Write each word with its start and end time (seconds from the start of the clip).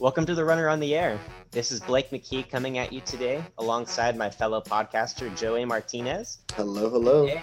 Welcome 0.00 0.26
to 0.26 0.34
the 0.36 0.44
Runner 0.44 0.68
on 0.68 0.78
the 0.78 0.94
Air. 0.94 1.18
This 1.50 1.72
is 1.72 1.80
Blake 1.80 2.10
McKee 2.10 2.48
coming 2.48 2.78
at 2.78 2.92
you 2.92 3.00
today 3.00 3.42
alongside 3.58 4.16
my 4.16 4.30
fellow 4.30 4.60
podcaster, 4.60 5.36
Joey 5.36 5.64
Martinez. 5.64 6.38
Hello, 6.52 6.88
hello. 6.88 7.26
Today- 7.26 7.42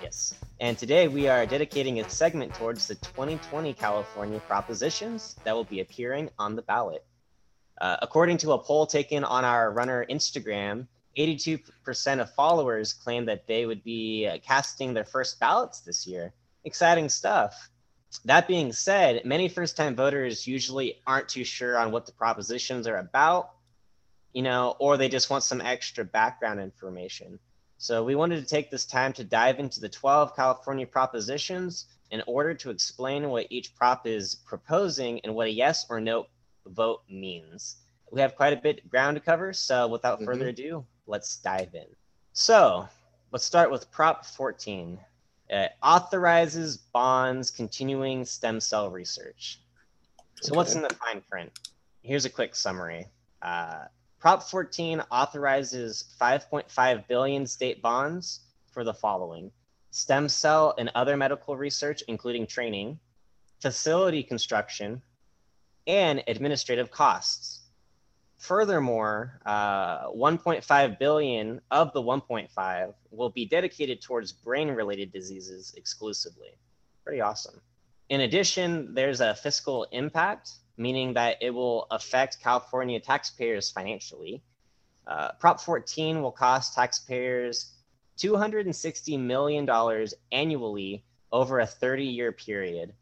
yes. 0.00 0.34
And 0.60 0.78
today 0.78 1.08
we 1.08 1.26
are 1.26 1.44
dedicating 1.44 1.98
a 1.98 2.08
segment 2.08 2.54
towards 2.54 2.86
the 2.86 2.94
2020 2.94 3.74
California 3.74 4.38
propositions 4.46 5.34
that 5.42 5.56
will 5.56 5.64
be 5.64 5.80
appearing 5.80 6.30
on 6.38 6.54
the 6.54 6.62
ballot. 6.62 7.04
Uh, 7.80 7.96
according 8.00 8.36
to 8.38 8.52
a 8.52 8.58
poll 8.62 8.86
taken 8.86 9.24
on 9.24 9.44
our 9.44 9.72
Runner 9.72 10.06
Instagram, 10.08 10.86
82% 11.18 12.20
of 12.20 12.32
followers 12.34 12.92
claim 12.92 13.26
that 13.26 13.48
they 13.48 13.66
would 13.66 13.82
be 13.82 14.28
uh, 14.28 14.38
casting 14.38 14.94
their 14.94 15.04
first 15.04 15.40
ballots 15.40 15.80
this 15.80 16.06
year. 16.06 16.32
Exciting 16.64 17.08
stuff. 17.08 17.70
That 18.24 18.46
being 18.46 18.72
said, 18.72 19.24
many 19.24 19.48
first 19.48 19.76
time 19.76 19.96
voters 19.96 20.46
usually 20.46 21.00
aren't 21.06 21.28
too 21.28 21.44
sure 21.44 21.78
on 21.78 21.92
what 21.92 22.06
the 22.06 22.12
propositions 22.12 22.86
are 22.86 22.98
about, 22.98 23.50
you 24.32 24.42
know, 24.42 24.76
or 24.78 24.96
they 24.96 25.08
just 25.08 25.30
want 25.30 25.44
some 25.44 25.60
extra 25.60 26.04
background 26.04 26.60
information. 26.60 27.38
So 27.78 28.04
we 28.04 28.14
wanted 28.14 28.40
to 28.40 28.46
take 28.46 28.70
this 28.70 28.86
time 28.86 29.12
to 29.14 29.24
dive 29.24 29.58
into 29.58 29.80
the 29.80 29.88
12 29.88 30.36
California 30.36 30.86
propositions 30.86 31.86
in 32.10 32.22
order 32.26 32.54
to 32.54 32.70
explain 32.70 33.28
what 33.30 33.46
each 33.50 33.74
prop 33.74 34.06
is 34.06 34.36
proposing 34.46 35.20
and 35.20 35.34
what 35.34 35.48
a 35.48 35.50
yes 35.50 35.86
or 35.88 36.00
no 36.00 36.26
vote 36.66 37.00
means. 37.08 37.76
We 38.12 38.20
have 38.20 38.36
quite 38.36 38.52
a 38.52 38.60
bit 38.60 38.84
of 38.84 38.90
ground 38.90 39.16
to 39.16 39.20
cover, 39.20 39.52
so 39.52 39.88
without 39.88 40.20
Mhm. 40.20 40.26
further 40.26 40.48
ado, 40.48 40.86
let's 41.06 41.36
dive 41.36 41.74
in. 41.74 41.86
So 42.34 42.88
let's 43.32 43.44
start 43.44 43.70
with 43.70 43.90
Prop 43.90 44.24
14. 44.24 45.00
It 45.52 45.72
authorizes 45.82 46.78
bonds 46.78 47.50
continuing 47.50 48.24
stem 48.24 48.58
cell 48.58 48.90
research. 48.90 49.60
So, 50.40 50.54
what's 50.54 50.74
in 50.74 50.80
the 50.80 50.88
fine 50.88 51.20
print? 51.30 51.52
Here's 52.00 52.24
a 52.24 52.30
quick 52.30 52.56
summary. 52.56 53.06
Uh, 53.42 53.84
Prop 54.18 54.42
14 54.42 55.02
authorizes 55.10 56.04
5.5 56.18 57.06
billion 57.06 57.46
state 57.46 57.82
bonds 57.82 58.40
for 58.70 58.82
the 58.82 58.94
following 58.94 59.52
stem 59.90 60.26
cell 60.30 60.74
and 60.78 60.90
other 60.94 61.18
medical 61.18 61.54
research, 61.54 62.02
including 62.08 62.46
training, 62.46 62.98
facility 63.60 64.22
construction, 64.22 65.02
and 65.86 66.24
administrative 66.28 66.90
costs. 66.90 67.61
Furthermore, 68.42 69.38
uh, 69.46 70.08
1.5 70.08 70.98
billion 70.98 71.60
of 71.70 71.92
the 71.92 72.02
1.5 72.02 72.92
will 73.12 73.30
be 73.30 73.46
dedicated 73.46 74.02
towards 74.02 74.32
brain-related 74.32 75.12
diseases 75.12 75.72
exclusively. 75.76 76.48
Pretty 77.04 77.20
awesome. 77.20 77.60
In 78.08 78.22
addition, 78.22 78.94
there's 78.94 79.20
a 79.20 79.36
fiscal 79.36 79.86
impact, 79.92 80.50
meaning 80.76 81.14
that 81.14 81.36
it 81.40 81.50
will 81.50 81.86
affect 81.92 82.42
California 82.42 82.98
taxpayers 82.98 83.70
financially. 83.70 84.42
Uh, 85.06 85.30
Prop 85.38 85.60
14 85.60 86.20
will 86.20 86.32
cost 86.32 86.74
taxpayers 86.74 87.74
$260 88.18 89.20
million 89.20 90.08
annually 90.32 91.04
over 91.30 91.60
a 91.60 91.66
30-year 91.66 92.32
period. 92.32 92.92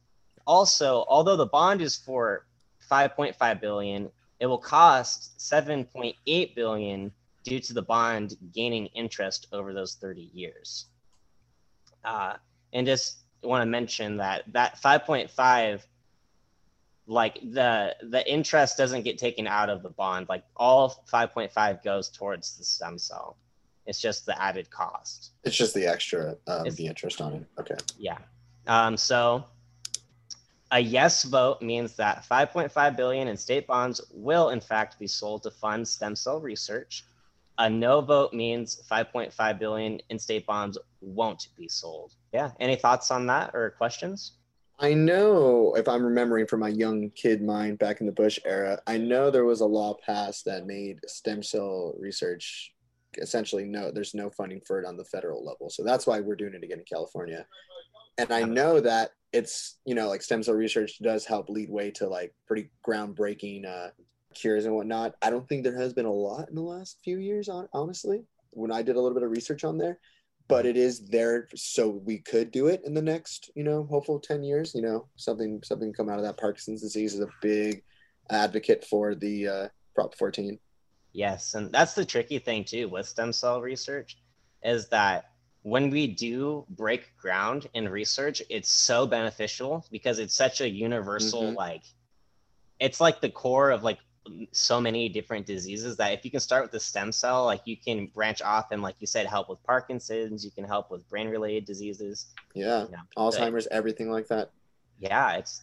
Also, 0.47 1.03
although 1.09 1.37
the 1.39 1.47
bond 1.47 1.81
is 1.81 1.97
for 1.97 2.45
5.5 2.91 3.61
billion, 3.63 4.11
it 4.41 4.47
will 4.47 4.59
cost 4.59 5.39
7.8 5.39 6.55
billion 6.55 7.13
due 7.45 7.61
to 7.61 7.73
the 7.73 7.83
bond 7.83 8.37
gaining 8.53 8.87
interest 8.87 9.47
over 9.53 9.73
those 9.73 9.95
30 9.95 10.31
years. 10.35 10.87
Uh, 12.05 12.35
and 12.73 12.87
just 12.87 13.19
want 13.43 13.63
to 13.63 13.67
mention 13.67 14.17
that 14.19 14.45
that 14.53 14.81
5.5 14.83 15.83
like 17.07 17.41
the 17.43 17.97
the 18.03 18.31
interest 18.31 18.77
doesn't 18.77 19.03
get 19.03 19.19
taken 19.19 19.47
out 19.47 19.71
of 19.71 19.83
the 19.83 19.89
bond 19.89 20.29
like 20.29 20.45
all 20.57 21.05
5.5 21.11 21.83
goes 21.83 22.11
towards 22.11 22.57
the 22.59 22.65
stem 22.65 22.99
cell 22.99 23.37
it's 23.87 24.01
just 24.01 24.27
the 24.27 24.41
added 24.41 24.71
cost 24.71 25.33
It's 25.43 25.57
just 25.57 25.75
the 25.75 25.87
extra, 25.87 26.37
um, 26.47 26.69
the 26.69 26.87
interest 26.87 27.21
on 27.21 27.33
it. 27.35 27.45
Okay. 27.59 27.75
yeah. 27.99 28.19
Um, 28.67 28.97
so 28.97 29.45
a 30.73 30.79
yes 30.79 31.25
vote 31.25 31.61
means 31.63 31.97
that 31.97 32.25
5.5 32.31 32.97
billion 32.97 33.29
in 33.29 33.37
state 33.37 33.67
bonds 33.67 34.01
will 34.13 34.51
in 34.51 34.61
fact 34.61 34.99
be 34.99 35.07
sold 35.07 35.43
to 35.43 35.51
fund 35.51 35.87
stem 35.87 36.15
cell 36.15 36.41
research. 36.41 37.05
A 37.59 37.69
no 37.69 38.01
vote 38.01 38.33
means 38.33 38.81
5.5 38.91 39.59
billion 39.59 40.01
in 40.09 40.19
state 40.19 40.47
bonds 40.47 40.79
won't 41.01 41.49
be 41.57 41.69
sold. 41.69 42.15
Yeah. 42.33 42.53
Any 42.61 42.77
thoughts 42.77 43.11
on 43.11 43.27
that 43.27 43.51
or 43.55 43.71
questions? 43.71 44.33
I 44.79 44.95
know 44.95 45.75
if 45.77 45.87
I'm 45.89 46.03
remembering 46.03 46.47
from 46.47 46.61
my 46.61 46.69
young 46.69 47.11
kid 47.11 47.43
mind 47.43 47.79
back 47.79 48.01
in 48.01 48.07
the 48.07 48.13
Bush 48.13 48.39
era, 48.47 48.81
I 48.87 48.97
know 48.97 49.31
there 49.31 49.45
was 49.45 49.61
a 49.61 49.67
law 49.67 49.95
passed 50.07 50.47
that 50.47 50.67
made 50.67 51.01
stem 51.07 51.43
cell 51.43 51.95
research 51.99 52.73
essentially 53.19 53.65
no, 53.65 53.91
there's 53.91 54.15
no 54.15 54.31
funding 54.31 54.61
for 54.61 54.81
it 54.81 54.87
on 54.87 54.97
the 54.97 55.05
federal 55.05 55.45
level. 55.45 55.69
So 55.69 55.83
that's 55.83 56.07
why 56.07 56.21
we're 56.21 56.37
doing 56.37 56.55
it 56.55 56.63
again 56.63 56.79
in 56.79 56.85
California. 56.85 57.47
And 58.19 58.33
I 58.33 58.43
know 58.43 58.81
that 58.81 59.11
it's, 59.33 59.79
you 59.85 59.95
know, 59.95 60.09
like 60.09 60.23
stem 60.23 60.43
cell 60.43 60.55
research 60.55 60.99
does 61.03 61.25
help 61.25 61.49
lead 61.49 61.71
way 61.71 61.91
to 61.93 62.09
like 62.09 62.35
pretty 62.47 62.71
groundbreaking 62.87 63.67
uh, 63.67 63.91
cures 64.35 64.65
and 64.65 64.75
whatnot. 64.75 65.15
I 65.23 65.31
don't 65.31 65.49
think 65.49 65.65
there 65.65 65.79
has 65.79 65.93
been 65.93 66.07
a 66.07 66.13
lot 66.13 66.49
in 66.49 66.55
the 66.55 66.63
last 66.63 66.99
few 67.05 67.19
years, 67.19 67.49
hon- 67.49 67.69
honestly, 67.73 68.25
when 68.51 68.73
I 68.73 68.83
did 68.83 68.97
a 68.97 69.01
little 69.01 69.15
bit 69.15 69.25
of 69.25 69.31
research 69.31 69.65
on 69.65 69.79
there. 69.79 69.99
But 70.49 70.67
it 70.67 70.77
is 70.77 71.07
there 71.07 71.47
so 71.55 71.89
we 71.89 72.19
could 72.19 72.51
do 72.51 72.67
it 72.67 72.83
in 72.85 72.93
the 72.93 73.01
next 73.01 73.53
you 73.55 73.63
know 73.63 73.85
hopeful 73.85 74.19
10 74.19 74.43
years 74.43 74.75
you 74.75 74.83
know 74.83 75.07
something 75.15 75.61
something 75.63 75.93
come 75.93 76.09
out 76.09 76.19
of 76.19 76.25
that. 76.25 76.39
Parkinson's 76.39 76.83
disease 76.83 77.15
is 77.15 77.21
a 77.21 77.29
big 77.41 77.85
advocate 78.31 78.85
for 78.85 79.15
the 79.15 79.47
uh, 79.47 79.69
prop 79.95 80.17
14 80.17 80.59
Yes, 81.13 81.55
and 81.55 81.73
that's 81.73 81.95
the 81.95 82.05
tricky 82.05 82.41
thing 82.41 82.65
too 82.65 82.89
with 82.89 83.07
stem 83.07 83.33
cell 83.33 83.61
research 83.61 84.19
is 84.65 84.89
that 84.89 85.30
when 85.63 85.91
we 85.91 86.07
do 86.07 86.65
break 86.71 87.17
ground 87.19 87.69
in 87.75 87.89
research, 87.89 88.43
it's 88.49 88.71
so 88.71 89.07
beneficial 89.07 89.85
because 89.91 90.19
it's 90.19 90.35
such 90.35 90.61
a 90.61 90.69
universal 90.69 91.53
Mhm. 91.53 91.57
like 91.57 91.83
it's 92.79 93.01
like 93.01 93.21
the 93.21 93.29
core 93.29 93.71
of 93.71 93.83
like 93.83 93.99
so 94.53 94.81
many 94.81 95.09
different 95.09 95.45
diseases 95.47 95.97
that 95.97 96.13
if 96.13 96.25
you 96.25 96.31
can 96.31 96.41
start 96.41 96.63
with 96.63 96.71
the 96.73 96.81
stem 96.81 97.13
cell, 97.13 97.45
like 97.45 97.61
you 97.67 97.77
can 97.77 98.07
branch 98.07 98.41
off 98.41 98.71
and 98.71 98.81
like 98.83 98.97
you 99.01 99.07
said 99.07 99.27
help 99.27 99.49
with 99.51 99.63
Parkinson's, 99.65 100.45
you 100.45 100.51
can 100.51 100.65
help 100.65 100.91
with 100.91 101.07
brain 101.09 101.29
related 101.29 101.65
diseases. 101.67 102.27
yeah 102.55 102.87
Yeah. 102.91 103.01
alzheimer's 103.19 103.67
everything 103.71 104.11
like 104.11 104.29
that 104.29 104.51
Yeah, 104.99 105.37
it's 105.37 105.63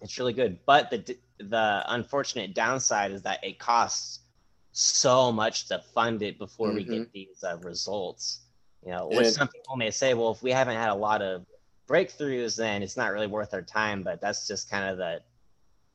it's 0.00 0.18
really 0.18 0.32
good. 0.34 0.58
But 0.66 0.90
the 0.90 1.16
the 1.38 1.82
unfortunate 1.88 2.54
downside 2.54 3.10
is 3.12 3.22
that 3.22 3.42
it 3.42 3.58
costs 3.58 4.20
so 4.72 5.32
much 5.32 5.66
to 5.68 5.80
fund 5.94 6.22
it 6.22 6.38
before 6.38 6.72
we 6.72 6.84
get 6.84 7.10
these 7.12 7.42
uh, 7.42 7.56
results. 7.62 8.45
You 8.86 8.92
know, 8.92 9.08
which 9.08 9.26
And- 9.26 9.34
some 9.34 9.48
people 9.48 9.76
may 9.76 9.90
say, 9.90 10.14
well, 10.14 10.30
if 10.30 10.42
we 10.44 10.52
haven't 10.52 10.76
had 10.76 10.90
a 10.90 10.94
lot 10.94 11.20
of 11.20 11.44
breakthroughs, 11.88 12.56
then 12.56 12.84
it's 12.84 12.96
not 12.96 13.12
really 13.12 13.26
worth 13.26 13.52
our 13.52 13.62
time. 13.62 14.04
But 14.04 14.20
that's 14.20 14.46
just 14.46 14.70
kind 14.70 14.88
of 14.88 14.96
the 14.96 15.20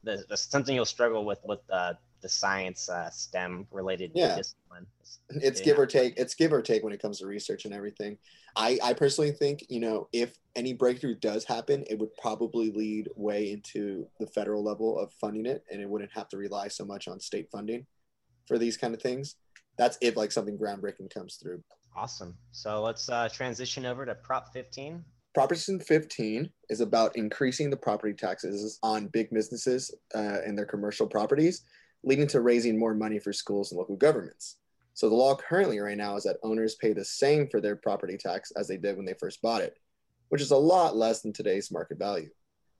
the, 0.03 0.25
the 0.29 0.35
something 0.35 0.75
you'll 0.75 0.83
struggle 0.85 1.23
with 1.25 1.39
with 1.45 1.65
the 1.67 1.97
the 2.21 2.27
science 2.29 2.89
uh, 2.89 3.09
STEM 3.09 3.65
related 3.71 4.11
Yeah. 4.13 4.35
discipline. 4.35 4.85
it's 5.29 5.59
Yeah. 5.59 5.65
give 5.65 5.79
or 5.79 5.85
take 5.85 6.15
it's 6.17 6.33
give 6.35 6.51
or 6.51 6.61
take 6.61 6.83
when 6.83 6.91
it 6.91 7.01
comes 7.01 7.19
to 7.19 7.25
research 7.27 7.65
and 7.65 7.73
everything 7.73 8.17
i 8.55 8.77
i 8.83 8.93
personally 8.93 9.31
think 9.31 9.65
you 9.69 9.79
know 9.79 10.07
if 10.13 10.37
any 10.55 10.73
breakthrough 10.73 11.15
does 11.15 11.43
happen 11.45 11.83
it 11.89 11.97
would 11.99 12.13
probably 12.17 12.71
lead 12.71 13.09
way 13.15 13.51
into 13.51 14.07
the 14.19 14.27
federal 14.27 14.63
level 14.63 14.97
of 14.99 15.11
funding 15.13 15.45
it 15.45 15.63
and 15.71 15.81
it 15.81 15.89
wouldn't 15.89 16.11
have 16.11 16.27
to 16.29 16.37
rely 16.37 16.67
so 16.67 16.83
much 16.85 17.07
on 17.07 17.19
state 17.19 17.49
funding 17.51 17.85
for 18.47 18.57
these 18.57 18.77
kind 18.77 18.93
of 18.93 19.01
things 19.01 19.35
that's 19.77 19.97
if 20.01 20.15
like 20.15 20.31
something 20.31 20.57
groundbreaking 20.57 21.09
comes 21.13 21.35
through 21.35 21.61
Awesome. 21.95 22.37
So 22.51 22.81
let's 22.81 23.09
uh, 23.09 23.29
transition 23.29 23.85
over 23.85 24.05
to 24.05 24.15
Prop 24.15 24.53
15. 24.53 25.03
Proposition 25.33 25.79
15 25.79 26.49
is 26.69 26.81
about 26.81 27.15
increasing 27.15 27.69
the 27.69 27.77
property 27.77 28.13
taxes 28.13 28.79
on 28.83 29.07
big 29.07 29.29
businesses 29.29 29.93
uh, 30.13 30.39
and 30.45 30.57
their 30.57 30.65
commercial 30.65 31.07
properties, 31.07 31.63
leading 32.03 32.27
to 32.27 32.41
raising 32.41 32.77
more 32.77 32.93
money 32.93 33.19
for 33.19 33.31
schools 33.31 33.71
and 33.71 33.79
local 33.79 33.95
governments. 33.95 34.57
So 34.93 35.07
the 35.07 35.15
law 35.15 35.35
currently 35.35 35.79
right 35.79 35.97
now 35.97 36.17
is 36.17 36.23
that 36.23 36.37
owners 36.43 36.75
pay 36.75 36.91
the 36.93 37.05
same 37.05 37.47
for 37.47 37.61
their 37.61 37.77
property 37.77 38.17
tax 38.17 38.51
as 38.51 38.67
they 38.67 38.77
did 38.77 38.97
when 38.97 39.05
they 39.05 39.13
first 39.19 39.41
bought 39.41 39.61
it, 39.61 39.77
which 40.29 40.41
is 40.41 40.51
a 40.51 40.57
lot 40.57 40.97
less 40.97 41.21
than 41.21 41.31
today's 41.31 41.71
market 41.71 41.97
value. 41.97 42.29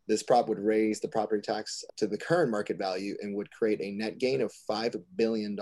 This 0.07 0.23
prop 0.23 0.49
would 0.49 0.59
raise 0.59 0.99
the 0.99 1.07
property 1.07 1.41
tax 1.41 1.85
to 1.97 2.07
the 2.07 2.17
current 2.17 2.51
market 2.51 2.77
value 2.77 3.15
and 3.21 3.35
would 3.35 3.51
create 3.51 3.79
a 3.81 3.91
net 3.91 4.17
gain 4.17 4.41
of 4.41 4.51
$5 4.69 5.01
billion, 5.15 5.57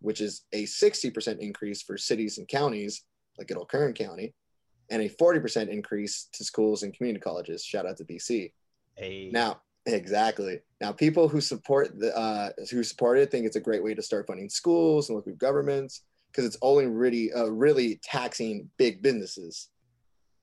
which 0.00 0.20
is 0.20 0.42
a 0.52 0.64
60% 0.64 1.38
increase 1.38 1.82
for 1.82 1.96
cities 1.96 2.38
and 2.38 2.48
counties, 2.48 3.04
like 3.38 3.54
old 3.56 3.68
Kern 3.68 3.92
County, 3.92 4.34
and 4.90 5.02
a 5.02 5.08
40% 5.08 5.68
increase 5.68 6.28
to 6.32 6.44
schools 6.44 6.82
and 6.82 6.94
community 6.94 7.22
colleges. 7.22 7.64
Shout 7.64 7.86
out 7.86 7.96
to 7.98 8.04
BC. 8.04 8.52
A 8.98 9.30
Now, 9.32 9.60
exactly. 9.86 10.60
Now, 10.80 10.92
people 10.92 11.28
who 11.28 11.40
support 11.40 11.98
the 11.98 12.16
uh, 12.16 12.50
who 12.70 12.82
support 12.82 13.18
it 13.18 13.30
think 13.30 13.46
it's 13.46 13.56
a 13.56 13.60
great 13.60 13.84
way 13.84 13.94
to 13.94 14.02
start 14.02 14.26
funding 14.26 14.48
schools 14.48 15.08
and 15.08 15.16
local 15.16 15.34
governments 15.34 16.02
because 16.30 16.44
it's 16.44 16.58
only 16.62 16.86
really 16.86 17.32
uh, 17.32 17.46
really 17.46 18.00
taxing 18.02 18.68
big 18.76 19.02
businesses. 19.02 19.68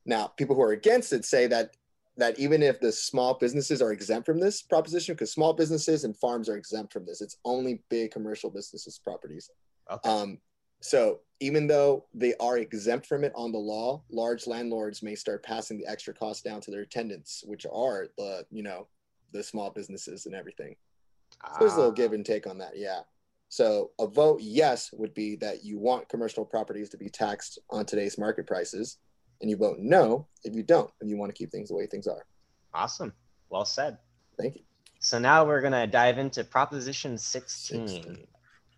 Now, 0.06 0.28
people 0.28 0.56
who 0.56 0.62
are 0.62 0.72
against 0.72 1.12
it 1.14 1.26
say 1.26 1.48
that 1.48 1.76
that 2.18 2.38
even 2.40 2.64
if 2.64 2.80
the 2.80 2.92
small 2.92 3.36
businesses 3.36 3.82
are 3.82 3.92
exempt 3.92 4.26
from 4.26 4.40
this 4.40 4.62
proposition, 4.62 5.14
because 5.14 5.32
small 5.32 5.54
businesses 5.54 6.04
and 6.04 6.18
farms 6.18 6.50
are 6.50 6.58
exempt 6.58 6.92
from 6.92 7.06
this, 7.06 7.22
it's 7.22 7.38
only 7.46 7.84
big 7.90 8.12
commercial 8.12 8.50
businesses 8.50 9.00
properties. 9.00 9.50
Okay. 9.92 10.10
Um, 10.10 10.40
so 10.82 11.20
even 11.40 11.68
though 11.68 12.06
they 12.14 12.34
are 12.40 12.58
exempt 12.58 13.06
from 13.06 13.24
it 13.24 13.32
on 13.36 13.52
the 13.52 13.58
law, 13.58 14.04
large 14.10 14.48
landlords 14.48 15.04
may 15.04 15.16
start 15.16 15.44
passing 15.44 15.78
the 15.78 15.88
extra 15.88 16.14
cost 16.14 16.44
down 16.44 16.62
to 16.62 16.72
their 16.72 16.86
tenants, 16.86 17.44
which 17.46 17.66
are 17.72 18.08
the 18.18 18.46
you 18.52 18.64
know 18.64 18.88
the 19.32 19.44
small 19.44 19.70
businesses 19.70 20.26
and 20.26 20.36
everything. 20.36 20.76
So 21.44 21.60
there's 21.60 21.74
a 21.74 21.78
little 21.78 21.92
Ah, 21.92 21.96
give 21.96 22.14
and 22.14 22.26
take 22.26 22.48
on 22.48 22.58
that, 22.60 22.78
yeah. 22.78 23.02
So 23.50 23.92
a 24.00 24.08
vote 24.08 24.42
yes 24.42 24.90
would 24.94 25.14
be 25.14 25.36
that 25.38 25.64
you 25.64 25.78
want 25.78 26.10
commercial 26.10 26.46
properties 26.46 26.90
to 26.90 26.98
be 26.98 27.10
taxed 27.10 27.60
on 27.70 27.86
today's 27.86 28.18
market 28.18 28.46
prices, 28.46 28.98
and 29.42 29.50
you 29.50 29.58
won't 29.58 29.80
know 29.80 30.28
if 30.44 30.56
you 30.56 30.64
don't, 30.64 30.92
if 31.02 31.08
you 31.08 31.18
want 31.18 31.30
to 31.30 31.38
keep 31.38 31.52
things 31.52 31.70
the 31.70 31.76
way 31.76 31.86
things 31.86 32.08
are. 32.08 32.26
awesome. 32.74 33.14
Well 33.50 33.66
said. 33.66 33.98
Thank 34.38 34.56
you. 34.56 34.62
So 35.00 35.20
now 35.20 35.46
we're 35.46 35.62
going 35.62 35.74
to 35.74 35.88
dive 35.88 36.18
into 36.18 36.44
Proposition 36.44 37.18
16. 37.18 37.88
16. 37.88 38.28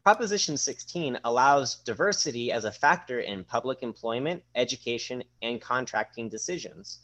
Proposition 0.04 0.58
16 0.58 1.20
allows 1.24 1.76
diversity 1.76 2.52
as 2.52 2.66
a 2.66 2.72
factor 2.72 3.20
in 3.20 3.44
public 3.44 3.84
employment, 3.84 4.42
education, 4.56 5.24
and 5.42 5.62
contracting 5.62 6.30
decisions. 6.30 7.00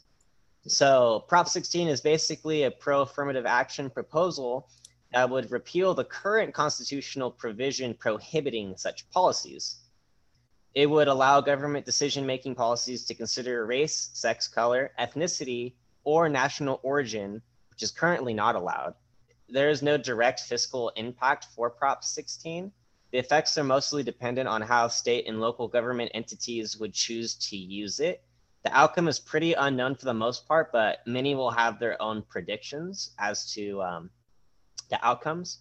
So, 0.66 1.24
Prop 1.28 1.46
16 1.46 1.86
is 1.86 2.00
basically 2.00 2.64
a 2.64 2.70
pro 2.70 3.02
affirmative 3.02 3.46
action 3.46 3.88
proposal 3.88 4.68
that 5.12 5.30
would 5.30 5.52
repeal 5.52 5.94
the 5.94 6.04
current 6.04 6.52
constitutional 6.52 7.30
provision 7.30 7.94
prohibiting 7.94 8.76
such 8.76 9.08
policies. 9.10 9.76
It 10.76 10.90
would 10.90 11.08
allow 11.08 11.40
government 11.40 11.86
decision 11.86 12.26
making 12.26 12.54
policies 12.54 13.06
to 13.06 13.14
consider 13.14 13.64
race, 13.64 14.10
sex, 14.12 14.46
color, 14.46 14.92
ethnicity, 15.00 15.72
or 16.04 16.28
national 16.28 16.80
origin, 16.82 17.40
which 17.70 17.82
is 17.82 17.90
currently 17.90 18.34
not 18.34 18.56
allowed. 18.56 18.94
There 19.48 19.70
is 19.70 19.80
no 19.80 19.96
direct 19.96 20.40
fiscal 20.40 20.90
impact 20.90 21.46
for 21.56 21.70
Prop 21.70 22.04
16. 22.04 22.70
The 23.10 23.18
effects 23.18 23.56
are 23.56 23.64
mostly 23.64 24.02
dependent 24.02 24.50
on 24.50 24.60
how 24.60 24.88
state 24.88 25.26
and 25.26 25.40
local 25.40 25.66
government 25.66 26.10
entities 26.12 26.76
would 26.76 26.92
choose 26.92 27.36
to 27.48 27.56
use 27.56 27.98
it. 27.98 28.22
The 28.62 28.76
outcome 28.76 29.08
is 29.08 29.18
pretty 29.18 29.54
unknown 29.54 29.94
for 29.94 30.04
the 30.04 30.12
most 30.12 30.46
part, 30.46 30.72
but 30.72 30.98
many 31.06 31.34
will 31.34 31.52
have 31.52 31.78
their 31.78 32.00
own 32.02 32.20
predictions 32.20 33.12
as 33.18 33.50
to 33.54 33.80
um, 33.80 34.10
the 34.90 35.02
outcomes. 35.02 35.60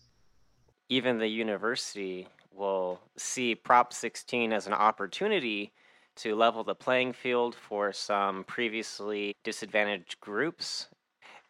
even 0.89 1.17
the 1.19 1.27
university 1.27 2.27
will 2.55 2.99
see 3.17 3.55
Prop 3.55 3.93
16 3.93 4.53
as 4.53 4.67
an 4.67 4.73
opportunity 4.73 5.73
to 6.17 6.35
level 6.35 6.63
the 6.63 6.75
playing 6.75 7.13
field 7.13 7.55
for 7.55 7.91
some 7.91 8.43
previously 8.45 9.35
disadvantaged 9.43 10.19
groups. 10.21 10.87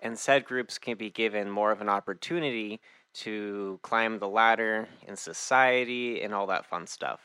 And 0.02 0.18
said 0.18 0.46
groups 0.46 0.78
can 0.78 0.98
be 0.98 1.10
given 1.10 1.50
more 1.50 1.72
of 1.72 1.82
an 1.82 1.90
opportunity 1.90 2.80
to 3.14 3.80
climb 3.82 4.20
the 4.20 4.28
ladder 4.28 4.88
in 5.08 5.16
society 5.16 6.22
and 6.22 6.34
all 6.34 6.48
that 6.48 6.66
fun 6.66 6.86
stuff. 6.86 7.22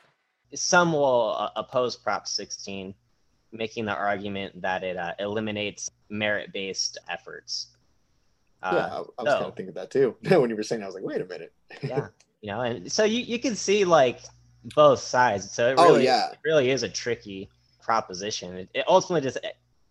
Some 0.53 0.93
will 0.93 1.35
uh, 1.37 1.49
oppose 1.55 1.95
Prop 1.95 2.27
16, 2.27 2.93
making 3.51 3.85
the 3.85 3.95
argument 3.95 4.61
that 4.61 4.83
it 4.83 4.97
uh, 4.97 5.13
eliminates 5.19 5.89
merit 6.09 6.53
based 6.53 6.97
efforts. 7.09 7.67
Uh, 8.63 8.71
yeah, 8.73 8.85
I, 8.85 8.97
I 8.97 8.97
was 8.97 9.07
kind 9.17 9.29
so- 9.29 9.47
of 9.47 9.55
thinking 9.55 9.73
that 9.75 9.91
too. 9.91 10.15
when 10.21 10.49
you 10.49 10.55
were 10.55 10.63
saying, 10.63 10.83
I 10.83 10.85
was 10.85 10.95
like, 10.95 11.03
wait 11.03 11.21
a 11.21 11.25
minute. 11.25 11.53
yeah 11.83 12.07
you 12.41 12.51
know 12.51 12.61
and 12.61 12.91
so 12.91 13.03
you, 13.03 13.19
you 13.21 13.39
can 13.39 13.55
see 13.55 13.85
like 13.85 14.19
both 14.75 14.99
sides 14.99 15.51
so 15.51 15.69
it 15.69 15.75
Oh, 15.77 15.93
really 15.93 16.03
yeah. 16.05 16.31
it 16.31 16.39
really 16.43 16.69
is 16.71 16.83
a 16.83 16.89
tricky 16.89 17.49
proposition 17.81 18.55
it, 18.57 18.69
it 18.73 18.85
ultimately 18.87 19.21
just 19.21 19.37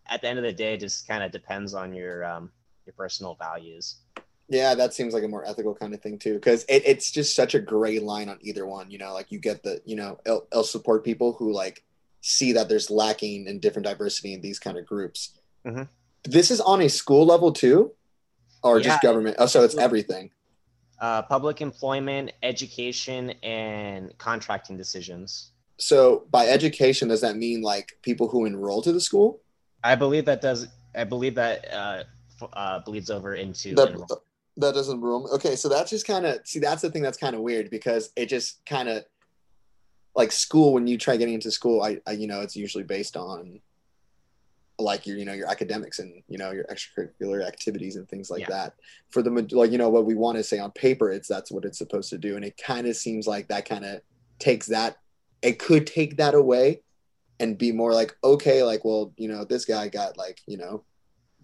at 0.08 0.20
the 0.20 0.29
end 0.29 0.38
of 0.38 0.44
the 0.44 0.52
day 0.52 0.76
just 0.76 1.06
kind 1.08 1.23
of 1.23 1.31
depends 1.32 1.75
on 1.75 1.93
your 1.93 2.25
um 2.25 2.50
your 2.87 2.94
personal 2.94 3.35
values 3.35 3.97
Yeah, 4.49 4.75
that 4.75 4.94
seems 4.94 5.14
like 5.14 5.23
a 5.23 5.29
more 5.29 5.44
ethical 5.47 5.75
kind 5.76 5.94
of 5.94 6.00
thing 6.02 6.19
too, 6.19 6.35
because 6.35 6.64
it, 6.64 6.82
it's 6.85 7.12
just 7.12 7.37
such 7.37 7.55
a 7.55 7.61
gray 7.61 8.00
line 8.00 8.29
on 8.29 8.38
either 8.43 8.67
one. 8.67 8.91
You 8.91 8.99
know, 8.99 9.12
like 9.12 9.31
you 9.31 9.38
get 9.38 9.62
the, 9.62 9.81
you 9.85 9.94
know, 9.94 10.19
it'll 10.26 10.64
support 10.64 11.05
people 11.05 11.35
who 11.38 11.52
like 11.52 11.85
see 12.20 12.52
that 12.55 12.69
there's 12.69 12.91
lacking 12.91 13.47
in 13.47 13.61
different 13.61 13.87
diversity 13.87 14.35
in 14.35 14.41
these 14.41 14.58
kind 14.58 14.76
of 14.76 14.85
groups. 14.87 15.38
Mhm. 15.64 15.87
This 16.25 16.50
is 16.50 16.61
on 16.61 16.81
a 16.81 16.88
school 16.88 17.25
level 17.26 17.52
too, 17.52 17.93
or 18.64 18.81
just 18.81 19.00
government. 19.02 19.37
Oh, 19.38 19.47
so 19.47 19.62
it's 19.62 19.76
everything. 19.76 20.32
Uh 21.00 21.23
public 21.23 21.61
employment 21.61 22.32
education 22.43 23.31
and 23.43 24.17
contracting 24.19 24.76
decisions 24.76 25.52
So 25.79 26.25
by 26.31 26.47
education, 26.47 27.08
does 27.08 27.23
that 27.23 27.37
mean 27.37 27.62
like 27.62 27.88
people 28.02 28.29
who 28.29 28.44
enroll 28.44 28.82
to 28.82 28.93
the 28.93 29.00
school? 29.00 29.41
i 29.82 29.94
believe 29.94 30.25
that 30.26 30.41
does 30.43 30.67
i 30.94 31.05
believe 31.05 31.35
that 31.37 31.58
uh, 31.73 32.02
f- 32.43 32.50
uh 32.52 32.79
bleeds 32.81 33.11
over 33.11 33.35
into 33.35 33.75
That 33.75 33.88
enroll- 33.91 34.23
that 34.56 34.75
doesn't 34.75 35.00
room. 35.00 35.26
Okay, 35.37 35.56
so 35.56 35.69
that's 35.70 35.88
just 35.91 36.06
kind 36.06 36.26
of 36.26 36.41
see. 36.44 36.58
That's 36.58 36.82
the 36.82 36.91
thing 36.91 37.02
that's 37.02 37.17
kind 37.17 37.35
of 37.37 37.41
weird 37.41 37.70
because 37.70 38.11
it 38.17 38.26
just 38.26 38.62
kind 38.67 38.88
of 38.91 39.05
like 40.14 40.32
school 40.32 40.75
when 40.75 40.87
you 40.87 40.99
try 40.99 41.17
getting 41.17 41.35
into 41.35 41.50
school. 41.50 41.82
I, 41.82 41.99
I 42.06 42.12
you 42.12 42.26
know 42.26 42.41
it's 42.43 42.56
usually 42.56 42.85
based 42.85 43.17
on 43.17 43.61
like 44.82 45.06
your 45.06 45.17
you 45.17 45.25
know 45.25 45.32
your 45.32 45.50
academics 45.50 45.99
and 45.99 46.23
you 46.29 46.38
know 46.38 46.50
your 46.50 46.65
extracurricular 46.65 47.47
activities 47.47 47.97
and 47.97 48.09
things 48.09 48.31
like 48.31 48.41
Yeah. 48.41 48.49
that. 48.50 48.75
For 49.11 49.23
the 49.23 49.31
like 49.53 49.71
you 49.71 49.79
know 49.79 49.88
what 49.91 50.06
we 50.06 50.15
want 50.15 50.37
to 50.38 50.44
say 50.44 50.59
on 50.59 50.71
paper, 50.73 51.11
it's 51.11 51.29
that's 51.29 51.50
what 51.50 51.65
it's 51.65 51.79
supposed 51.79 52.11
to 52.11 52.19
do, 52.19 52.37
and 52.37 52.44
it 52.44 52.56
kind 52.56 52.87
of 52.87 52.97
seems 52.97 53.27
like 53.27 53.49
that 53.49 53.69
kind 53.69 53.85
of 53.85 54.00
takes 54.38 54.67
that. 54.67 54.97
It 55.43 55.59
could 55.59 55.87
take 55.87 56.17
that 56.19 56.35
away 56.35 56.82
and 57.38 57.56
be 57.56 57.73
more 57.73 57.93
like 57.94 58.15
okay, 58.23 58.62
like 58.62 58.85
well 58.85 59.12
you 59.17 59.29
know 59.29 59.44
this 59.44 59.65
guy 59.65 59.88
got 59.88 60.17
like 60.17 60.41
you 60.47 60.56
know 60.59 60.85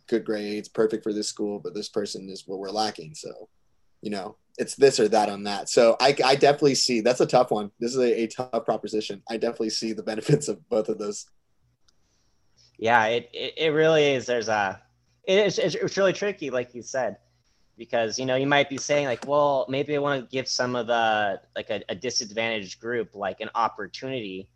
good 0.09 0.25
grades, 0.25 0.69
perfect 0.69 1.03
for 1.03 1.13
this 1.13 1.29
school, 1.29 1.59
but 1.59 1.75
this 1.75 1.89
person 1.89 2.29
is 2.29 2.45
what 2.47 2.59
we're 2.59 2.71
lacking. 2.71 3.15
So, 3.15 3.49
you 4.03 4.11
know, 4.11 4.37
it's 4.59 4.77
this 4.77 5.01
or 5.01 5.09
that 5.09 5.29
on 5.29 5.43
that. 5.45 5.69
So 5.69 5.97
I, 6.01 6.15
I 6.25 6.37
definitely 6.37 6.77
see 6.77 7.01
that's 7.01 7.21
a 7.21 7.27
tough 7.27 7.51
one. 7.51 7.71
This 7.81 7.91
is 7.93 7.99
a, 7.99 8.23
a 8.23 8.27
tough 8.29 8.65
proposition. 8.65 9.23
I 9.29 9.37
definitely 9.37 9.71
see 9.71 9.93
the 9.93 10.03
benefits 10.03 10.49
of 10.49 10.67
both 10.69 10.89
of 10.89 10.99
those. 10.99 11.27
Yeah 12.79 13.07
it, 13.07 13.31
it, 13.33 13.55
it 13.57 13.69
really 13.71 14.15
is. 14.15 14.27
There's 14.27 14.49
a 14.49 14.81
it's, 15.25 15.59
it's, 15.59 15.97
really 15.97 16.13
tricky 16.13 16.51
like 16.51 16.75
you 16.75 16.83
said 16.83 17.17
because 17.77 18.19
you 18.19 18.27
know 18.27 18.37
you 18.37 18.47
might 18.47 18.71
be 18.71 18.79
saying 18.79 19.07
like 19.07 19.27
well 19.27 19.67
maybe 19.69 19.97
i 19.97 19.99
want 19.99 20.23
to 20.23 20.31
give 20.31 20.47
some 20.47 20.77
of 20.77 20.87
the 20.87 21.41
like 21.57 21.69
a, 21.69 21.83
a 21.89 21.97
disadvantaged 21.97 22.81
group 22.81 23.13
like 23.13 23.41
an 23.41 23.51
opportunity 23.57 24.49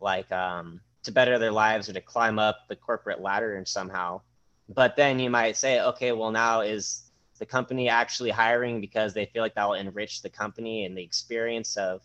like 0.00 0.32
um 0.32 0.80
to 1.02 1.12
better 1.12 1.38
their 1.38 1.52
lives 1.52 1.88
or 1.88 1.92
to 1.94 2.00
climb 2.00 2.38
up 2.38 2.68
the 2.68 2.76
corporate 2.76 3.20
ladder 3.20 3.56
and 3.56 3.66
somehow. 3.66 4.20
But 4.68 4.96
then 4.96 5.18
you 5.18 5.30
might 5.30 5.56
say 5.56 5.80
okay 5.80 6.12
well 6.12 6.30
now 6.30 6.60
is 6.60 7.10
the 7.38 7.46
company 7.46 7.88
actually 7.88 8.30
hiring 8.30 8.80
because 8.80 9.14
they 9.14 9.26
feel 9.26 9.42
like 9.42 9.54
that 9.54 9.66
will 9.66 9.74
enrich 9.74 10.22
the 10.22 10.28
company 10.28 10.84
and 10.84 10.96
the 10.96 11.02
experience 11.02 11.76
of 11.76 12.02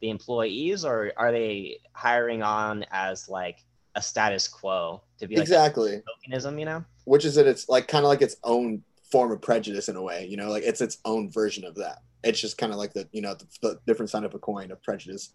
the 0.00 0.10
employees 0.10 0.84
or 0.84 1.12
are 1.16 1.30
they 1.30 1.78
hiring 1.92 2.42
on 2.42 2.84
as 2.90 3.28
like 3.28 3.58
a 3.94 4.02
status 4.02 4.46
quo 4.48 5.02
to 5.18 5.26
be 5.26 5.36
like 5.36 5.42
exactly. 5.42 6.02
tokenism 6.28 6.58
you 6.58 6.64
know 6.64 6.84
Which 7.04 7.24
is 7.24 7.34
that 7.34 7.46
it's 7.46 7.68
like 7.68 7.88
kind 7.88 8.04
of 8.04 8.08
like 8.08 8.22
its 8.22 8.36
own 8.44 8.82
form 9.10 9.32
of 9.32 9.42
prejudice 9.42 9.88
in 9.88 9.96
a 9.96 10.02
way, 10.02 10.26
you 10.30 10.36
know, 10.36 10.48
like 10.50 10.62
it's 10.62 10.80
its 10.80 10.98
own 11.04 11.30
version 11.32 11.64
of 11.64 11.74
that. 11.74 11.98
It's 12.22 12.40
just 12.40 12.56
kind 12.58 12.72
of 12.72 12.78
like 12.78 12.92
the, 12.92 13.08
you 13.10 13.20
know, 13.22 13.34
the, 13.34 13.46
the 13.62 13.80
different 13.86 14.10
side 14.10 14.22
of 14.22 14.34
a 14.34 14.38
coin 14.38 14.70
of 14.70 14.80
prejudice. 14.82 15.32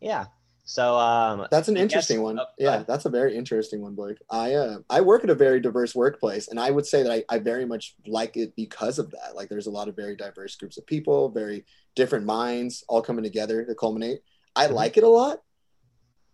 yeah 0.00 0.26
so 0.68 0.96
um 0.96 1.46
That's 1.50 1.68
an 1.68 1.76
I 1.76 1.78
guess- 1.78 1.82
interesting 1.84 2.22
one. 2.22 2.38
oh, 2.40 2.44
yeah, 2.58 2.82
that's 2.86 3.04
a 3.04 3.08
very 3.08 3.36
interesting 3.36 3.80
one, 3.80 3.94
Blake. 3.94 4.18
I 4.28 4.54
uh, 4.54 4.78
I 4.90 5.00
work 5.00 5.22
at 5.24 5.30
a 5.30 5.34
very 5.34 5.60
diverse 5.60 5.94
workplace, 5.94 6.48
and 6.48 6.58
I 6.58 6.72
would 6.72 6.84
say 6.84 7.04
that 7.04 7.12
I, 7.12 7.24
I 7.34 7.38
very 7.38 7.64
much 7.64 7.94
like 8.06 8.36
it 8.36 8.54
because 8.56 8.98
of 8.98 9.10
that. 9.12 9.36
Like, 9.36 9.48
there's 9.48 9.68
a 9.68 9.70
lot 9.70 9.86
of 9.88 9.94
very 9.94 10.16
diverse 10.16 10.56
groups 10.56 10.76
of 10.76 10.84
people, 10.84 11.28
very 11.28 11.64
different 11.94 12.26
minds, 12.26 12.82
all 12.88 13.00
coming 13.00 13.22
together 13.22 13.64
to 13.64 13.74
culminate. 13.76 14.22
I 14.56 14.66
Mhm. 14.66 14.72
like 14.72 14.96
it 14.96 15.04
a 15.04 15.08
lot. 15.08 15.40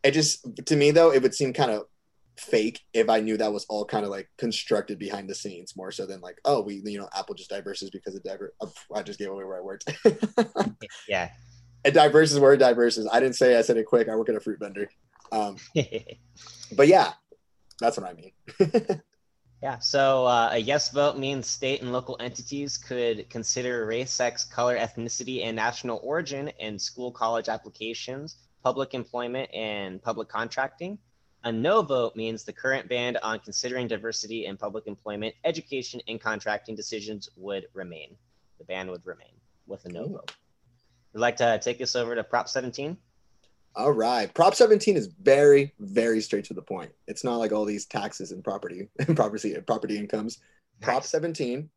It 0.02 0.12
just 0.12 0.46
to 0.66 0.76
me 0.76 0.90
though, 0.90 1.12
it 1.12 1.22
would 1.22 1.34
seem 1.34 1.52
kind 1.52 1.70
of 1.70 1.84
fake 2.36 2.80
if 2.92 3.08
I 3.08 3.20
knew 3.20 3.36
that 3.36 3.52
was 3.52 3.66
all 3.68 3.84
kind 3.84 4.04
of 4.04 4.10
like 4.10 4.28
constructed 4.38 4.98
behind 4.98 5.28
the 5.28 5.34
scenes, 5.34 5.76
more 5.76 5.92
so 5.92 6.06
than 6.06 6.20
like, 6.20 6.38
oh, 6.44 6.62
we 6.62 6.82
you 6.84 6.98
know, 6.98 7.08
Apple 7.16 7.34
just 7.34 7.50
diverses 7.50 7.90
because 7.90 8.14
of 8.14 8.22
diver. 8.22 8.54
I 8.94 9.02
just 9.02 9.18
gave 9.18 9.28
away 9.28 9.44
where 9.44 9.58
I 9.58 9.60
worked. 9.60 9.92
yeah 11.08 11.30
it 11.84 11.94
diverses 11.94 12.38
where 12.38 12.52
it 12.52 12.58
diverses. 12.58 13.08
I 13.10 13.20
didn't 13.20 13.36
say 13.36 13.56
I 13.58 13.62
said 13.62 13.76
it 13.76 13.86
quick. 13.86 14.08
I 14.08 14.16
work 14.16 14.28
at 14.28 14.36
a 14.36 14.40
fruit 14.40 14.58
vendor. 14.60 14.88
Um, 15.30 15.56
but 16.76 16.88
yeah, 16.88 17.12
that's 17.80 17.96
what 17.96 18.08
I 18.08 18.14
mean. 18.14 18.32
yeah 19.62 19.78
so 19.78 20.26
uh, 20.26 20.50
a 20.52 20.58
yes 20.58 20.90
vote 20.90 21.16
means 21.16 21.46
state 21.46 21.82
and 21.82 21.92
local 21.92 22.16
entities 22.18 22.76
could 22.76 23.28
consider 23.30 23.86
race 23.86 24.10
sex 24.10 24.44
color 24.44 24.76
ethnicity 24.76 25.44
and 25.44 25.54
national 25.54 26.00
origin 26.02 26.48
in 26.58 26.76
school 26.78 27.12
college 27.12 27.48
applications 27.48 28.38
public 28.62 28.94
employment 28.94 29.52
and 29.54 30.02
public 30.02 30.28
contracting 30.28 30.98
a 31.44 31.50
no 31.50 31.82
vote 31.82 32.14
means 32.14 32.44
the 32.44 32.52
current 32.52 32.88
ban 32.88 33.16
on 33.22 33.40
considering 33.40 33.88
diversity 33.88 34.46
in 34.46 34.56
public 34.56 34.86
employment 34.86 35.34
education 35.44 36.00
and 36.06 36.20
contracting 36.20 36.76
decisions 36.76 37.28
would 37.36 37.66
remain 37.74 38.14
the 38.58 38.64
ban 38.64 38.90
would 38.90 39.04
remain 39.04 39.34
with 39.66 39.84
a 39.86 39.88
no 39.88 40.04
Ooh. 40.04 40.12
vote 40.12 40.34
would 41.12 41.20
like 41.20 41.36
to 41.36 41.58
take 41.62 41.80
us 41.80 41.96
over 41.96 42.14
to 42.14 42.24
prop 42.24 42.48
17 42.48 42.96
All 43.74 43.92
right. 43.92 44.32
Prop 44.34 44.54
17 44.54 44.96
is 44.96 45.06
very, 45.06 45.72
very 45.80 46.20
straight 46.20 46.44
to 46.46 46.54
the 46.54 46.60
point. 46.60 46.92
It's 47.06 47.24
not 47.24 47.38
like 47.38 47.52
all 47.52 47.64
these 47.64 47.86
taxes 47.86 48.30
and 48.30 48.44
property 48.44 48.88
and 48.98 49.16
property 49.16 49.56
property 49.66 49.96
incomes. 49.96 50.38
Prop 50.80 51.04
17 51.04 51.70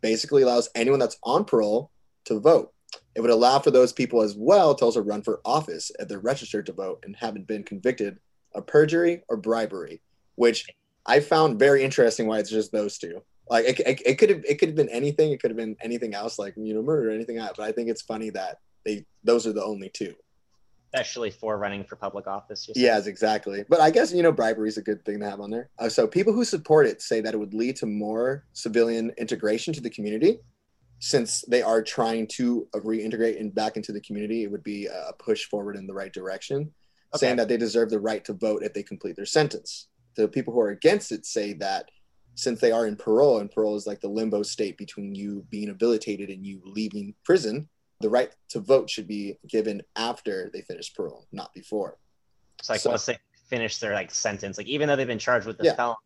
basically 0.00 0.42
allows 0.42 0.68
anyone 0.74 0.98
that's 0.98 1.18
on 1.22 1.44
parole 1.44 1.90
to 2.24 2.40
vote. 2.40 2.72
It 3.14 3.20
would 3.20 3.30
allow 3.30 3.58
for 3.58 3.70
those 3.70 3.92
people 3.92 4.22
as 4.22 4.34
well 4.36 4.74
to 4.74 4.84
also 4.84 5.00
run 5.00 5.22
for 5.22 5.40
office 5.44 5.90
if 5.98 6.08
they're 6.08 6.18
registered 6.18 6.66
to 6.66 6.72
vote 6.72 7.02
and 7.04 7.16
haven't 7.16 7.46
been 7.46 7.64
convicted 7.64 8.18
of 8.54 8.66
perjury 8.66 9.22
or 9.28 9.36
bribery, 9.36 10.02
which 10.34 10.66
I 11.06 11.20
found 11.20 11.58
very 11.58 11.82
interesting 11.82 12.26
why 12.26 12.38
it's 12.38 12.50
just 12.50 12.72
those 12.72 12.98
two. 12.98 13.22
Like 13.48 13.64
it, 13.66 13.80
it, 13.80 14.02
it 14.04 14.14
could 14.18 14.30
have 14.30 14.44
it 14.44 14.58
could 14.58 14.70
have 14.70 14.76
been 14.76 14.88
anything. 14.88 15.30
It 15.30 15.40
could 15.40 15.50
have 15.50 15.56
been 15.56 15.76
anything 15.80 16.14
else, 16.14 16.38
like 16.38 16.54
you 16.56 16.74
know, 16.74 16.82
murder 16.82 17.10
or 17.10 17.12
anything 17.12 17.38
else. 17.38 17.52
But 17.56 17.68
I 17.68 17.72
think 17.72 17.88
it's 17.88 18.02
funny 18.02 18.30
that 18.30 18.58
they 18.84 19.06
those 19.22 19.46
are 19.46 19.52
the 19.52 19.64
only 19.64 19.88
two. 19.88 20.14
Especially 20.94 21.30
for 21.30 21.58
running 21.58 21.84
for 21.84 21.96
public 21.96 22.26
office. 22.26 22.68
Yes, 22.74 23.06
exactly. 23.06 23.64
But 23.68 23.80
I 23.80 23.90
guess 23.90 24.12
you 24.12 24.22
know 24.22 24.32
bribery 24.32 24.68
is 24.68 24.78
a 24.78 24.82
good 24.82 25.04
thing 25.04 25.20
to 25.20 25.28
have 25.28 25.40
on 25.40 25.50
there. 25.50 25.68
Uh, 25.78 25.88
so 25.88 26.06
people 26.06 26.32
who 26.32 26.44
support 26.44 26.86
it 26.86 27.02
say 27.02 27.20
that 27.20 27.34
it 27.34 27.36
would 27.36 27.54
lead 27.54 27.76
to 27.76 27.86
more 27.86 28.44
civilian 28.52 29.12
integration 29.18 29.72
to 29.74 29.80
the 29.80 29.90
community, 29.90 30.38
since 30.98 31.42
they 31.42 31.62
are 31.62 31.82
trying 31.82 32.26
to 32.26 32.66
uh, 32.74 32.78
reintegrate 32.80 33.38
and 33.38 33.54
back 33.54 33.76
into 33.76 33.92
the 33.92 34.00
community. 34.00 34.42
It 34.42 34.50
would 34.50 34.64
be 34.64 34.86
a 34.86 35.12
push 35.18 35.44
forward 35.44 35.76
in 35.76 35.86
the 35.86 35.94
right 35.94 36.12
direction, 36.12 36.72
okay. 37.14 37.26
saying 37.26 37.36
that 37.36 37.48
they 37.48 37.56
deserve 37.56 37.90
the 37.90 38.00
right 38.00 38.24
to 38.24 38.32
vote 38.32 38.62
if 38.62 38.72
they 38.72 38.82
complete 38.82 39.16
their 39.16 39.26
sentence. 39.26 39.88
The 40.16 40.28
people 40.28 40.54
who 40.54 40.60
are 40.60 40.70
against 40.70 41.12
it 41.12 41.26
say 41.26 41.52
that 41.54 41.90
since 42.34 42.60
they 42.60 42.72
are 42.72 42.86
in 42.86 42.96
parole, 42.96 43.38
and 43.38 43.50
parole 43.50 43.76
is 43.76 43.86
like 43.86 44.00
the 44.00 44.08
limbo 44.08 44.42
state 44.42 44.76
between 44.76 45.14
you 45.14 45.44
being 45.50 45.68
habilitated 45.68 46.28
and 46.28 46.46
you 46.46 46.60
leaving 46.64 47.14
prison, 47.24 47.68
the 48.00 48.10
right 48.10 48.30
to 48.50 48.60
vote 48.60 48.90
should 48.90 49.08
be 49.08 49.38
given 49.48 49.82
after 49.96 50.50
they 50.52 50.60
finish 50.60 50.92
parole, 50.94 51.26
not 51.32 51.52
before. 51.54 51.98
So 52.62 52.74
like 52.74 52.80
so, 52.80 52.90
once 52.90 53.06
they 53.06 53.18
finish 53.48 53.78
their 53.78 53.94
like 53.94 54.10
sentence, 54.10 54.58
like 54.58 54.66
even 54.66 54.88
though 54.88 54.96
they've 54.96 55.06
been 55.06 55.18
charged 55.18 55.46
with 55.46 55.58
the 55.58 55.64
yeah. 55.64 55.74
felony, 55.74 55.96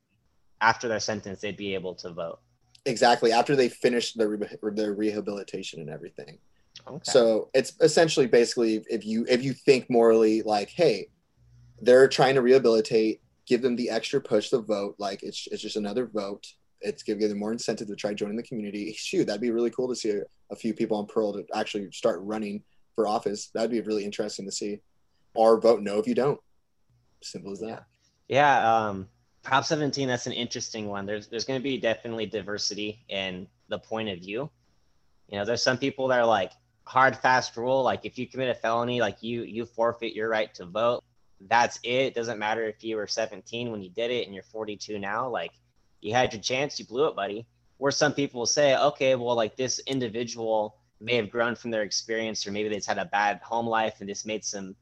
after 0.60 0.88
their 0.88 1.00
sentence, 1.00 1.40
they'd 1.40 1.56
be 1.56 1.74
able 1.74 1.94
to 1.96 2.10
vote. 2.10 2.40
Exactly 2.86 3.32
after 3.32 3.54
they 3.54 3.68
finish 3.68 4.14
their 4.14 4.38
their 4.62 4.94
rehabilitation 4.94 5.80
and 5.80 5.90
everything. 5.90 6.38
Okay. 6.86 7.00
So 7.02 7.50
it's 7.52 7.74
essentially 7.80 8.26
basically 8.26 8.82
if 8.88 9.04
you 9.04 9.26
if 9.28 9.42
you 9.42 9.52
think 9.52 9.90
morally 9.90 10.42
like, 10.42 10.70
hey, 10.70 11.08
they're 11.82 12.08
trying 12.08 12.34
to 12.36 12.42
rehabilitate 12.42 13.20
give 13.50 13.62
them 13.62 13.74
the 13.74 13.90
extra 13.90 14.20
push 14.20 14.48
to 14.50 14.58
vote. 14.58 14.94
Like 14.98 15.24
it's 15.24 15.48
it's 15.50 15.60
just 15.60 15.76
another 15.76 16.06
vote. 16.06 16.46
It's 16.80 17.02
giving 17.02 17.28
them 17.28 17.38
more 17.38 17.52
incentive 17.52 17.88
to 17.88 17.96
try 17.96 18.14
joining 18.14 18.36
the 18.36 18.44
community. 18.44 18.92
Shoot, 18.96 19.26
that'd 19.26 19.40
be 19.40 19.50
really 19.50 19.70
cool 19.70 19.88
to 19.88 19.96
see 19.96 20.10
a, 20.10 20.22
a 20.50 20.56
few 20.56 20.72
people 20.72 20.96
on 20.96 21.06
parole 21.06 21.34
to 21.34 21.44
actually 21.54 21.90
start 21.90 22.20
running 22.22 22.62
for 22.94 23.08
office. 23.08 23.50
That'd 23.52 23.72
be 23.72 23.80
really 23.80 24.04
interesting 24.04 24.46
to 24.46 24.52
see. 24.52 24.80
Or 25.34 25.60
vote 25.60 25.82
no 25.82 25.98
if 25.98 26.06
you 26.06 26.14
don't. 26.14 26.40
Simple 27.22 27.52
as 27.52 27.60
that. 27.60 27.84
Yeah. 28.28 28.62
yeah 28.62 28.88
um, 28.88 29.08
Prop 29.42 29.64
17, 29.64 30.06
that's 30.06 30.26
an 30.26 30.32
interesting 30.32 30.88
one. 30.88 31.06
There's 31.06 31.28
there's 31.28 31.44
going 31.44 31.58
to 31.58 31.62
be 31.62 31.78
definitely 31.78 32.26
diversity 32.26 33.04
in 33.08 33.46
the 33.68 33.78
point 33.78 34.08
of 34.08 34.18
view. 34.18 34.50
You 35.28 35.38
know, 35.38 35.44
there's 35.44 35.62
some 35.62 35.78
people 35.78 36.08
that 36.08 36.20
are 36.20 36.26
like 36.26 36.52
hard 36.84 37.16
fast 37.16 37.56
rule. 37.56 37.82
Like 37.82 38.04
if 38.04 38.18
you 38.18 38.26
commit 38.26 38.50
a 38.50 38.54
felony, 38.54 39.00
like 39.00 39.22
you 39.22 39.42
you 39.42 39.64
forfeit 39.64 40.14
your 40.14 40.28
right 40.28 40.52
to 40.54 40.66
vote 40.66 41.04
that's 41.48 41.78
it. 41.82 41.88
It 41.88 42.14
doesn't 42.14 42.38
matter 42.38 42.64
if 42.64 42.84
you 42.84 42.96
were 42.96 43.06
17 43.06 43.70
when 43.70 43.82
you 43.82 43.90
did 43.90 44.10
it 44.10 44.26
and 44.26 44.34
you're 44.34 44.42
42 44.44 44.98
now. 44.98 45.28
Like 45.28 45.52
you 46.00 46.12
had 46.12 46.32
your 46.32 46.42
chance, 46.42 46.78
you 46.78 46.86
blew 46.86 47.06
it, 47.06 47.16
buddy. 47.16 47.46
Where 47.78 47.92
some 47.92 48.12
people 48.12 48.40
will 48.40 48.46
say, 48.46 48.76
okay, 48.76 49.14
well, 49.14 49.34
like 49.34 49.56
this 49.56 49.80
individual 49.86 50.76
may 51.00 51.16
have 51.16 51.30
grown 51.30 51.54
from 51.54 51.70
their 51.70 51.82
experience, 51.82 52.46
or 52.46 52.52
maybe 52.52 52.68
they've 52.68 52.84
had 52.84 52.98
a 52.98 53.06
bad 53.06 53.40
home 53.42 53.66
life 53.66 54.00
and 54.00 54.08
just 54.08 54.26
made 54.26 54.44
some 54.44 54.76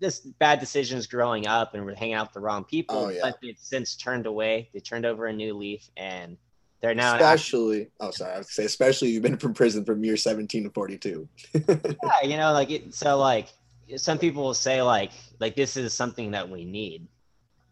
just 0.00 0.38
bad 0.38 0.60
decisions 0.60 1.06
growing 1.06 1.46
up 1.46 1.74
and 1.74 1.84
were 1.84 1.94
hanging 1.94 2.14
out 2.14 2.28
with 2.28 2.34
the 2.34 2.40
wrong 2.40 2.64
people. 2.64 2.96
Oh, 2.96 3.08
yeah. 3.08 3.20
But 3.22 3.38
they've 3.42 3.58
since 3.58 3.96
turned 3.96 4.26
away. 4.26 4.70
They 4.72 4.80
turned 4.80 5.06
over 5.06 5.26
a 5.26 5.32
new 5.32 5.54
leaf 5.54 5.88
and 5.96 6.36
they're 6.80 6.94
now 6.94 7.16
especially 7.16 7.88
oh 7.98 8.12
sorry 8.12 8.34
i 8.34 8.38
was 8.38 8.52
say 8.52 8.64
especially 8.64 9.08
you've 9.08 9.24
been 9.24 9.36
from 9.36 9.52
prison 9.52 9.84
from 9.84 10.04
year 10.04 10.16
17 10.16 10.62
to 10.62 10.70
42 10.70 11.28
yeah 11.52 11.84
you 12.22 12.36
know 12.36 12.52
like 12.52 12.70
it 12.70 12.94
so 12.94 13.18
like 13.18 13.48
some 13.96 14.18
people 14.18 14.42
will 14.42 14.54
say 14.54 14.82
like 14.82 15.12
like 15.40 15.56
this 15.56 15.76
is 15.76 15.94
something 15.94 16.32
that 16.32 16.48
we 16.48 16.64
need. 16.64 17.06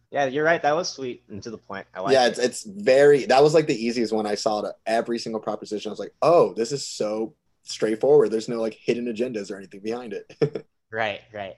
Yeah, 0.09 0.25
you're 0.25 0.45
right. 0.45 0.61
That 0.61 0.75
was 0.75 0.89
sweet 0.89 1.23
and 1.29 1.43
to 1.43 1.51
the 1.51 1.57
point. 1.57 1.85
I 1.93 1.99
like. 1.99 2.13
Yeah, 2.13 2.27
it's 2.27 2.39
it's 2.39 2.63
very. 2.63 3.25
That 3.25 3.43
was 3.43 3.53
like 3.53 3.67
the 3.67 3.75
easiest 3.75 4.13
one 4.13 4.25
I 4.25 4.35
saw 4.35 4.61
to 4.61 4.73
every 4.85 5.19
single 5.19 5.41
proposition. 5.41 5.89
I 5.89 5.91
was 5.91 5.99
like, 5.99 6.13
oh, 6.21 6.53
this 6.53 6.71
is 6.71 6.87
so 6.87 7.35
straightforward. 7.63 8.31
There's 8.31 8.47
no 8.47 8.61
like 8.61 8.73
hidden 8.73 9.13
agendas 9.13 9.51
or 9.51 9.57
anything 9.57 9.81
behind 9.81 10.13
it. 10.13 10.65
right, 10.91 11.21
right. 11.33 11.57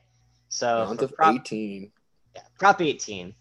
So 0.50 0.96
prop, 1.16 1.36
18. 1.36 1.92
Yeah, 2.36 2.42
Prop 2.58 2.82
18. 2.82 3.34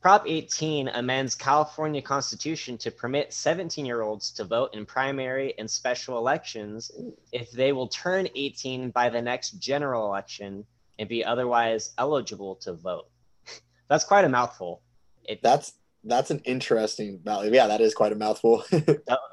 Prop 0.00 0.24
18 0.26 0.88
amends 0.88 1.34
California 1.34 2.02
Constitution 2.02 2.76
to 2.78 2.90
permit 2.90 3.32
17 3.32 3.86
year 3.86 4.02
olds 4.02 4.30
to 4.32 4.44
vote 4.44 4.74
in 4.74 4.84
primary 4.84 5.54
and 5.58 5.70
special 5.70 6.18
elections 6.18 6.90
if 7.32 7.50
they 7.52 7.72
will 7.72 7.88
turn 7.88 8.28
18 8.34 8.90
by 8.90 9.08
the 9.08 9.22
next 9.22 9.52
general 9.52 10.06
election 10.06 10.66
and 10.98 11.08
be 11.08 11.24
otherwise 11.24 11.92
eligible 11.96 12.56
to 12.56 12.74
vote. 12.74 13.08
that's 13.88 14.04
quite 14.04 14.24
a 14.24 14.28
mouthful. 14.28 14.82
It, 15.24 15.42
that's 15.42 15.72
that's 16.04 16.30
an 16.30 16.40
interesting 16.44 17.18
value. 17.24 17.50
Yeah, 17.50 17.66
that 17.66 17.80
is 17.80 17.94
quite 17.94 18.12
a 18.12 18.14
mouthful. 18.14 18.62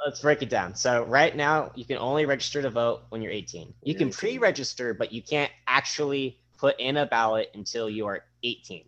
let's 0.06 0.22
break 0.22 0.42
it 0.42 0.50
down. 0.50 0.74
So 0.76 1.04
right 1.04 1.36
now, 1.36 1.72
you 1.76 1.84
can 1.84 1.98
only 1.98 2.26
register 2.26 2.62
to 2.62 2.70
vote 2.70 3.02
when 3.10 3.22
you're 3.22 3.32
18. 3.32 3.74
You 3.84 3.94
can 3.94 4.10
pre-register, 4.10 4.94
but 4.94 5.12
you 5.12 5.22
can't 5.22 5.52
actually 5.68 6.40
put 6.62 6.80
in 6.80 6.98
a 6.98 7.08
ballot 7.08 7.50
until 7.56 7.90
you 7.90 8.06
are 8.06 8.24
18. 8.44 8.86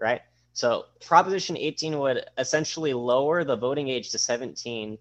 Right? 0.00 0.20
So 0.52 0.84
Proposition 1.04 1.56
18 1.56 1.98
would 1.98 2.24
essentially 2.38 2.94
lower 2.94 3.42
the 3.42 3.56
voting 3.56 3.88
age 3.88 4.10
to 4.12 4.18
17, 4.18 4.96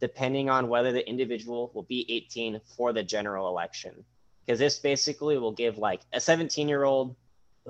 depending 0.00 0.50
on 0.50 0.68
whether 0.68 0.92
the 0.92 1.08
individual 1.08 1.72
will 1.74 1.84
be 1.84 2.04
18 2.08 2.60
for 2.76 2.92
the 2.92 3.02
general 3.02 3.48
election. 3.48 4.04
Because 4.44 4.58
this 4.58 4.78
basically 4.78 5.38
will 5.38 5.52
give 5.52 5.78
like 5.78 6.02
a 6.12 6.20
17 6.20 6.68
year 6.68 6.84
old 6.84 7.16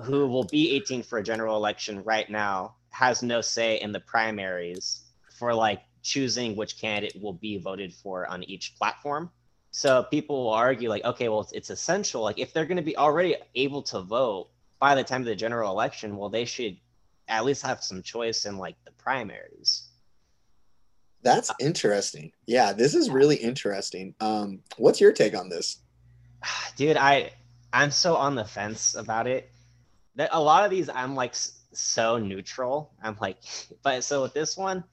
who 0.03 0.27
will 0.27 0.43
be 0.43 0.75
18 0.75 1.03
for 1.03 1.19
a 1.19 1.23
general 1.23 1.55
election 1.55 2.03
right 2.03 2.29
now 2.29 2.75
has 2.89 3.23
no 3.23 3.39
say 3.39 3.79
in 3.79 3.93
the 3.93 3.99
primaries 4.01 5.03
for 5.39 5.53
like 5.53 5.81
choosing 6.03 6.55
which 6.55 6.79
candidate 6.79 7.21
will 7.21 7.33
be 7.33 7.57
voted 7.57 7.93
for 7.93 8.27
on 8.27 8.43
each 8.43 8.75
platform. 8.75 9.29
So 9.71 10.03
people 10.03 10.43
will 10.43 10.53
argue 10.53 10.89
like, 10.89 11.05
okay, 11.05 11.29
well, 11.29 11.41
it's, 11.41 11.53
it's 11.53 11.69
essential. 11.69 12.21
Like 12.21 12.37
if 12.37 12.53
they're 12.53 12.65
going 12.65 12.77
to 12.77 12.83
be 12.83 12.97
already 12.97 13.37
able 13.55 13.81
to 13.83 14.01
vote 14.01 14.49
by 14.79 14.95
the 14.95 15.03
time 15.03 15.21
of 15.21 15.27
the 15.27 15.35
general 15.35 15.71
election, 15.71 16.17
well, 16.17 16.29
they 16.29 16.45
should 16.45 16.77
at 17.27 17.45
least 17.45 17.63
have 17.63 17.81
some 17.81 18.03
choice 18.03 18.45
in 18.45 18.57
like 18.57 18.75
the 18.83 18.91
primaries. 18.91 19.87
That's 21.23 21.51
interesting. 21.59 22.31
Yeah, 22.47 22.73
this 22.73 22.95
is 22.95 23.09
really 23.09 23.37
interesting. 23.37 24.15
Um, 24.19 24.59
what's 24.77 24.99
your 24.99 25.13
take 25.13 25.37
on 25.37 25.49
this? 25.49 25.77
Dude, 26.75 26.97
I 26.97 27.31
I'm 27.73 27.91
so 27.91 28.15
on 28.15 28.35
the 28.35 28.45
fence 28.45 28.95
about 28.95 29.27
it. 29.27 29.51
That 30.15 30.29
a 30.33 30.41
lot 30.41 30.65
of 30.65 30.71
these 30.71 30.89
I'm 30.89 31.15
like 31.15 31.35
so 31.71 32.17
neutral. 32.17 32.91
I'm 33.01 33.17
like, 33.21 33.37
but 33.83 34.03
so 34.03 34.23
with 34.23 34.33
this 34.33 34.57
one, 34.57 34.83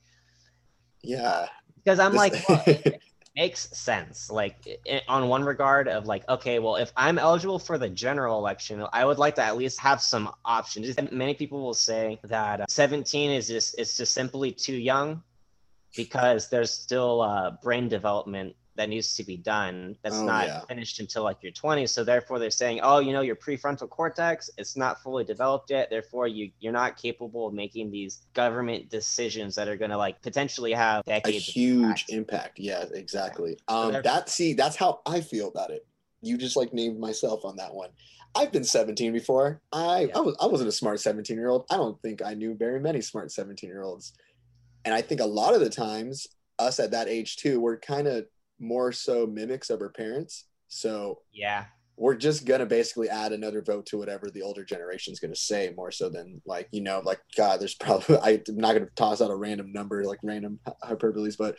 yeah, 1.03 1.47
because 1.77 1.99
I'm 1.99 2.13
this... 2.13 2.49
like, 2.49 2.49
well, 2.49 2.99
makes 3.37 3.69
sense. 3.77 4.31
Like 4.31 4.81
on 5.09 5.29
one 5.29 5.45
regard 5.45 5.89
of 5.89 6.07
like, 6.07 6.29
okay, 6.29 6.59
well, 6.59 6.77
if 6.77 6.93
I'm 6.97 7.19
eligible 7.19 7.59
for 7.59 7.79
the 7.79 7.89
general 7.89 8.39
election, 8.39 8.85
I 8.93 9.05
would 9.05 9.19
like 9.19 9.37
to 9.37 9.43
at 9.43 9.57
least 9.57 9.81
have 9.81 10.01
some 10.01 10.31
options. 10.45 10.95
Many 11.11 11.35
people 11.35 11.63
will 11.63 11.75
say 11.75 12.19
that 12.25 12.61
uh, 12.63 12.67
17 12.69 13.31
is 13.31 13.49
just 13.49 13.79
it's 13.79 13.97
just 13.97 14.13
simply 14.15 14.53
too 14.53 14.77
young 14.77 15.23
because 15.97 16.49
there's 16.49 16.71
still 16.71 17.23
uh, 17.23 17.53
brain 17.63 17.89
development 17.89 18.55
that 18.79 18.89
needs 18.89 19.17
to 19.17 19.25
be 19.25 19.37
done 19.37 19.97
that's 20.03 20.19
oh, 20.19 20.25
not 20.25 20.47
yeah. 20.47 20.61
finished 20.69 21.01
until 21.01 21.25
like 21.25 21.43
your 21.43 21.53
20s 21.53 21.91
so 21.91 22.05
therefore 22.05 22.39
they're 22.39 22.49
saying 22.49 22.79
oh 22.83 23.01
you 23.01 23.13
know 23.13 23.21
your 23.21 23.35
prefrontal 23.35 23.91
cortex 23.91 24.49
it's 24.57 24.77
not 24.77 25.03
fully 25.03 25.25
developed 25.25 25.69
yet 25.69 25.91
therefore 25.91 26.29
you 26.29 26.51
you're 26.61 26.73
not 26.73 26.97
capable 26.97 27.49
of 27.49 27.53
making 27.53 27.91
these 27.91 28.23
government 28.35 28.89
decisions 28.89 29.57
that 29.57 29.67
are 29.69 29.77
going 29.77 29.91
to 29.91 29.99
like 29.99 30.23
potentially 30.23 30.73
have 30.73 31.03
a 31.09 31.31
huge 31.31 32.07
impact 32.09 32.59
yeah 32.59 32.85
exactly 32.95 33.59
um 33.67 33.93
so 33.93 34.01
that 34.01 34.29
see 34.29 34.55
that's 34.55 34.77
how 34.77 35.01
i 35.05 35.21
feel 35.21 35.49
about 35.49 35.71
it 35.71 35.85
you 36.23 36.39
just 36.39 36.57
like 36.57 36.73
named 36.73 36.99
myself 36.99 37.45
on 37.45 37.57
that 37.57 37.75
one 37.75 37.91
I've 38.35 38.53
been 38.53 38.63
17 38.63 39.13
before. 39.13 39.63
I, 39.73 40.03
yeah. 40.03 40.17
I 40.17 40.21
was 40.21 40.37
I 40.39 40.47
wasn't 40.47 40.69
a 40.69 40.73
smart 40.73 41.01
17 41.01 41.37
year 41.37 41.49
old. 41.49 41.65
I 41.71 41.77
don't 41.77 42.01
think 42.03 42.23
I 42.23 42.35
knew 42.35 42.55
very 42.55 42.79
many 42.79 43.01
smart 43.01 43.33
17 43.33 43.69
year 43.69 43.83
olds. 43.83 44.13
And 44.85 44.95
I 44.95 45.01
think 45.01 45.21
a 45.21 45.27
lot 45.27 45.55
of 45.55 45.61
the 45.61 45.71
times 45.71 46.27
us 46.59 46.81
at 46.81 46.91
that 46.91 47.09
age 47.09 47.37
too, 47.37 47.61
we're 47.61 47.79
kind 47.79 48.07
of 48.07 48.27
more 48.59 48.93
so 48.93 49.27
mimics 49.27 49.71
of 49.71 49.81
her 49.81 49.91
parents. 49.91 50.47
So 50.69 51.21
yeah, 51.33 51.67
we're 51.97 52.15
just 52.15 52.45
gonna 52.45 52.67
basically 52.67 53.09
add 53.09 53.33
another 53.33 53.63
vote 53.63 53.87
to 53.87 53.99
whatever 53.99 54.31
the 54.31 54.43
older 54.43 54.65
generation 54.65 55.13
is 55.13 55.21
gonna 55.21 55.35
say, 55.35 55.73
more 55.77 55.91
so 55.91 56.09
than 56.09 56.41
like 56.47 56.69
you 56.71 56.81
know, 56.81 57.03
like 57.05 57.21
God, 57.37 57.61
there's 57.61 57.75
probably 57.75 58.19
I'm 58.23 58.43
not 58.57 58.75
gonna 58.75 58.87
toss 58.97 59.21
out 59.21 59.31
a 59.31 59.37
random 59.37 59.73
number 59.73 60.05
like 60.05 60.21
random 60.23 60.61
hyperboles, 60.85 61.37
but 61.37 61.57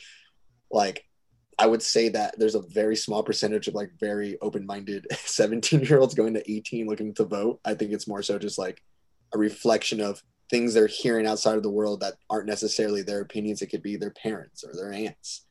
like 0.72 1.04
I 1.58 1.68
would 1.68 1.82
say 1.82 2.08
that 2.10 2.36
there's 2.40 2.56
a 2.56 2.64
very 2.70 2.96
small 2.96 3.22
percentage 3.22 3.68
of 3.68 3.76
like 3.76 3.92
very 4.00 4.38
open-minded 4.42 5.08
17 5.12 5.82
year 5.82 6.00
olds 6.00 6.16
going 6.16 6.34
to 6.36 6.52
18 6.52 6.88
looking 6.88 7.14
to 7.16 7.26
vote. 7.26 7.60
I 7.66 7.74
think 7.74 7.92
it's 7.92 8.08
more 8.08 8.24
so 8.24 8.40
just 8.40 8.58
like 8.58 8.82
a 9.34 9.38
reflection 9.38 10.00
of 10.00 10.24
things 10.50 10.74
they're 10.74 10.88
hearing 10.88 11.28
outside 11.28 11.58
of 11.58 11.64
the 11.64 11.70
world 11.70 12.00
that 12.00 12.16
aren't 12.30 12.48
necessarily 12.48 13.02
their 13.02 13.20
opinions. 13.22 13.62
It 13.62 13.68
could 13.68 13.84
be 13.84 13.98
their 13.98 14.12
parents 14.12 14.64
or 14.64 14.74
their 14.74 14.94
aunts 14.94 15.46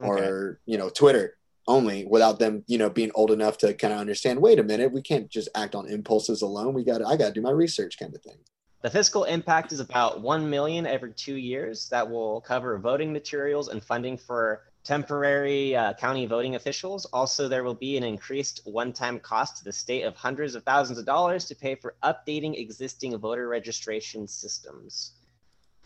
okay. 0.00 0.10
or, 0.10 0.60
you 0.66 0.78
know, 0.78 0.88
Twitter 0.88 1.36
only 1.66 2.04
without 2.06 2.38
them, 2.38 2.64
you 2.66 2.78
know, 2.78 2.88
being 2.88 3.12
old 3.14 3.30
enough 3.30 3.58
to 3.58 3.74
kind 3.74 3.92
of 3.92 4.00
understand, 4.00 4.40
wait 4.40 4.58
a 4.58 4.64
minute, 4.64 4.90
we 4.90 5.02
can't 5.02 5.28
just 5.28 5.48
act 5.54 5.74
on 5.74 5.86
impulses 5.88 6.42
alone. 6.42 6.74
We 6.74 6.82
got 6.82 7.04
I 7.04 7.16
got 7.16 7.28
to 7.28 7.32
do 7.32 7.42
my 7.42 7.50
research 7.50 7.98
kind 7.98 8.14
of 8.14 8.22
thing. 8.22 8.38
The 8.80 8.90
fiscal 8.90 9.24
impact 9.24 9.72
is 9.72 9.80
about 9.80 10.20
1 10.20 10.48
million 10.48 10.86
every 10.86 11.12
2 11.12 11.34
years 11.34 11.88
that 11.88 12.08
will 12.08 12.40
cover 12.40 12.78
voting 12.78 13.12
materials 13.12 13.68
and 13.68 13.84
funding 13.84 14.16
for 14.16 14.62
temporary 14.84 15.76
uh, 15.76 15.92
county 15.94 16.26
voting 16.26 16.54
officials. 16.54 17.04
Also, 17.06 17.48
there 17.48 17.64
will 17.64 17.74
be 17.74 17.96
an 17.96 18.04
increased 18.04 18.62
one 18.64 18.92
time 18.92 19.18
cost 19.18 19.58
to 19.58 19.64
the 19.64 19.72
state 19.72 20.04
of 20.04 20.16
hundreds 20.16 20.54
of 20.54 20.62
thousands 20.62 20.98
of 20.98 21.04
dollars 21.04 21.44
to 21.44 21.54
pay 21.54 21.74
for 21.74 21.96
updating 22.02 22.58
existing 22.58 23.18
voter 23.18 23.48
registration 23.48 24.26
systems. 24.26 25.17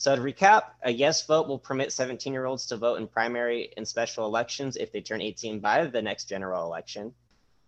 So, 0.02 0.16
to 0.16 0.20
recap, 0.20 0.62
a 0.82 0.90
yes 0.90 1.24
vote 1.26 1.46
will 1.46 1.60
permit 1.60 1.92
17 1.92 2.32
year 2.32 2.44
olds 2.44 2.66
to 2.66 2.76
vote 2.76 2.96
in 2.96 3.06
primary 3.06 3.72
and 3.76 3.86
special 3.86 4.26
elections 4.26 4.76
if 4.76 4.90
they 4.90 5.00
turn 5.00 5.22
18 5.22 5.60
by 5.60 5.84
the 5.86 6.02
next 6.02 6.24
general 6.24 6.64
election. 6.66 7.14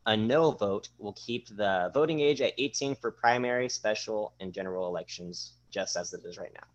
A 0.07 0.17
no 0.17 0.51
vote 0.51 0.89
will 0.99 1.13
keep 1.13 1.47
the 1.47 1.93
voting 1.95 2.19
age 2.19 2.41
at 2.41 2.53
18 2.59 2.97
for 2.97 3.13
primary, 3.13 3.69
special, 3.69 4.33
and 4.41 4.53
general 4.53 4.89
elections, 4.89 5.53
just 5.71 5.97
as 5.97 6.13
it 6.13 6.25
is 6.25 6.37
right 6.37 6.51
now. 6.53 6.67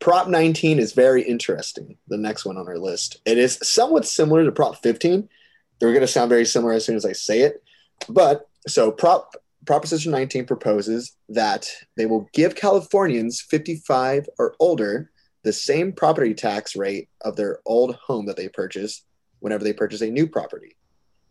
Prop 0.00 0.26
19 0.26 0.78
is 0.78 0.94
very 0.94 1.22
interesting. 1.22 1.98
The 2.08 2.16
next 2.16 2.46
one 2.46 2.56
on 2.56 2.66
our 2.66 2.78
list. 2.78 3.20
It 3.26 3.36
is 3.36 3.58
somewhat 3.62 4.06
similar 4.06 4.42
to 4.42 4.52
Prop 4.52 4.82
15. 4.82 5.28
They're 5.80 5.90
going 5.90 6.00
to 6.00 6.06
sound 6.06 6.30
very 6.30 6.46
similar 6.46 6.72
as 6.72 6.86
soon 6.86 6.96
as 6.96 7.04
I 7.04 7.12
say 7.12 7.40
it. 7.40 7.62
But 8.08 8.48
so 8.66 8.90
Prop 8.90 9.34
Proposition 9.66 10.10
19 10.12 10.46
proposes 10.46 11.16
that 11.28 11.68
they 11.96 12.06
will 12.06 12.28
give 12.32 12.54
Californians 12.54 13.40
55 13.40 14.28
or 14.38 14.54
older 14.58 15.10
the 15.44 15.52
same 15.52 15.92
property 15.92 16.34
tax 16.34 16.76
rate 16.76 17.08
of 17.20 17.36
their 17.36 17.60
old 17.66 17.94
home 17.96 18.26
that 18.26 18.36
they 18.36 18.48
purchased 18.48 19.04
whenever 19.40 19.64
they 19.64 19.72
purchase 19.72 20.00
a 20.00 20.10
new 20.10 20.26
property. 20.26 20.76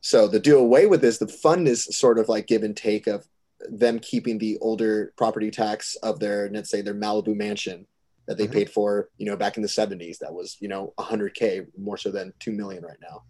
So 0.02 0.28
the 0.28 0.40
do 0.40 0.58
away 0.58 0.88
with 0.88 1.02
this, 1.02 1.18
the 1.18 1.28
fun 1.28 1.68
is 1.68 1.84
sort 1.84 2.20
of 2.20 2.28
like 2.28 2.48
give 2.48 2.64
and 2.64 2.76
take 2.76 3.08
of 3.08 3.26
them 3.70 4.00
keeping 4.00 4.38
the 4.38 4.58
older 4.60 5.14
property 5.16 5.52
tax 5.52 5.96
of 5.96 6.20
their, 6.20 6.50
let's 6.52 6.70
say, 6.70 6.82
their 6.82 6.96
Malibu 6.96 7.36
mansion 7.36 7.86
that 8.28 8.38
they 8.38 8.46
mm-hmm. 8.46 8.54
paid 8.54 8.70
for, 8.70 9.10
you 9.18 9.26
know, 9.26 9.36
back 9.36 9.58
in 9.58 9.64
the 9.64 9.70
70s. 9.70 10.18
That 10.20 10.34
was, 10.34 10.58
you 10.60 10.68
know, 10.68 10.94
100K 11.00 11.68
more 11.78 11.98
so 11.98 12.12
than 12.12 12.34
2 12.40 12.52
million 12.52 12.84
right 12.84 12.98
now. 13.02 13.24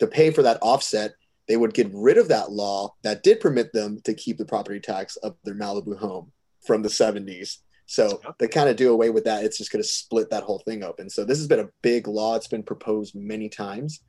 To 0.00 0.06
pay 0.06 0.30
for 0.30 0.42
that 0.42 0.58
offset, 0.60 1.14
they 1.48 1.56
would 1.56 1.74
get 1.74 1.90
rid 1.92 2.18
of 2.18 2.28
that 2.28 2.50
law 2.50 2.94
that 3.02 3.22
did 3.22 3.40
permit 3.40 3.72
them 3.72 4.00
to 4.04 4.14
keep 4.14 4.38
the 4.38 4.44
property 4.44 4.80
tax 4.80 5.16
of 5.16 5.36
their 5.44 5.54
Malibu 5.54 5.96
home 5.96 6.32
from 6.64 6.82
the 6.82 6.88
70s. 6.88 7.58
So 7.86 8.20
they 8.38 8.48
kind 8.48 8.68
of 8.68 8.76
do 8.76 8.92
away 8.92 9.10
with 9.10 9.24
that. 9.24 9.44
It's 9.44 9.58
just 9.58 9.70
going 9.70 9.82
to 9.82 9.88
split 9.88 10.30
that 10.30 10.42
whole 10.42 10.58
thing 10.60 10.82
open. 10.82 11.08
So 11.08 11.24
this 11.24 11.38
has 11.38 11.46
been 11.46 11.60
a 11.60 11.68
big 11.82 12.08
law. 12.08 12.34
It's 12.34 12.48
been 12.48 12.64
proposed 12.64 13.14
many 13.14 13.48
times. 13.48 14.00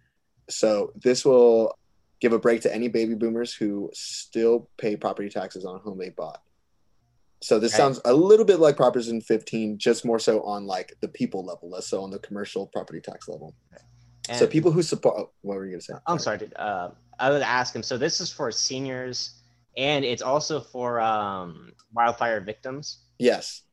So 0.50 0.92
this 0.96 1.24
will 1.24 1.78
give 2.20 2.34
a 2.34 2.40
break 2.40 2.62
to 2.62 2.74
any 2.74 2.88
baby 2.88 3.14
boomers 3.14 3.54
who 3.54 3.92
still 3.94 4.70
pay 4.78 4.96
property 4.96 5.30
taxes 5.30 5.64
on 5.64 5.76
a 5.76 5.80
home 5.80 6.00
they 6.00 6.10
bought. 6.10 6.42
So 7.42 7.60
this 7.60 7.74
right. 7.74 7.78
sounds 7.78 8.02
a 8.04 8.14
little 8.14 8.46
bit 8.46 8.60
like 8.60 8.76
Proposition 8.76 9.22
15, 9.22 9.78
just 9.78 10.04
more 10.04 10.18
so 10.18 10.42
on 10.42 10.66
like 10.66 10.96
the 11.02 11.08
people 11.08 11.46
level, 11.46 11.70
less 11.70 11.88
so 11.88 12.02
on 12.02 12.10
the 12.10 12.18
commercial 12.20 12.66
property 12.66 13.00
tax 13.00 13.28
level. 13.28 13.54
And 14.28 14.40
so 14.40 14.48
people 14.48 14.72
who 14.72 14.82
support, 14.82 15.16
oh, 15.18 15.32
what 15.42 15.56
were 15.56 15.66
you 15.66 15.72
going 15.72 15.80
to 15.80 15.86
say? 15.86 15.94
I'm 16.08 16.20
sorry, 16.20 16.40
dude. 16.40 16.54
Uh, 16.56 16.90
I 17.20 17.30
would 17.30 17.42
ask 17.42 17.76
him. 17.76 17.84
So 17.84 17.98
this 17.98 18.22
is 18.22 18.32
for 18.32 18.52
seniors, 18.52 19.42
and 19.76 20.06
it's 20.06 20.22
also 20.22 20.60
for 20.60 21.00
um, 21.00 21.72
wildfire 21.94 22.42
victims. 22.42 23.00
Yes. 23.20 23.64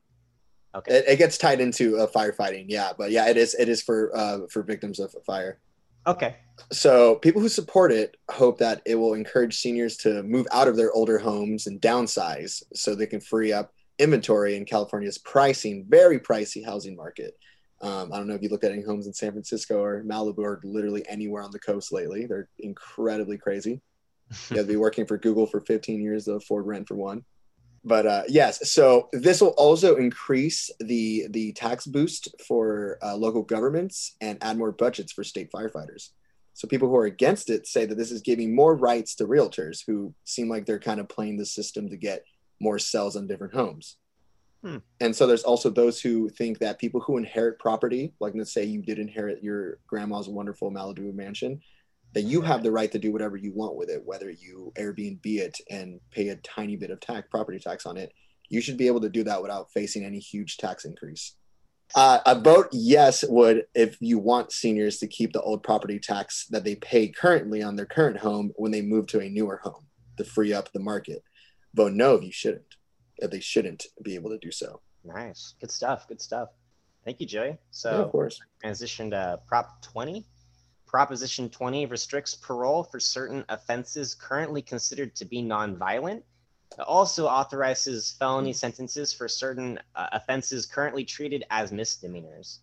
Okay. 0.75 0.95
It, 0.95 1.05
it 1.09 1.17
gets 1.17 1.39
tied 1.39 1.61
into 1.61 1.99
uh, 1.99 2.07
firefighting, 2.07 2.67
yeah, 2.69 2.93
but 2.97 3.11
yeah, 3.11 3.29
it 3.29 3.37
is. 3.37 3.55
It 3.55 3.69
is 3.69 3.83
for 3.83 4.15
uh, 4.17 4.41
for 4.51 4.63
victims 4.63 4.99
of 4.99 5.15
fire. 5.27 5.61
Okay. 6.07 6.37
So 6.71 7.17
people 7.17 7.41
who 7.41 7.49
support 7.49 7.91
it 7.93 8.17
hope 8.31 8.59
that 8.59 8.83
it 8.85 8.95
will 8.97 9.15
encourage 9.15 9.57
seniors 9.57 9.97
to 9.99 10.23
move 10.23 10.47
out 10.53 10.69
of 10.69 10.77
their 10.77 10.93
older 10.93 11.19
homes 11.19 11.67
and 11.67 11.81
downsize 11.81 12.63
so 12.75 12.95
they 12.95 13.07
can 13.07 13.21
free 13.21 13.53
up 13.53 13.73
inventory 13.99 14.57
in 14.57 14.65
California's 14.65 15.19
pricing, 15.19 15.87
very 15.89 16.19
pricey 16.19 16.65
housing 16.65 16.97
market. 16.97 17.39
Um, 17.85 18.15
I 18.15 18.17
don't 18.17 18.27
know 18.27 18.35
if 18.35 18.43
you 18.43 18.49
looked 18.49 18.65
at 18.65 18.73
any 18.73 18.83
homes 18.83 19.07
in 19.07 19.13
San 19.13 19.33
Francisco 19.33 19.79
or 19.79 20.03
Malibu 20.05 20.39
or 20.39 20.61
literally 20.65 21.07
anywhere 21.07 21.43
on 21.43 21.51
the 21.51 21.59
coast 21.59 21.93
lately. 21.93 22.25
They're 22.25 22.49
incredibly 22.59 23.37
crazy. 23.37 23.83
You 24.49 24.57
have 24.57 24.67
to 24.67 24.73
be 24.73 24.77
working 24.89 25.07
for 25.07 25.19
Google 25.19 25.47
for 25.47 25.61
15 25.61 26.01
years 26.01 26.25
to 26.25 26.33
afford 26.33 26.67
rent 26.67 26.89
for 26.89 26.95
one. 26.95 27.27
But 27.85 28.07
uh, 28.07 28.23
yes, 28.27 28.73
so 28.73 29.11
this 29.13 29.43
will 29.43 29.55
also 29.59 29.97
increase 29.97 30.71
the 30.81 31.27
the 31.29 31.53
tax 31.53 31.85
boost 31.85 32.35
for 32.49 32.97
uh, 33.03 33.15
local 33.15 33.43
governments 33.43 34.17
and 34.23 34.39
add 34.41 34.57
more 34.57 34.73
budgets 34.73 35.13
for 35.13 35.23
state 35.23 35.53
firefighters. 35.53 36.09
So 36.55 36.67
people 36.67 36.89
who 36.89 36.97
are 36.97 37.05
against 37.05 37.51
it 37.51 37.67
say 37.67 37.85
that 37.85 37.99
this 37.99 38.11
is 38.11 38.23
giving 38.23 38.55
more 38.55 38.75
rights 38.75 39.15
to 39.17 39.27
realtors 39.27 39.81
who 39.87 40.15
seem 40.25 40.49
like 40.49 40.65
they're 40.65 40.79
kind 40.79 41.01
of 41.01 41.11
playing 41.11 41.37
the 41.37 41.45
system 41.45 41.91
to 41.91 41.99
get 41.99 42.25
more 42.61 42.79
sales 42.79 43.17
on 43.17 43.27
different 43.27 43.53
homes. 43.53 43.99
Hmm. 44.65 44.79
And 45.01 45.15
so 45.15 45.27
there's 45.27 45.45
also 45.45 45.69
those 45.69 46.01
who 46.01 46.31
think 46.31 46.59
that 46.61 46.79
people 46.79 47.01
who 47.01 47.19
inherit 47.19 47.59
property, 47.59 48.15
like 48.19 48.33
let's 48.35 48.55
say 48.55 48.65
you 48.65 48.81
did 48.81 48.99
inherit 48.99 49.43
your 49.43 49.79
grandma's 49.87 50.27
wonderful 50.27 50.73
Malibu 50.73 51.15
mansion, 51.15 51.61
that 52.15 52.23
you 52.23 52.41
have 52.41 52.63
the 52.63 52.73
right 52.73 52.91
to 52.91 52.99
do 52.99 53.13
whatever 53.13 53.37
you 53.37 53.53
want 53.53 53.77
with 53.77 53.91
it, 53.91 54.03
whether 54.07 54.31
you 54.31 54.73
Airbnb 54.79 55.21
it 55.27 55.59
and 55.69 56.01
pay 56.11 56.29
a 56.29 56.37
tiny 56.37 56.77
bit 56.77 56.91
of 56.91 57.01
tax, 57.01 57.29
property 57.31 57.59
tax 57.59 57.85
on 57.85 57.99
it. 57.99 58.13
You 58.49 58.63
should 58.63 58.79
be 58.79 58.87
able 58.87 59.03
to 59.03 59.11
do 59.11 59.23
that 59.25 59.43
without 59.43 59.71
facing 59.73 60.05
any 60.05 60.19
huge 60.19 60.57
tax 60.57 60.87
increase. 60.87 61.35
Uh, 61.95 62.21
a 62.25 62.41
vote 62.41 62.69
yes 62.73 63.23
would 63.29 63.65
if 63.75 63.99
you 64.01 64.19
want 64.19 64.51
seniors 64.51 64.99
to 64.99 65.07
keep 65.07 65.33
the 65.33 65.43
old 65.43 65.63
property 65.63 65.99
tax 65.99 66.47
that 66.47 66.65
they 66.65 66.77
pay 66.77 67.09
currently 67.09 67.63
on 67.63 67.77
their 67.77 67.87
current 67.87 68.17
home 68.17 68.53
when 68.57 68.73
they 68.73 68.81
move 68.81 69.07
to 69.09 69.21
a 69.21 69.29
newer 69.29 69.61
home 69.63 69.87
to 70.17 70.25
free 70.25 70.53
up 70.53 70.73
the 70.73 70.81
market. 70.81 71.23
Vote 71.75 71.93
no 71.93 72.15
if 72.15 72.25
you 72.25 72.33
shouldn't, 72.33 72.74
they 73.21 73.41
shouldn't 73.41 73.87
be 74.03 74.15
able 74.15 74.31
to 74.31 74.39
do 74.39 74.51
so. 74.51 74.81
Nice, 75.05 75.55
good 75.61 75.71
stuff, 75.71 76.09
good 76.09 76.21
stuff. 76.21 76.49
Thank 77.05 77.21
you, 77.21 77.27
Joey. 77.27 77.59
So, 77.71 77.91
yeah, 77.91 77.97
of 77.99 78.11
course. 78.11 78.41
Transition 78.61 79.11
to 79.11 79.41
Prop 79.47 79.83
20. 79.83 80.25
Proposition 80.87 81.51
20 81.51 81.87
restricts 81.87 82.35
parole 82.35 82.85
for 82.85 83.01
certain 83.01 83.45
offenses 83.49 84.15
currently 84.15 84.63
considered 84.63 85.15
to 85.17 85.25
be 85.25 85.43
nonviolent. 85.43 86.23
It 86.79 86.81
also 86.81 87.27
authorizes 87.27 88.13
felony 88.19 88.53
sentences 88.53 89.13
for 89.13 89.29
certain 89.29 89.79
uh, 89.95 90.09
offenses 90.13 90.67
currently 90.67 91.05
treated 91.05 91.45
as 91.51 91.73
misdemeanors. 91.73 92.61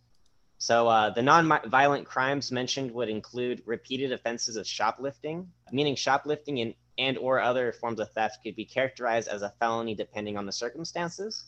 So 0.58 0.88
uh, 0.88 1.10
the 1.10 1.22
non-violent 1.22 2.06
crimes 2.06 2.52
mentioned 2.52 2.92
would 2.92 3.10
include 3.10 3.64
repeated 3.66 4.12
offenses 4.12 4.58
of 4.58 4.68
shoplifting, 4.68 5.48
meaning 5.72 5.96
shoplifting 5.96 6.60
and, 6.60 6.74
and 7.02 7.18
or 7.18 7.42
other 7.42 7.72
forms 7.72 8.00
of 8.00 8.12
theft 8.12 8.44
could 8.44 8.56
be 8.56 8.64
characterized 8.64 9.28
as 9.28 9.42
a 9.42 9.54
felony 9.60 9.96
depending 9.96 10.38
on 10.38 10.46
the 10.46 10.52
circumstances. 10.52 11.46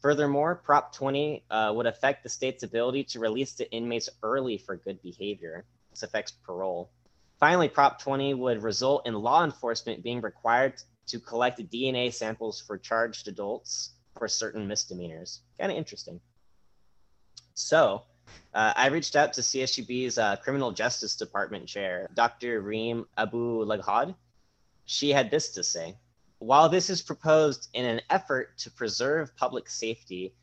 Furthermore, 0.00 0.54
Prop 0.54 0.94
20 0.94 1.42
uh, 1.50 1.72
would 1.74 1.86
affect 1.86 2.22
the 2.22 2.28
state's 2.28 2.62
ability 2.62 3.02
to 3.04 3.18
release 3.18 3.54
the 3.54 3.68
inmates 3.72 4.08
early 4.22 4.56
for 4.56 4.76
good 4.76 5.02
behavior. 5.02 5.64
This 5.90 6.04
affects 6.04 6.30
parole. 6.30 6.90
Finally, 7.40 7.68
Prop 7.68 8.00
20 8.00 8.34
would 8.34 8.62
result 8.62 9.06
in 9.06 9.14
law 9.14 9.44
enforcement 9.44 10.04
being 10.04 10.20
required 10.20 10.74
to 11.08 11.18
collect 11.18 11.58
DNA 11.70 12.14
samples 12.14 12.60
for 12.60 12.78
charged 12.78 13.26
adults 13.26 13.90
for 14.16 14.28
certain 14.28 14.68
misdemeanors. 14.68 15.40
Kind 15.58 15.72
of 15.72 15.78
interesting. 15.78 16.20
So, 17.54 18.04
uh, 18.54 18.72
I 18.76 18.88
reached 18.88 19.16
out 19.16 19.32
to 19.32 19.40
CSUB's 19.40 20.18
uh, 20.18 20.36
Criminal 20.36 20.70
Justice 20.70 21.16
Department 21.16 21.66
chair, 21.66 22.08
Dr. 22.14 22.60
Reem 22.60 23.06
Abu-Lughod. 23.16 24.14
She 24.90 25.10
had 25.10 25.30
this 25.30 25.50
to 25.50 25.62
say 25.62 25.98
While 26.38 26.70
this 26.70 26.88
is 26.88 27.02
proposed 27.02 27.68
in 27.74 27.84
an 27.84 28.00
effort 28.08 28.56
to 28.60 28.70
preserve 28.70 29.36
public 29.36 29.68
safety, 29.68 30.34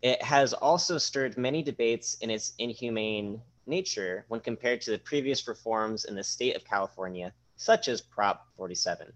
it 0.00 0.22
has 0.22 0.52
also 0.52 0.98
stirred 0.98 1.36
many 1.36 1.64
debates 1.64 2.14
in 2.20 2.30
its 2.30 2.52
inhumane 2.58 3.42
nature 3.66 4.24
when 4.28 4.38
compared 4.38 4.82
to 4.82 4.92
the 4.92 5.00
previous 5.00 5.48
reforms 5.48 6.04
in 6.04 6.14
the 6.14 6.22
state 6.22 6.54
of 6.54 6.64
California, 6.64 7.34
such 7.56 7.88
as 7.88 8.00
Prop 8.00 8.46
47. 8.56 9.12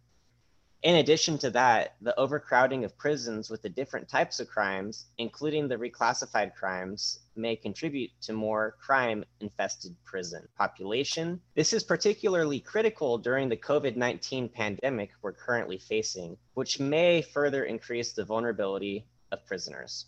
In 0.83 0.97
addition 0.97 1.38
to 1.38 1.51
that, 1.51 1.95
the 2.01 2.18
overcrowding 2.18 2.85
of 2.85 2.99
prisons 2.99 3.49
with 3.49 3.62
the 3.62 3.68
different 3.68 4.09
types 4.09 4.40
of 4.40 4.49
crimes, 4.49 5.07
including 5.16 5.68
the 5.68 5.77
reclassified 5.77 6.57
crimes, 6.57 7.21
may 7.37 7.55
contribute 7.55 8.11
to 8.23 8.33
more 8.33 8.77
crime 8.85 9.25
infested 9.38 9.95
prison 10.05 10.49
population. 10.59 11.40
This 11.55 11.73
is 11.73 11.85
particularly 11.85 12.59
critical 12.59 13.16
during 13.16 13.49
the 13.49 13.57
COVID 13.57 13.95
19 13.95 14.49
pandemic 14.49 15.12
we're 15.23 15.33
currently 15.33 15.79
facing, 15.79 16.37
which 16.55 16.81
may 16.81 17.23
further 17.23 17.62
increase 17.62 18.12
the 18.12 18.25
vulnerability 18.25 19.07
of 19.31 19.47
prisoners. 19.47 20.07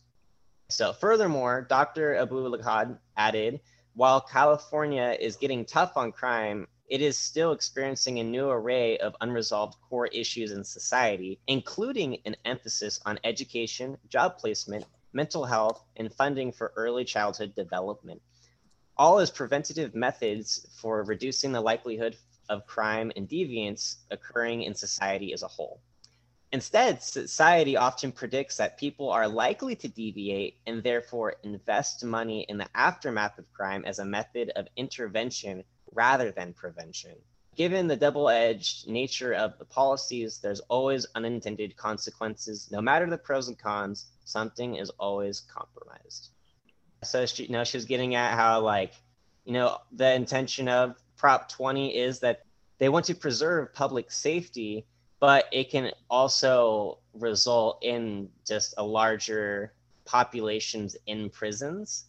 So, 0.70 0.92
furthermore, 0.92 1.66
Dr. 1.68 2.16
Abu-Lughod 2.16 2.98
added 3.16 3.60
while 3.94 4.20
California 4.20 5.16
is 5.20 5.37
getting 5.37 5.64
tough 5.64 5.96
on 5.96 6.10
crime, 6.10 6.66
it 6.88 7.01
is 7.01 7.18
still 7.18 7.53
experiencing 7.53 8.18
a 8.18 8.25
new 8.25 8.49
array 8.49 8.99
of 8.99 9.16
unresolved 9.20 9.77
core 9.88 10.07
issues 10.09 10.53
in 10.53 10.62
society, 10.62 11.40
including 11.47 12.18
an 12.27 12.37
emphasis 12.44 13.01
on 13.07 13.18
education, 13.25 13.97
job 14.09 14.37
placement, 14.37 14.85
mental 15.12 15.44
health, 15.44 15.83
and 15.97 16.12
funding 16.12 16.53
for 16.53 16.73
early 16.77 17.05
childhood 17.05 17.55
development. 17.55 18.20
All 18.97 19.18
as 19.18 19.31
preventative 19.31 19.94
methods 19.94 20.66
for 20.81 21.03
reducing 21.05 21.53
the 21.53 21.61
likelihood 21.61 22.16
of 22.49 22.66
crime 22.66 23.11
and 23.16 23.29
deviance 23.29 23.97
occurring 24.11 24.62
in 24.62 24.75
society 24.75 25.33
as 25.33 25.42
a 25.42 25.49
whole. 25.49 25.81
Instead, 26.53 27.03
society 27.03 27.77
often 27.77 28.12
predicts 28.12 28.59
that 28.59 28.79
people 28.79 29.11
are 29.11 29.27
likely 29.27 29.75
to 29.75 29.88
deviate 29.88 30.59
and 30.66 30.83
therefore 30.83 31.35
invest 31.42 32.05
money 32.05 32.42
in 32.49 32.59
the 32.59 32.68
aftermath 32.75 33.38
of 33.38 33.53
crime 33.53 33.85
as 33.87 33.99
a 33.99 34.05
method 34.05 34.51
of 34.55 34.68
intervention 34.77 35.64
rather 35.94 36.30
than 36.30 36.52
prevention. 36.52 37.16
Given 37.57 37.87
the 37.87 37.96
double 37.96 38.28
edged 38.28 38.88
nature 38.88 39.33
of 39.33 39.59
the 39.59 39.64
policies, 39.64 40.38
there's 40.38 40.61
always 40.61 41.07
unintended 41.14 41.76
consequences. 41.76 42.68
No 42.72 42.80
matter 42.80 43.09
the 43.09 43.16
pros 43.16 43.48
and 43.48 43.59
cons, 43.59 44.07
something 44.24 44.76
is 44.76 44.90
always 44.98 45.40
compromised. 45.40 46.30
So 47.04 47.26
she, 47.26 47.44
you 47.44 47.52
know, 47.52 47.62
she 47.62 47.76
was 47.76 47.85
getting 47.85 48.16
at 48.16 48.35
how, 48.35 48.61
like, 48.61 48.94
you 49.44 49.52
know, 49.52 49.78
the 49.92 50.12
intention 50.14 50.68
of 50.68 50.96
Prop 51.16 51.48
20 51.48 51.96
is 51.96 52.18
that 52.20 52.42
they 52.78 52.88
want 52.88 53.04
to 53.07 53.14
preserve 53.14 53.72
public 53.72 54.11
safety, 54.11 54.85
but 55.20 55.46
it 55.52 55.70
can 55.70 55.92
also 56.11 56.98
result 57.14 57.78
in 57.83 58.28
just 58.46 58.74
a 58.78 58.85
larger 58.85 59.74
populations 60.04 60.96
in 61.07 61.30
prisons, 61.30 62.07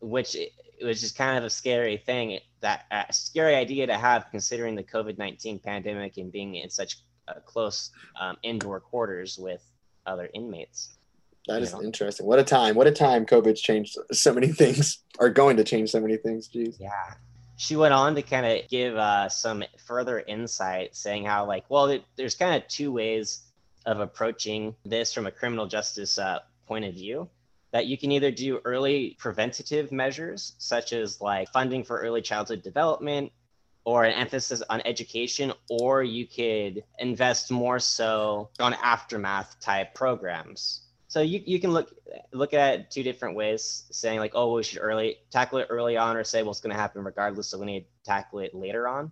which 0.00 0.36
was 0.84 1.00
just 1.00 1.16
kind 1.16 1.38
of 1.38 1.44
a 1.44 1.50
scary 1.50 1.96
thing. 1.96 2.38
That 2.60 2.84
a 2.90 3.12
scary 3.12 3.54
idea 3.54 3.86
to 3.86 3.96
have, 3.96 4.26
considering 4.30 4.74
the 4.74 4.82
COVID 4.82 5.18
nineteen 5.18 5.58
pandemic 5.58 6.16
and 6.16 6.30
being 6.30 6.56
in 6.56 6.70
such 6.70 6.98
uh, 7.28 7.34
close 7.44 7.90
um, 8.20 8.36
indoor 8.42 8.80
quarters 8.80 9.38
with 9.38 9.62
other 10.06 10.28
inmates. 10.34 10.96
That 11.46 11.62
is 11.62 11.72
know? 11.72 11.82
interesting. 11.82 12.26
What 12.26 12.38
a 12.38 12.44
time! 12.44 12.74
What 12.74 12.86
a 12.86 12.92
time! 12.92 13.26
COVID's 13.26 13.60
changed 13.60 13.96
so 14.12 14.32
many 14.32 14.48
things, 14.52 14.98
are 15.18 15.30
going 15.30 15.56
to 15.56 15.64
change 15.64 15.90
so 15.90 16.00
many 16.00 16.16
things. 16.16 16.48
Jeez. 16.48 16.76
Yeah, 16.78 17.14
she 17.60 17.76
went 17.76 17.92
on 17.92 18.14
to 18.14 18.22
kind 18.22 18.46
of 18.46 18.68
give 18.68 18.96
uh, 18.96 19.28
some 19.28 19.62
further 19.86 20.20
insight, 20.20 20.96
saying 20.96 21.26
how, 21.26 21.46
like, 21.46 21.64
well, 21.68 21.86
it, 21.86 22.04
there's 22.16 22.34
kind 22.34 22.54
of 22.54 22.66
two 22.68 22.90
ways 22.90 23.42
of 23.84 24.00
approaching 24.00 24.74
this 24.84 25.12
from 25.12 25.26
a 25.26 25.30
criminal 25.30 25.66
justice 25.66 26.18
uh, 26.18 26.38
point 26.66 26.86
of 26.86 26.94
view. 26.94 27.28
That 27.72 27.86
you 27.86 27.96
can 27.96 28.10
either 28.10 28.30
do 28.30 28.60
early 28.64 29.16
preventative 29.18 29.92
measures, 29.92 30.54
such 30.58 30.92
as 30.92 31.20
like 31.20 31.48
funding 31.52 31.84
for 31.84 31.98
early 32.00 32.22
childhood 32.22 32.62
development 32.62 33.32
or 33.84 34.04
an 34.04 34.12
emphasis 34.12 34.62
on 34.68 34.82
education, 34.84 35.52
or 35.70 36.02
you 36.02 36.26
could 36.26 36.82
invest 36.98 37.50
more 37.50 37.78
so 37.78 38.50
on 38.58 38.74
aftermath 38.74 39.58
type 39.60 39.94
programs 39.94 40.82
so 41.10 41.22
you, 41.22 41.42
you 41.44 41.58
can 41.58 41.72
look 41.72 41.92
look 42.32 42.54
at 42.54 42.92
two 42.92 43.02
different 43.02 43.34
ways, 43.34 43.82
saying 43.90 44.20
like, 44.20 44.30
oh, 44.36 44.54
we 44.54 44.62
should 44.62 44.78
early 44.80 45.16
tackle 45.32 45.58
it 45.58 45.66
early 45.68 45.96
on, 45.96 46.16
or 46.16 46.22
say, 46.22 46.42
well, 46.42 46.52
it's 46.52 46.60
going 46.60 46.72
to 46.72 46.80
happen 46.80 47.02
regardless, 47.02 47.48
so 47.48 47.58
we 47.58 47.66
need 47.66 47.80
to 47.80 47.86
tackle 48.04 48.38
it 48.38 48.54
later 48.54 48.86
on. 48.86 49.10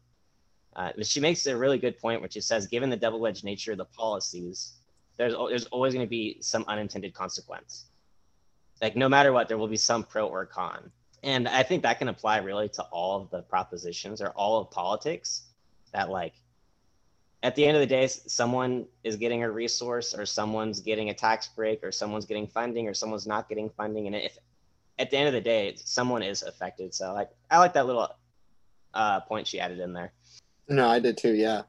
Uh, 0.77 0.93
but 0.97 1.05
she 1.05 1.19
makes 1.19 1.45
a 1.47 1.57
really 1.57 1.77
good 1.77 1.99
point, 1.99 2.21
where 2.21 2.31
she 2.31 2.41
says, 2.41 2.69
given 2.69 2.89
the 2.89 2.97
double-edged 2.97 3.43
nature 3.43 3.73
of 3.73 3.79
the 3.79 3.85
policies, 3.85 4.75
there's 5.17 5.35
there's 5.49 5.65
always 5.67 5.93
going 5.93 6.07
to 6.07 6.09
be 6.09 6.37
some 6.41 6.65
unintended 6.69 7.15
consequence. 7.15 7.87
Like 8.81 8.97
no 8.97 9.09
matter 9.09 9.33
what, 9.33 9.49
there 9.49 9.59
will 9.59 9.69
be 9.69 9.77
some 9.77 10.05
pro 10.05 10.27
or 10.27 10.47
con, 10.47 10.91
and 11.23 11.49
I 11.49 11.63
think 11.63 11.83
that 11.83 11.99
can 11.99 12.09
apply 12.09 12.39
really 12.39 12.69
to 12.71 12.83
all 12.85 13.21
of 13.21 13.31
the 13.31 13.43
propositions 13.43 14.21
or 14.23 14.29
all 14.31 14.61
of 14.61 14.71
politics. 14.71 15.43
That 15.93 16.11
like 16.11 16.35
at 17.43 17.55
the 17.55 17.65
end 17.65 17.77
of 17.77 17.81
the 17.81 17.87
day, 17.87 18.07
someone 18.09 18.87
is 19.05 19.17
getting 19.17 19.43
a 19.43 19.51
resource 19.51 20.15
or 20.15 20.27
someone's 20.27 20.81
getting 20.81 21.11
a 21.11 21.15
tax 21.15 21.49
break 21.49 21.85
or 21.85 21.93
someone's 21.93 22.25
getting 22.25 22.47
funding 22.47 22.89
or 22.89 22.95
someone's 22.95 23.27
not 23.27 23.49
getting 23.49 23.71
funding. 23.71 24.07
And 24.07 24.17
if 24.17 24.37
at 24.99 25.11
the 25.11 25.17
end 25.17 25.29
of 25.29 25.35
the 25.35 25.41
day, 25.41 25.77
someone 25.77 26.23
is 26.23 26.43
affected. 26.43 26.95
So 26.95 27.13
like, 27.13 27.31
I 27.51 27.59
like 27.59 27.75
that 27.75 27.87
little 27.87 28.09
uh, 28.93 29.21
point 29.21 29.47
she 29.47 29.61
added 29.61 29.79
in 29.79 29.93
there. 29.93 30.13
No, 30.69 30.89
I 30.89 30.99
did 30.99 31.17
too. 31.17 31.35
Yeah. 31.35 31.63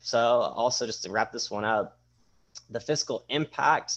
So 0.00 0.18
also 0.18 0.84
just 0.84 1.02
to 1.04 1.10
wrap 1.10 1.32
this 1.32 1.50
one 1.50 1.64
up, 1.64 1.98
the 2.68 2.80
fiscal 2.80 3.24
impact, 3.30 3.96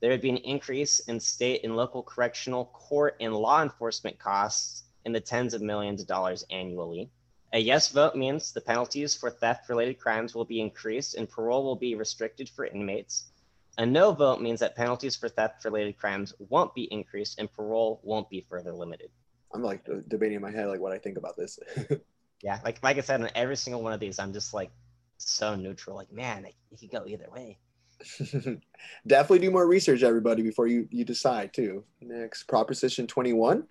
there 0.00 0.10
would 0.10 0.20
be 0.20 0.30
an 0.30 0.36
increase 0.38 1.00
in 1.00 1.18
state 1.18 1.64
and 1.64 1.76
local 1.76 2.02
correctional 2.02 2.66
court 2.66 3.16
and 3.20 3.34
law 3.34 3.62
enforcement 3.62 4.18
costs 4.18 4.84
in 5.04 5.12
the 5.12 5.20
tens 5.20 5.54
of 5.54 5.62
millions 5.62 6.00
of 6.00 6.06
dollars 6.06 6.44
annually. 6.50 7.10
A 7.52 7.58
yes 7.58 7.88
vote 7.88 8.14
means 8.14 8.52
the 8.52 8.60
penalties 8.60 9.14
for 9.14 9.30
theft 9.30 9.68
related 9.68 9.98
crimes 9.98 10.34
will 10.34 10.44
be 10.44 10.60
increased 10.60 11.14
and 11.14 11.28
parole 11.28 11.64
will 11.64 11.76
be 11.76 11.94
restricted 11.94 12.48
for 12.48 12.66
inmates. 12.66 13.30
A 13.78 13.86
no 13.86 14.12
vote 14.12 14.42
means 14.42 14.60
that 14.60 14.76
penalties 14.76 15.16
for 15.16 15.28
theft 15.28 15.64
related 15.64 15.96
crimes 15.96 16.34
won't 16.38 16.74
be 16.74 16.92
increased 16.92 17.38
and 17.38 17.50
parole 17.50 18.00
won't 18.02 18.28
be 18.28 18.44
further 18.48 18.72
limited. 18.72 19.10
I'm 19.54 19.62
like 19.62 19.86
debating 20.08 20.36
in 20.36 20.42
my 20.42 20.50
head 20.50 20.66
like 20.66 20.80
what 20.80 20.92
I 20.92 20.98
think 20.98 21.16
about 21.16 21.36
this. 21.36 21.58
yeah, 22.42 22.60
like 22.64 22.82
like 22.82 22.98
I 22.98 23.00
said, 23.00 23.22
on 23.22 23.30
every 23.34 23.56
single 23.56 23.82
one 23.82 23.92
of 23.92 24.00
these, 24.00 24.18
I'm 24.18 24.32
just 24.32 24.52
like 24.52 24.70
so 25.16 25.54
neutral. 25.54 25.96
Like, 25.96 26.12
man, 26.12 26.44
it 26.44 26.54
could 26.78 26.90
go 26.90 27.06
either 27.06 27.28
way. 27.32 27.58
Definitely 29.06 29.38
do 29.40 29.50
more 29.50 29.66
research, 29.66 30.02
everybody, 30.02 30.42
before 30.42 30.66
you 30.66 30.88
you 30.90 31.04
decide 31.04 31.52
too. 31.52 31.84
Next, 32.00 32.44
Proposition 32.44 33.06
21. 33.06 33.64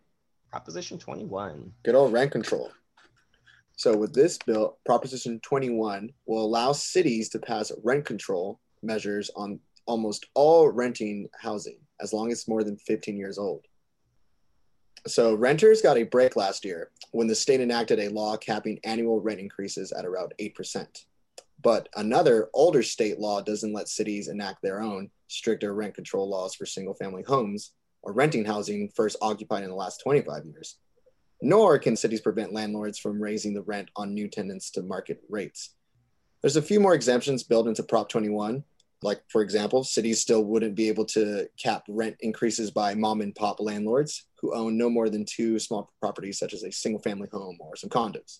Proposition 0.51 0.97
21. 0.97 1.71
Good 1.83 1.95
old 1.95 2.13
rent 2.13 2.31
control. 2.31 2.71
So 3.75 3.95
with 3.95 4.13
this 4.13 4.37
bill, 4.39 4.77
Proposition 4.85 5.39
21 5.41 6.09
will 6.25 6.43
allow 6.43 6.71
cities 6.71 7.29
to 7.29 7.39
pass 7.39 7.71
rent 7.83 8.05
control 8.05 8.59
measures 8.81 9.29
on 9.35 9.59
almost 9.85 10.25
all 10.33 10.69
renting 10.69 11.27
housing 11.39 11.77
as 11.99 12.13
long 12.13 12.31
as 12.31 12.39
it's 12.39 12.47
more 12.47 12.63
than 12.63 12.77
15 12.77 13.17
years 13.17 13.37
old. 13.37 13.65
So 15.05 15.33
renters 15.35 15.81
got 15.81 15.97
a 15.97 16.03
break 16.03 16.35
last 16.35 16.65
year 16.65 16.91
when 17.11 17.27
the 17.27 17.35
state 17.35 17.61
enacted 17.61 17.99
a 17.99 18.09
law 18.09 18.35
capping 18.35 18.79
annual 18.83 19.21
rent 19.21 19.39
increases 19.39 19.91
at 19.91 20.05
around 20.05 20.33
8%. 20.39 21.05
But 21.67 21.89
another 21.97 22.49
older 22.53 22.81
state 22.81 23.19
law 23.19 23.41
doesn't 23.41 23.73
let 23.73 23.89
cities 23.89 24.29
enact 24.29 24.61
their 24.61 24.81
own 24.81 25.09
stricter 25.27 25.73
rent 25.73 25.95
control 25.95 26.29
laws 26.29 26.55
for 26.55 26.65
single 26.65 26.93
family 26.93 27.23
homes 27.27 27.73
or 28.03 28.13
renting 28.13 28.45
housing 28.45 28.89
first 28.95 29.17
occupied 29.21 29.63
in 29.63 29.69
the 29.69 29.75
last 29.75 30.01
25 30.01 30.45
years 30.45 30.77
nor 31.41 31.77
can 31.77 31.97
cities 31.97 32.21
prevent 32.21 32.53
landlords 32.53 32.97
from 32.97 33.21
raising 33.21 33.53
the 33.53 33.61
rent 33.63 33.89
on 33.97 34.13
new 34.13 34.29
tenants 34.29 34.71
to 34.71 34.81
market 34.81 35.21
rates. 35.27 35.75
There's 36.41 36.55
a 36.55 36.61
few 36.61 36.79
more 36.79 36.93
exemptions 36.93 37.43
built 37.43 37.67
into 37.67 37.83
Prop 37.83 38.07
21. 38.07 38.63
Like, 39.03 39.21
for 39.27 39.41
example, 39.41 39.83
cities 39.83 40.21
still 40.21 40.45
wouldn't 40.45 40.73
be 40.73 40.87
able 40.87 41.05
to 41.07 41.47
cap 41.61 41.83
rent 41.89 42.15
increases 42.21 42.71
by 42.71 42.95
mom 42.95 43.21
and 43.21 43.35
pop 43.35 43.59
landlords 43.59 44.25
who 44.39 44.55
own 44.55 44.77
no 44.77 44.89
more 44.89 45.09
than 45.09 45.25
two 45.25 45.59
small 45.59 45.91
properties, 45.99 46.39
such 46.39 46.53
as 46.53 46.63
a 46.63 46.71
single 46.71 47.01
family 47.01 47.27
home 47.31 47.57
or 47.59 47.75
some 47.75 47.89
condos. 47.89 48.39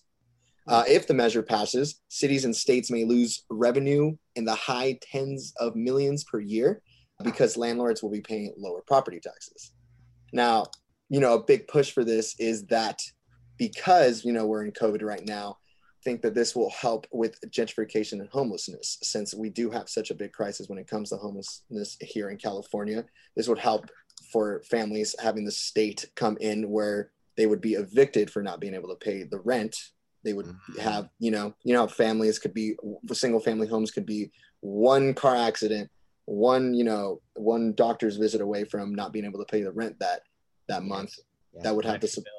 Uh, 0.68 0.84
if 0.86 1.06
the 1.06 1.14
measure 1.14 1.42
passes, 1.42 2.00
cities 2.08 2.44
and 2.44 2.54
states 2.54 2.90
may 2.90 3.04
lose 3.04 3.44
revenue 3.48 4.14
in 4.36 4.44
the 4.44 4.54
high 4.54 4.98
tens 5.00 5.54
of 5.58 5.74
millions 5.74 6.24
per 6.24 6.40
year 6.40 6.82
because 7.24 7.56
landlords 7.56 8.02
will 8.02 8.10
be 8.10 8.20
paying 8.20 8.52
lower 8.56 8.82
property 8.86 9.18
taxes. 9.18 9.72
Now, 10.32 10.66
you 11.08 11.20
know, 11.20 11.34
a 11.34 11.42
big 11.42 11.66
push 11.68 11.90
for 11.90 12.04
this 12.04 12.38
is 12.38 12.66
that 12.66 13.00
because, 13.56 14.24
you 14.24 14.32
know, 14.32 14.46
we're 14.46 14.64
in 14.64 14.72
COVID 14.72 15.02
right 15.02 15.24
now, 15.26 15.56
think 16.04 16.22
that 16.22 16.34
this 16.34 16.54
will 16.54 16.70
help 16.70 17.06
with 17.12 17.40
gentrification 17.50 18.20
and 18.20 18.28
homelessness 18.28 18.98
since 19.02 19.34
we 19.34 19.50
do 19.50 19.70
have 19.70 19.88
such 19.88 20.10
a 20.10 20.14
big 20.14 20.32
crisis 20.32 20.68
when 20.68 20.78
it 20.78 20.86
comes 20.86 21.10
to 21.10 21.16
homelessness 21.16 21.96
here 22.00 22.30
in 22.30 22.36
California. 22.36 23.04
This 23.36 23.48
would 23.48 23.58
help 23.58 23.86
for 24.32 24.62
families 24.70 25.16
having 25.20 25.44
the 25.44 25.50
state 25.50 26.04
come 26.14 26.36
in 26.40 26.70
where 26.70 27.10
they 27.36 27.46
would 27.46 27.60
be 27.60 27.74
evicted 27.74 28.30
for 28.30 28.42
not 28.42 28.60
being 28.60 28.74
able 28.74 28.88
to 28.90 28.96
pay 28.96 29.22
the 29.22 29.40
rent. 29.40 29.76
They 30.24 30.32
would 30.32 30.46
mm-hmm. 30.46 30.80
have, 30.80 31.08
you 31.18 31.30
know, 31.30 31.54
you 31.64 31.74
know, 31.74 31.86
families 31.86 32.38
could 32.38 32.54
be 32.54 32.76
single 33.12 33.40
family 33.40 33.68
homes 33.68 33.90
could 33.90 34.06
be 34.06 34.30
one 34.60 35.14
car 35.14 35.36
accident, 35.36 35.90
one, 36.24 36.74
you 36.74 36.84
know, 36.84 37.20
one 37.34 37.72
doctor's 37.74 38.16
visit 38.16 38.40
away 38.40 38.64
from 38.64 38.94
not 38.94 39.12
being 39.12 39.24
able 39.24 39.38
to 39.38 39.44
pay 39.44 39.62
the 39.62 39.72
rent 39.72 39.98
that 40.00 40.22
that 40.68 40.82
month. 40.82 41.14
Yeah, 41.54 41.62
that 41.64 41.76
would 41.76 41.84
have 41.84 42.00
the 42.00 42.08
support 42.08 42.34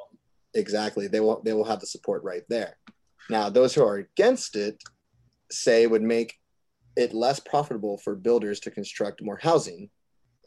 exactly. 0.54 1.08
They 1.08 1.20
will 1.20 1.42
they 1.44 1.54
will 1.54 1.66
have 1.66 1.80
the 1.80 1.88
support 1.88 2.24
right 2.24 2.44
there. 2.50 2.78
Now 3.30 3.50
those 3.50 3.74
who 3.74 3.84
are 3.84 3.98
against 3.98 4.56
it 4.56 4.82
say 5.52 5.88
would 5.88 6.04
make 6.04 6.36
it 6.96 7.14
less 7.14 7.40
profitable 7.40 7.98
for 8.00 8.16
builders 8.16 8.60
to 8.62 8.72
construct 8.72 9.24
more 9.24 9.40
housing 9.42 9.90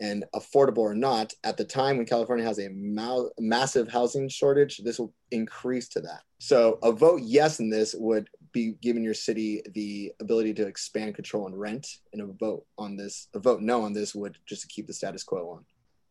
and 0.00 0.24
affordable 0.34 0.78
or 0.78 0.94
not 0.94 1.32
at 1.44 1.56
the 1.56 1.64
time 1.64 1.96
when 1.96 2.06
california 2.06 2.44
has 2.44 2.58
a 2.58 2.68
ma- 2.70 3.28
massive 3.38 3.88
housing 3.88 4.28
shortage 4.28 4.78
this 4.84 4.98
will 4.98 5.12
increase 5.30 5.88
to 5.88 6.00
that 6.00 6.22
so 6.38 6.78
a 6.82 6.90
vote 6.92 7.20
yes 7.22 7.60
in 7.60 7.68
this 7.70 7.94
would 7.98 8.28
be 8.52 8.74
giving 8.82 9.04
your 9.04 9.14
city 9.14 9.62
the 9.74 10.12
ability 10.20 10.52
to 10.52 10.66
expand 10.66 11.14
control 11.14 11.46
and 11.46 11.58
rent 11.58 11.86
and 12.12 12.22
a 12.22 12.26
vote 12.26 12.64
on 12.78 12.96
this 12.96 13.28
a 13.34 13.38
vote 13.38 13.60
no 13.60 13.82
on 13.82 13.92
this 13.92 14.14
would 14.14 14.36
just 14.46 14.68
keep 14.68 14.86
the 14.86 14.92
status 14.92 15.22
quo 15.22 15.50
on 15.50 15.64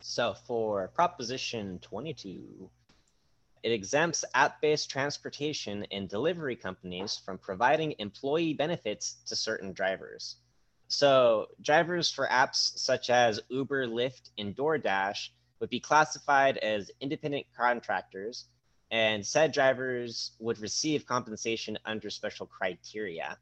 so 0.04 0.34
for 0.48 0.88
Proposition 0.88 1.78
22, 1.80 2.70
It 3.62 3.72
exempts 3.72 4.26
app 4.34 4.60
based 4.60 4.90
transportation 4.90 5.86
and 5.92 6.10
delivery 6.10 6.56
companies 6.56 7.22
from 7.24 7.38
providing 7.38 7.94
employee 8.00 8.56
benefits 8.56 9.18
to 9.28 9.36
certain 9.36 9.74
drivers. 9.74 10.38
So, 10.92 11.48
drivers 11.62 12.12
for 12.12 12.28
apps 12.28 12.78
such 12.78 13.10
as 13.10 13.40
Uber, 13.48 13.88
Lyft, 13.88 14.30
and 14.38 14.54
DoorDash 14.54 15.30
would 15.62 15.70
be 15.70 15.80
classified 15.80 16.58
as 16.58 16.92
independent 17.00 17.46
contractors, 17.58 18.48
and 18.92 19.26
said 19.26 19.54
drivers 19.54 20.34
would 20.40 20.60
receive 20.60 21.06
compensation 21.06 21.78
under 21.86 22.10
special 22.10 22.46
criteria. 22.46 23.38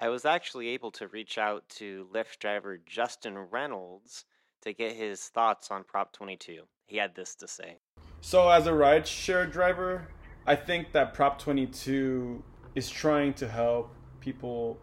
I 0.00 0.08
was 0.08 0.24
actually 0.24 0.68
able 0.68 0.90
to 0.92 1.08
reach 1.08 1.36
out 1.36 1.68
to 1.80 2.08
Lyft 2.10 2.38
driver 2.38 2.80
Justin 2.86 3.36
Reynolds 3.36 4.24
to 4.62 4.72
get 4.72 4.96
his 4.96 5.24
thoughts 5.24 5.70
on 5.70 5.84
Prop 5.84 6.10
22. 6.14 6.62
He 6.86 6.96
had 6.96 7.14
this 7.14 7.34
to 7.34 7.46
say. 7.46 7.76
So, 8.22 8.48
as 8.48 8.66
a 8.66 8.72
rideshare 8.72 9.52
driver, 9.52 10.08
I 10.46 10.56
think 10.56 10.92
that 10.92 11.12
Prop 11.12 11.38
22 11.38 12.42
is 12.74 12.88
trying 12.88 13.34
to 13.34 13.46
help 13.46 13.94
people 14.20 14.80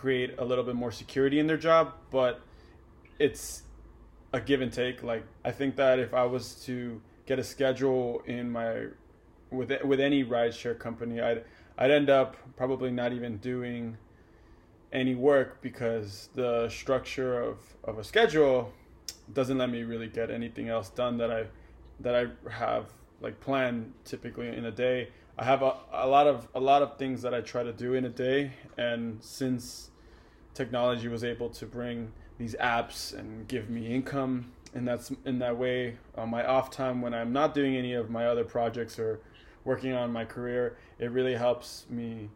create 0.00 0.34
a 0.38 0.44
little 0.44 0.64
bit 0.64 0.74
more 0.74 0.90
security 0.90 1.38
in 1.38 1.46
their 1.46 1.58
job, 1.58 1.92
but 2.10 2.40
it's 3.18 3.62
a 4.32 4.40
give 4.40 4.60
and 4.60 4.72
take. 4.72 5.02
Like, 5.02 5.24
I 5.44 5.50
think 5.50 5.76
that 5.76 5.98
if 5.98 6.14
I 6.14 6.24
was 6.24 6.54
to 6.66 7.00
get 7.26 7.38
a 7.38 7.44
schedule 7.44 8.22
in 8.26 8.50
my 8.50 8.86
with 9.50 9.72
with 9.84 10.00
any 10.00 10.24
rideshare 10.24 10.78
company, 10.78 11.20
I'd 11.20 11.44
I'd 11.76 11.90
end 11.90 12.08
up 12.08 12.36
probably 12.56 12.90
not 12.90 13.12
even 13.12 13.36
doing 13.38 13.98
any 14.92 15.14
work 15.14 15.60
because 15.60 16.30
the 16.34 16.68
structure 16.68 17.40
of, 17.40 17.58
of 17.84 17.98
a 17.98 18.04
schedule 18.04 18.72
doesn't 19.32 19.58
let 19.58 19.70
me 19.70 19.84
really 19.84 20.08
get 20.08 20.30
anything 20.30 20.68
else 20.68 20.88
done 20.88 21.18
that 21.18 21.30
I 21.30 21.46
that 22.00 22.14
I 22.14 22.50
have 22.50 22.86
like 23.20 23.38
planned 23.40 23.92
typically 24.04 24.48
in 24.48 24.64
a 24.64 24.70
day. 24.70 25.10
I 25.38 25.44
have 25.44 25.62
a, 25.62 25.76
a 25.92 26.06
lot 26.06 26.26
of 26.26 26.48
a 26.54 26.60
lot 26.60 26.82
of 26.82 26.96
things 26.96 27.22
that 27.22 27.34
I 27.34 27.40
try 27.40 27.62
to 27.62 27.72
do 27.72 27.94
in 27.94 28.04
a 28.04 28.08
day, 28.08 28.52
and 28.76 29.22
since 29.22 29.89
technology 30.60 31.08
was 31.08 31.24
able 31.24 31.48
to 31.48 31.64
bring 31.64 32.12
these 32.38 32.54
apps 32.60 33.18
and 33.18 33.48
give 33.48 33.70
me 33.70 33.86
income, 33.94 34.52
and 34.74 34.86
that's 34.86 35.10
in 35.24 35.38
that 35.38 35.56
way 35.56 35.96
on 36.14 36.28
my 36.28 36.44
off 36.44 36.70
time 36.70 37.00
when 37.00 37.14
I'm 37.14 37.32
not 37.32 37.54
doing 37.54 37.76
any 37.76 37.94
of 37.94 38.10
my 38.10 38.26
other 38.26 38.44
projects 38.44 38.98
or 38.98 39.20
working 39.64 39.92
on 39.92 40.12
my 40.12 40.24
career, 40.24 40.76
it 40.98 41.10
really 41.10 41.34
helps 41.34 41.86
me 41.88 42.28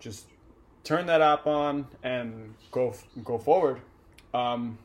just 0.00 0.26
turn 0.84 1.06
that 1.06 1.22
app 1.22 1.46
on 1.46 1.86
and 2.02 2.54
go 2.70 2.94
go 3.24 3.38
forward. 3.38 3.80
Um, 4.34 4.78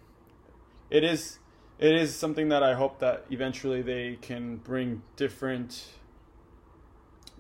it 0.90 1.04
is 1.04 1.40
it 1.78 1.94
is 1.96 2.16
something 2.16 2.50
that 2.50 2.64
I 2.64 2.74
hope 2.74 3.00
that 3.00 3.26
eventually 3.30 3.82
they 3.82 4.18
can 4.22 4.58
bring 4.58 5.02
different 5.16 5.72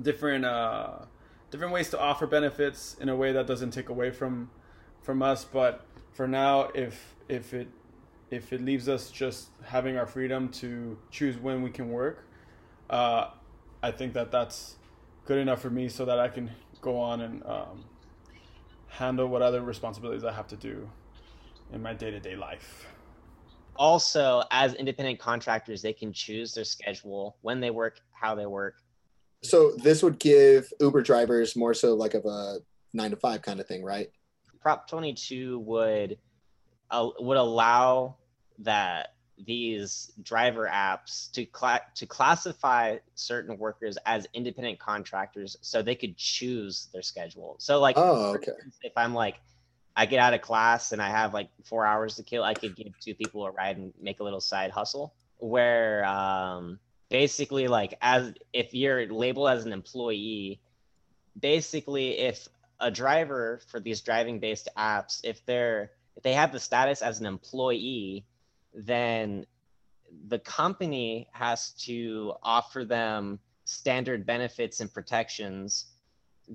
different 0.02 0.46
uh, 0.46 1.06
different 1.52 1.74
ways 1.74 1.90
to 1.90 2.00
offer 2.00 2.28
benefits 2.28 2.96
in 3.00 3.10
a 3.10 3.16
way 3.16 3.32
that 3.32 3.48
doesn't 3.48 3.72
take 3.72 3.90
away 3.90 4.12
from 4.12 4.50
from 5.10 5.24
us. 5.24 5.44
But 5.44 5.88
for 6.12 6.28
now, 6.28 6.70
if 6.76 7.16
if 7.28 7.56
it 7.56 7.68
if 8.30 8.54
it 8.54 8.62
leaves 8.62 8.88
us 8.88 9.10
just 9.10 9.48
having 9.64 9.98
our 9.98 10.06
freedom 10.06 10.50
to 10.62 11.00
choose 11.10 11.36
when 11.36 11.64
we 11.64 11.72
can 11.72 11.90
work, 11.90 12.28
uh, 12.92 13.32
I 13.82 13.90
think 13.90 14.14
that 14.14 14.32
that's 14.32 14.76
good 15.26 15.40
enough 15.40 15.64
for 15.64 15.72
me 15.72 15.90
so 15.90 16.06
that 16.06 16.20
I 16.20 16.28
can 16.28 16.52
go 16.80 16.96
on 16.96 17.22
and 17.22 17.44
um, 17.48 17.86
handle 18.88 19.28
what 19.28 19.42
other 19.42 19.64
responsibilities 19.64 20.24
I 20.24 20.32
have 20.32 20.46
to 20.50 20.56
do 20.56 20.88
in 21.74 21.82
my 21.82 21.96
day 21.96 22.12
to 22.12 22.20
day 22.20 22.36
life 22.36 22.86
also 23.76 24.44
as 24.52 24.74
independent 24.74 25.20
contractors 25.20 25.84
they 25.84 25.94
can 25.94 26.12
choose 26.12 26.54
their 26.56 26.64
schedule 26.64 27.38
when 27.42 27.60
they 27.60 27.70
work 27.70 28.00
how 28.12 28.34
they 28.34 28.48
work 28.48 28.82
so 29.44 29.72
this 29.84 30.02
would 30.02 30.18
give 30.18 30.68
uber 30.80 31.04
drivers 31.04 31.56
more 31.56 31.76
so 31.76 31.94
like 31.94 32.16
of 32.16 32.26
a 32.26 32.58
nine 32.94 33.12
to 33.12 33.16
five 33.18 33.44
kind 33.44 33.60
of 33.60 33.68
thing 33.68 33.84
right 33.84 34.10
prop 34.62 34.88
22 34.90 35.60
would 35.60 36.18
uh, 36.92 37.10
would 37.20 37.38
allow 37.38 38.16
that 38.60 39.14
these 39.46 40.12
driver 40.22 40.70
apps 40.72 41.32
to 41.32 41.46
cla- 41.46 41.82
to 41.96 42.06
classify 42.06 42.98
certain 43.16 43.58
workers 43.58 43.98
as 44.06 44.28
independent 44.34 44.80
contractors 44.80 45.56
so 45.62 45.82
they 45.82 45.96
could 45.96 46.18
choose 46.18 46.90
their 46.92 47.02
schedule 47.02 47.56
so 47.58 47.80
like 47.80 47.96
oh 47.98 48.34
okay 48.36 48.52
if 48.84 48.92
i'm 48.98 49.14
like 49.14 49.40
I 50.00 50.06
get 50.06 50.20
out 50.20 50.34
of 50.34 50.40
class 50.40 50.94
and 50.94 51.02
I 51.02 51.10
have 51.10 51.34
like 51.34 51.50
four 51.66 51.86
hours 51.86 52.16
to 52.16 52.24
kill, 52.24 52.42
I 52.42 52.54
could 52.54 52.74
give 52.74 52.98
two 53.02 53.14
people 53.14 53.46
a 53.46 53.52
ride 53.52 53.76
and 53.76 53.94
make 54.02 54.22
a 54.22 54.24
little 54.24 54.40
side 54.40 54.72
hustle. 54.72 55.14
Where 55.40 56.06
um, 56.06 56.80
basically, 57.10 57.68
like, 57.68 57.96
as 58.02 58.34
if 58.54 58.74
you're 58.74 59.12
labeled 59.12 59.50
as 59.50 59.66
an 59.66 59.74
employee, 59.74 60.62
basically, 61.38 62.18
if 62.18 62.48
a 62.80 62.92
driver 62.92 63.62
for 63.68 63.80
these 63.80 64.02
driving 64.02 64.40
based 64.40 64.70
apps, 64.78 65.20
if 65.24 65.46
they're 65.46 65.92
if 66.16 66.24
they 66.24 66.34
have 66.34 66.52
the 66.52 66.60
status 66.60 67.02
as 67.02 67.20
an 67.20 67.26
employee, 67.26 68.26
then 68.74 69.46
the 70.28 70.40
company 70.40 71.28
has 71.32 71.72
to 71.72 72.34
offer 72.44 72.84
them 72.84 73.40
standard 73.66 74.26
benefits 74.26 74.80
and 74.80 74.94
protections 74.94 75.86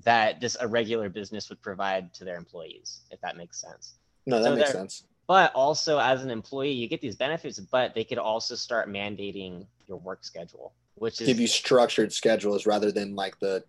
that 0.04 0.40
just 0.40 0.56
a 0.60 0.66
regular 0.66 1.08
business 1.08 1.48
would 1.48 1.62
provide 1.62 2.12
to 2.14 2.24
their 2.24 2.36
employees, 2.36 3.02
if 3.10 3.20
that 3.20 3.36
makes 3.36 3.60
sense. 3.60 3.94
No, 4.26 4.42
that 4.42 4.48
so 4.48 4.56
makes 4.56 4.72
sense. 4.72 5.04
But 5.26 5.54
also, 5.54 5.98
as 5.98 6.22
an 6.22 6.30
employee, 6.30 6.72
you 6.72 6.88
get 6.88 7.00
these 7.00 7.16
benefits, 7.16 7.58
but 7.58 7.94
they 7.94 8.04
could 8.04 8.18
also 8.18 8.54
start 8.54 8.88
mandating 8.88 9.66
your 9.86 9.98
work 9.98 10.24
schedule, 10.24 10.74
which 10.96 11.20
is 11.20 11.28
give 11.28 11.40
you 11.40 11.46
structured 11.46 12.12
schedules 12.12 12.66
rather 12.66 12.92
than 12.92 13.14
like 13.14 13.38
the 13.38 13.64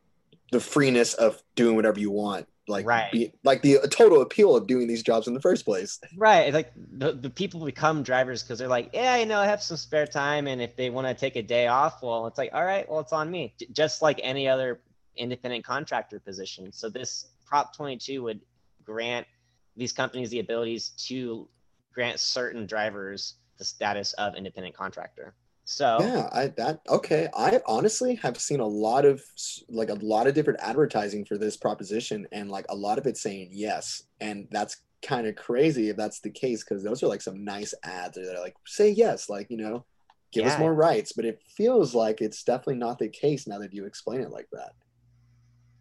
the 0.52 0.60
freeness 0.60 1.14
of 1.16 1.42
doing 1.56 1.76
whatever 1.76 2.00
you 2.00 2.12
want 2.12 2.48
like 2.68 2.86
right. 2.86 3.12
Be, 3.12 3.32
like 3.44 3.62
the 3.62 3.80
total 3.90 4.22
appeal 4.22 4.56
of 4.56 4.68
doing 4.68 4.88
these 4.88 5.04
jobs 5.04 5.28
in 5.28 5.34
the 5.34 5.42
first 5.42 5.66
place. 5.66 6.00
Right. 6.18 6.54
Like 6.54 6.72
the, 6.76 7.14
the 7.14 7.30
people 7.30 7.64
become 7.64 8.04
drivers 8.04 8.42
because 8.42 8.60
they're 8.60 8.68
like, 8.68 8.90
yeah, 8.94 9.18
you 9.18 9.26
know, 9.26 9.40
I 9.40 9.46
have 9.46 9.62
some 9.62 9.78
spare 9.78 10.08
time. 10.08 10.48
And 10.48 10.62
if 10.62 10.76
they 10.76 10.90
want 10.90 11.08
to 11.08 11.14
take 11.14 11.36
a 11.36 11.44
day 11.44 11.68
off, 11.68 12.02
well, 12.02 12.28
it's 12.28 12.38
like, 12.38 12.52
all 12.54 12.66
right, 12.66 12.90
well, 12.90 13.00
it's 13.00 13.14
on 13.14 13.30
me. 13.30 13.54
Just 13.72 14.02
like 14.02 14.20
any 14.24 14.48
other 14.48 14.82
independent 15.16 15.64
contractor 15.64 16.20
position. 16.20 16.72
So 16.72 16.90
this 16.90 17.28
Prop 17.46 17.76
22 17.76 18.24
would 18.24 18.42
grant 18.84 19.28
these 19.76 19.94
companies 19.94 20.30
the 20.30 20.40
abilities 20.40 20.90
to 21.08 21.48
grant 21.94 22.20
certain 22.20 22.66
drivers 22.66 23.36
the 23.58 23.64
status 23.64 24.14
of 24.14 24.36
independent 24.36 24.76
contractor. 24.76 25.34
So 25.68 25.98
yeah, 26.00 26.30
I 26.32 26.48
that 26.58 26.82
okay. 26.88 27.28
I 27.36 27.60
honestly 27.66 28.16
have 28.16 28.40
seen 28.40 28.60
a 28.60 28.68
lot 28.68 29.04
of 29.04 29.22
like 29.68 29.90
a 29.90 29.96
lot 29.96 30.28
of 30.28 30.36
different 30.36 30.60
advertising 30.62 31.26
for 31.26 31.40
this 31.40 31.58
proposition, 31.58 32.28
and 32.32 32.52
like 32.52 32.68
a 32.70 32.76
lot 32.76 33.00
of 33.00 33.08
it 33.08 33.18
saying 33.18 33.50
yes, 33.52 34.04
and 34.22 34.48
that's 34.52 34.78
kind 35.02 35.26
of 35.26 35.36
crazy 35.36 35.90
if 35.90 35.98
that's 35.98 36.20
the 36.20 36.30
case 36.30 36.64
because 36.64 36.84
those 36.84 37.02
are 37.02 37.08
like 37.08 37.22
some 37.22 37.44
nice 37.44 37.74
ads 37.84 38.16
that 38.16 38.36
are 38.38 38.42
like 38.42 38.56
say 38.68 38.92
yes, 38.92 39.28
like 39.28 39.48
you 39.50 39.58
know, 39.58 39.84
give 40.32 40.46
yeah. 40.46 40.54
us 40.54 40.60
more 40.60 40.74
rights. 40.74 41.14
But 41.14 41.26
it 41.26 41.42
feels 41.58 41.96
like 41.96 42.22
it's 42.22 42.44
definitely 42.44 42.76
not 42.76 43.00
the 43.00 43.10
case 43.10 43.48
now 43.48 43.58
that 43.58 43.74
you 43.74 43.86
explain 43.86 44.22
it 44.22 44.30
like 44.30 44.48
that. 44.52 44.74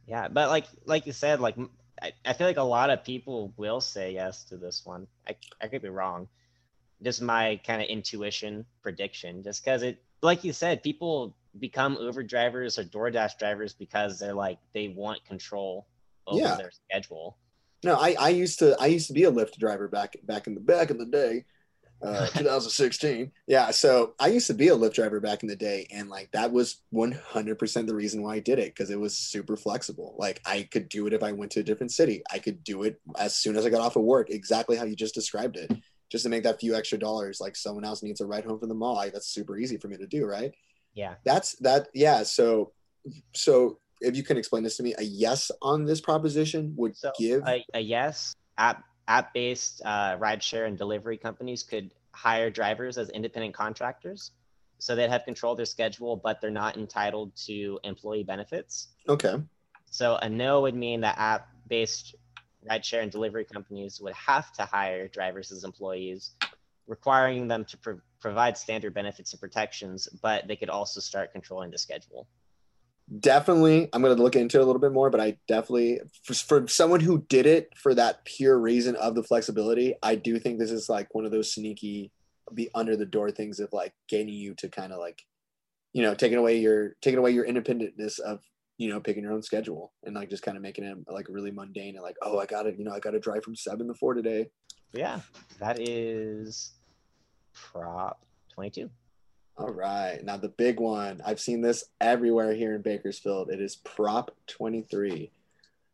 Yeah, 0.07 0.29
but 0.29 0.49
like 0.49 0.65
like 0.87 1.05
you 1.05 1.13
said, 1.13 1.41
like 1.41 1.57
I, 2.01 2.13
I 2.25 2.33
feel 2.33 2.47
like 2.47 2.57
a 2.57 2.63
lot 2.63 2.89
of 2.89 3.05
people 3.05 3.53
will 3.59 3.83
say 3.83 4.15
yes 4.15 4.45
to 4.45 4.57
this 4.57 4.81
one. 4.87 5.07
I 5.29 5.37
I 5.61 5.69
could 5.69 5.83
be 5.83 5.91
wrong. 5.91 6.27
Just 7.05 7.23
my 7.23 7.61
kind 7.67 7.83
of 7.83 7.89
intuition 7.89 8.65
prediction, 8.83 9.43
just 9.43 9.65
because 9.65 9.83
it, 9.83 10.03
like 10.23 10.43
you 10.43 10.53
said, 10.53 10.83
people 10.83 11.37
become 11.59 11.97
Uber 12.01 12.23
drivers 12.23 12.79
or 12.79 12.85
DoorDash 12.85 13.39
drivers 13.39 13.75
because 13.75 14.19
they're 14.19 14.35
like 14.35 14.59
they 14.73 14.89
want 14.89 15.25
control 15.25 15.87
over 16.27 16.41
yeah. 16.41 16.57
their 16.57 16.71
schedule. 16.71 17.37
No, 17.85 17.97
I, 17.97 18.17
I 18.19 18.29
used 18.31 18.59
to 18.61 18.77
I 18.81 18.87
used 18.87 19.09
to 19.09 19.13
be 19.13 19.25
a 19.25 19.31
Lyft 19.31 19.59
driver 19.59 19.89
back 19.89 20.17
back 20.25 20.47
in 20.47 20.55
the 20.55 20.61
back 20.61 20.91
in 20.91 20.99
the 20.99 21.05
day, 21.05 21.45
uh, 22.03 22.27
2016. 22.35 23.31
Yeah, 23.47 23.71
so 23.71 24.15
I 24.19 24.29
used 24.29 24.47
to 24.47 24.55
be 24.55 24.69
a 24.69 24.77
Lyft 24.77 24.95
driver 24.95 25.21
back 25.21 25.43
in 25.43 25.49
the 25.49 25.57
day, 25.57 25.87
and 25.93 26.09
like 26.09 26.31
that 26.33 26.51
was 26.51 26.83
100% 26.95 27.87
the 27.87 27.95
reason 27.95 28.23
why 28.23 28.37
I 28.37 28.41
did 28.41 28.59
it 28.59 28.75
because 28.75 28.91
it 28.91 28.99
was 28.99 29.17
super 29.17 29.57
flexible. 29.57 30.17
Like 30.19 30.41
I 30.47 30.67
could 30.71 30.89
do 30.89 31.07
it 31.07 31.13
if 31.13 31.23
I 31.23 31.33
went 31.33 31.53
to 31.53 31.61
a 31.61 31.65
different 31.65 31.93
city. 31.93 32.23
I 32.33 32.39
could 32.39 32.65
do 32.65 32.85
it 32.85 33.01
as 33.19 33.37
soon 33.37 33.57
as 33.57 33.67
I 33.67 33.71
got 33.71 33.83
off 33.83 33.97
of 33.97 34.03
work, 34.03 34.31
exactly 34.31 34.77
how 34.77 34.85
you 34.85 34.97
just 34.97 35.15
described 35.15 35.57
it, 35.57 35.71
just 36.11 36.25
to 36.25 36.31
make 36.31 36.43
that 36.45 36.61
few 36.61 36.75
extra 36.75 36.99
dollars. 36.99 37.41
Like 37.41 37.57
someone 37.57 37.85
else 37.85 38.03
needs 38.03 38.21
a 38.21 38.27
ride 38.27 38.45
home 38.45 38.59
from 38.59 38.69
the 38.69 38.75
mall. 38.75 38.99
I, 38.99 39.11
that's 39.11 39.29
super 39.29 39.59
easy 39.59 39.77
for 39.77 39.89
me 39.89 39.97
to 39.97 40.07
do, 40.07 40.27
right? 40.27 40.53
Yeah. 40.95 41.15
That's 41.25 41.57
that. 41.57 41.89
Yeah. 41.95 42.23
So, 42.23 42.73
so 43.35 43.79
if 44.01 44.17
you 44.17 44.23
can 44.23 44.37
explain 44.37 44.63
this 44.63 44.77
to 44.77 44.83
me, 44.83 44.95
a 44.99 45.03
yes 45.03 45.51
on 45.63 45.85
this 45.85 46.01
proposition 46.01 46.75
would 46.77 46.97
so 46.97 47.13
give 47.19 47.43
a, 47.47 47.65
a 47.75 47.81
yes. 47.81 48.35
App 48.57 48.85
app-based 49.09 49.83
uh, 49.85 50.17
rideshare 50.17 50.67
and 50.67 50.79
delivery 50.79 51.17
companies 51.17 51.63
could 51.63 51.91
hire 52.13 52.51
drivers 52.51 52.97
as 52.97 53.11
independent 53.11 53.55
contractors 53.55 54.33
so 54.79 54.95
they'd 54.95 55.11
have 55.11 55.25
control 55.25 55.53
of 55.53 55.57
their 55.57 55.67
schedule 55.67 56.17
but 56.17 56.41
they're 56.41 56.51
not 56.51 56.77
entitled 56.77 57.35
to 57.37 57.79
employee 57.85 58.23
benefits 58.23 58.89
okay 59.09 59.35
so 59.91 60.17
a 60.23 60.29
no 60.29 60.61
would 60.61 60.75
mean 60.75 61.01
that 61.01 61.17
app-based 61.19 62.15
rideshare 62.69 63.03
and 63.03 63.11
delivery 63.11 63.45
companies 63.45 64.01
would 64.01 64.15
have 64.15 64.53
to 64.53 64.65
hire 64.65 65.09
drivers 65.09 65.53
as 65.53 65.65
employees 65.65 66.33
requiring 66.87 67.49
them 67.49 67.65
to 67.65 67.79
pro- 67.79 68.01
provide 68.21 68.57
standard 68.57 68.95
benefits 68.95 69.33
and 69.33 69.41
protections 69.41 70.09
but 70.23 70.47
they 70.47 70.57
could 70.57 70.71
also 70.71 71.01
start 71.01 71.33
controlling 71.33 71.71
the 71.71 71.79
schedule. 71.79 72.27
Definitely 73.21 73.89
i'm 73.93 74.03
going 74.03 74.17
to 74.17 74.23
look 74.23 74.37
into 74.37 74.59
it 74.59 74.63
a 74.63 74.65
little 74.65 74.81
bit 74.81 74.93
more 74.93 75.11
but 75.11 75.21
i 75.21 75.37
definitely 75.47 76.01
for, 76.23 76.35
for 76.35 76.69
someone 76.69 77.01
who 77.01 77.25
did 77.29 77.45
it 77.45 77.69
for 77.77 77.95
that 77.95 78.25
pure 78.25 78.59
reason 78.59 78.97
of 78.97 79.15
the 79.15 79.23
flexibility 79.23 79.95
i 80.03 80.15
do 80.15 80.39
think 80.39 80.59
this 80.59 80.71
is 80.71 80.89
like 80.89 81.15
one 81.15 81.27
of 81.27 81.31
those 81.31 81.53
sneaky 81.53 82.11
be 82.53 82.71
under 82.75 82.97
the 82.97 83.07
door 83.07 83.31
things 83.31 83.61
of 83.61 83.73
like 83.73 83.93
getting 84.09 84.29
you 84.29 84.55
to 84.55 84.69
kind 84.69 84.93
of 84.93 84.99
like 84.99 85.23
you 85.93 86.03
know 86.03 86.15
taking 86.15 86.39
away 86.39 86.59
your 86.59 86.97
taking 87.01 87.19
away 87.19 87.31
your 87.31 87.47
independentness 87.47 88.19
of 88.19 88.41
you 88.77 88.89
know 88.89 89.01
picking 89.01 89.23
your 89.23 89.33
own 89.33 89.43
schedule 89.43 89.93
and 90.05 90.15
like 90.15 90.31
just 90.31 90.43
kind 90.43 90.57
of 90.57 90.63
making 90.63 90.85
it 90.85 90.97
like 91.09 91.27
really 91.29 91.51
mundane 91.51 91.95
and 91.95 92.03
like 92.03 92.17
oh 92.23 92.39
i 92.39 92.47
gotta 92.47 92.73
you 92.77 92.85
know 92.85 92.93
i 92.93 92.99
gotta 92.99 93.21
drive 93.21 93.45
from 93.45 93.55
seven 93.55 93.87
to 93.87 93.95
four 93.95 94.15
today 94.15 94.49
Yeah, 94.93 95.21
that 95.59 95.81
is 95.81 96.73
prop 97.53 98.25
22. 98.55 98.89
All 99.57 99.73
right. 99.73 100.25
Now 100.25 100.37
the 100.37 100.49
big 100.49 100.81
one. 100.81 101.21
I've 101.25 101.41
seen 101.41 101.61
this 101.61 101.85
everywhere 102.01 102.55
here 102.55 102.75
in 102.75 102.83
Bakersfield. 102.83 103.51
It 103.51 103.61
is 103.61 103.77
Prop 103.77 104.31
23. 104.49 105.31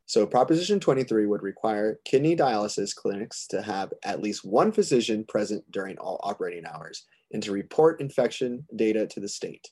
So 0.06 0.26
Proposition 0.26 0.80
23 0.80 1.26
would 1.26 1.42
require 1.42 2.00
kidney 2.04 2.34
dialysis 2.36 2.94
clinics 2.94 3.46
to 3.48 3.62
have 3.62 3.92
at 4.02 4.22
least 4.22 4.44
one 4.44 4.72
physician 4.72 5.24
present 5.24 5.70
during 5.70 5.98
all 5.98 6.20
operating 6.22 6.64
hours 6.66 7.06
and 7.32 7.42
to 7.42 7.52
report 7.52 8.00
infection 8.00 8.66
data 8.76 9.06
to 9.06 9.20
the 9.20 9.28
state. 9.28 9.70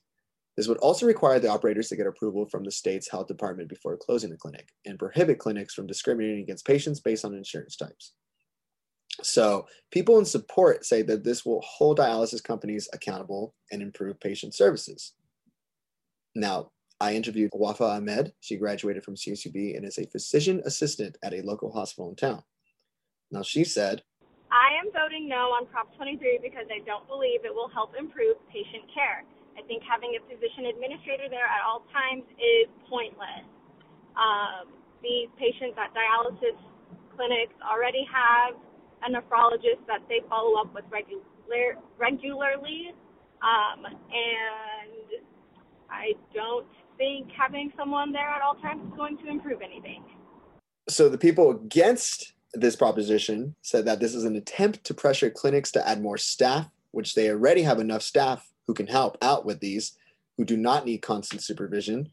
This 0.59 0.67
would 0.67 0.79
also 0.79 1.07
require 1.07 1.39
the 1.39 1.51
operators 1.51 1.87
to 1.89 1.97
get 1.97 2.09
approval 2.09 2.45
from 2.45 2.65
the 2.65 2.73
state's 2.73 3.09
health 3.09 3.29
department 3.29 3.69
before 3.69 3.97
closing 3.97 4.29
the 4.29 4.37
clinic 4.37 4.71
and 4.85 4.99
prohibit 4.99 5.39
clinics 5.39 5.73
from 5.73 5.87
discriminating 5.87 6.43
against 6.43 6.67
patients 6.67 6.99
based 6.99 7.25
on 7.25 7.33
insurance 7.33 7.77
types. 7.77 8.15
So 9.23 9.67
people 9.93 10.19
in 10.19 10.25
support 10.25 10.85
say 10.85 11.03
that 11.03 11.23
this 11.23 11.47
will 11.47 11.63
hold 11.65 11.99
dialysis 11.99 12.43
companies 12.43 12.89
accountable 12.93 13.55
and 13.71 13.81
improve 13.81 14.19
patient 14.19 14.53
services. 14.53 15.15
Now, 16.35 16.73
I 17.01 17.15
interviewed 17.15 17.51
Wafa 17.55 17.85
Ahmed. 17.85 18.33
She 18.41 18.57
graduated 18.57 19.05
from 19.05 19.15
CSUB 19.15 19.77
and 19.77 19.87
is 19.87 19.99
a 19.99 20.11
physician 20.11 20.61
assistant 20.65 21.19
at 21.23 21.35
a 21.35 21.43
local 21.43 21.71
hospital 21.71 22.11
in 22.11 22.17
town. 22.17 22.43
Now, 23.31 23.43
she 23.43 23.63
said, 23.63 24.03
I 24.51 24.75
am 24.85 24.91
voting 24.93 25.29
no 25.29 25.55
on 25.55 25.67
Prop 25.67 25.95
23 25.95 26.41
because 26.43 26.67
I 26.69 26.85
don't 26.85 27.07
believe 27.07 27.45
it 27.45 27.55
will 27.55 27.69
help 27.69 27.93
improve 27.97 28.35
patient 28.53 28.83
care. 28.93 29.23
I 29.59 29.63
think 29.67 29.83
having 29.83 30.15
a 30.15 30.23
physician 30.31 30.71
administrator 30.71 31.27
there 31.29 31.51
at 31.51 31.67
all 31.67 31.83
times 31.91 32.23
is 32.39 32.71
pointless. 32.87 33.43
Um, 34.15 34.71
these 35.03 35.27
patients 35.35 35.75
at 35.75 35.91
dialysis 35.91 36.55
clinics 37.17 37.55
already 37.67 38.07
have 38.07 38.55
a 39.03 39.11
nephrologist 39.11 39.83
that 39.91 40.07
they 40.09 40.23
follow 40.31 40.61
up 40.61 40.73
with 40.75 40.85
regular, 40.91 41.75
regularly, 41.99 42.95
um, 43.43 43.85
and 43.87 45.27
I 45.91 46.15
don't 46.35 46.67
think 46.97 47.29
having 47.37 47.73
someone 47.77 48.13
there 48.13 48.29
at 48.29 48.43
all 48.43 48.55
times 48.57 48.83
is 48.87 48.97
going 48.97 49.19
to 49.19 49.29
improve 49.29 49.61
anything. 49.63 50.05
so 50.89 51.09
the 51.09 51.19
people 51.19 51.51
against 51.51 52.33
this 52.55 52.77
proposition 52.77 53.55
said 53.63 53.85
that 53.85 54.01
this 54.01 54.15
is 54.15 54.25
an 54.25 54.37
attempt 54.37 54.85
to 54.85 54.95
pressure 54.95 55.31
clinics 55.31 55.71
to 55.73 55.87
add 55.87 56.01
more 56.01 56.17
staff, 56.17 56.71
which 56.93 57.15
they 57.15 57.31
already 57.31 57.63
have 57.63 57.79
enough 57.79 58.03
staff 58.03 58.49
who 58.69 58.75
can 58.75 58.87
help 58.87 59.19
out 59.23 59.45
with 59.45 59.59
these, 59.59 59.97
who 60.37 60.45
do 60.45 60.57
not 60.57 60.85
need 60.85 60.99
constant 60.99 61.43
supervision. 61.43 62.09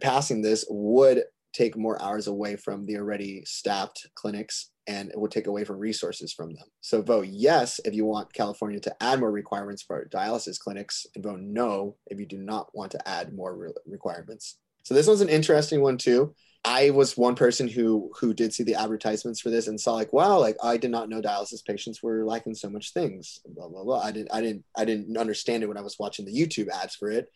Passing 0.00 0.42
this 0.42 0.64
would 0.68 1.22
take 1.52 1.76
more 1.76 2.00
hours 2.02 2.26
away 2.26 2.56
from 2.56 2.86
the 2.86 2.96
already 2.96 3.42
staffed 3.44 4.08
clinics 4.14 4.70
and 4.88 5.10
it 5.10 5.18
would 5.18 5.30
take 5.30 5.46
away 5.48 5.64
from 5.64 5.78
resources 5.78 6.32
from 6.32 6.54
them. 6.54 6.66
So 6.80 7.02
vote 7.02 7.26
yes 7.28 7.80
if 7.84 7.94
you 7.94 8.04
want 8.04 8.32
California 8.32 8.80
to 8.80 9.02
add 9.02 9.20
more 9.20 9.32
requirements 9.32 9.82
for 9.82 10.08
dialysis 10.12 10.58
clinics, 10.58 11.06
and 11.14 11.24
vote 11.24 11.40
no 11.40 11.96
if 12.06 12.20
you 12.20 12.26
do 12.26 12.38
not 12.38 12.68
want 12.72 12.92
to 12.92 13.08
add 13.08 13.34
more 13.34 13.56
re- 13.56 13.70
requirements. 13.86 14.58
So 14.84 14.94
this 14.94 15.08
one's 15.08 15.22
an 15.22 15.28
interesting 15.28 15.82
one 15.82 15.98
too. 15.98 16.34
I 16.64 16.90
was 16.90 17.16
one 17.16 17.36
person 17.36 17.68
who 17.68 18.10
who 18.18 18.34
did 18.34 18.52
see 18.52 18.64
the 18.64 18.74
advertisements 18.74 19.40
for 19.40 19.50
this 19.50 19.68
and 19.68 19.80
saw 19.80 19.94
like, 19.94 20.12
wow, 20.12 20.38
like 20.38 20.56
I 20.62 20.76
did 20.76 20.90
not 20.90 21.08
know 21.08 21.22
dialysis 21.22 21.64
patients 21.64 22.02
were 22.02 22.24
lacking 22.24 22.54
so 22.54 22.68
much 22.68 22.92
things. 22.92 23.40
Blah 23.46 23.68
blah 23.68 23.84
blah. 23.84 24.00
I 24.00 24.10
didn't 24.10 24.32
I 24.32 24.40
didn't 24.40 24.64
I 24.76 24.84
didn't 24.84 25.16
understand 25.16 25.62
it 25.62 25.68
when 25.68 25.76
I 25.76 25.82
was 25.82 25.98
watching 25.98 26.24
the 26.24 26.34
YouTube 26.34 26.68
ads 26.68 26.96
for 26.96 27.10
it. 27.10 27.30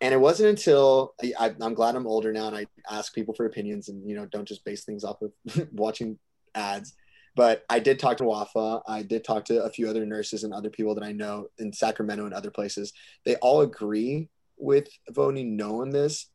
And 0.00 0.14
it 0.14 0.20
wasn't 0.20 0.50
until 0.50 1.14
I, 1.20 1.54
I'm 1.60 1.74
glad 1.74 1.96
I'm 1.96 2.06
older 2.06 2.32
now 2.32 2.46
and 2.46 2.56
I 2.56 2.66
ask 2.88 3.12
people 3.12 3.34
for 3.34 3.46
opinions 3.46 3.88
and 3.88 4.08
you 4.08 4.14
know 4.14 4.26
don't 4.26 4.46
just 4.46 4.64
base 4.64 4.84
things 4.84 5.02
off 5.02 5.22
of 5.22 5.32
watching 5.72 6.18
ads. 6.54 6.94
But 7.34 7.64
I 7.68 7.78
did 7.80 7.98
talk 7.98 8.16
to 8.18 8.24
Wafa. 8.24 8.82
I 8.86 9.02
did 9.02 9.24
talk 9.24 9.44
to 9.46 9.62
a 9.62 9.70
few 9.70 9.88
other 9.88 10.04
nurses 10.06 10.44
and 10.44 10.52
other 10.52 10.70
people 10.70 10.94
that 10.94 11.04
I 11.04 11.12
know 11.12 11.48
in 11.58 11.72
Sacramento 11.72 12.24
and 12.24 12.34
other 12.34 12.50
places. 12.50 12.92
They 13.24 13.36
all 13.36 13.60
agree 13.60 14.28
with 14.56 14.88
voting 15.10 15.56
no 15.56 15.82
on 15.82 15.90
this 15.90 16.26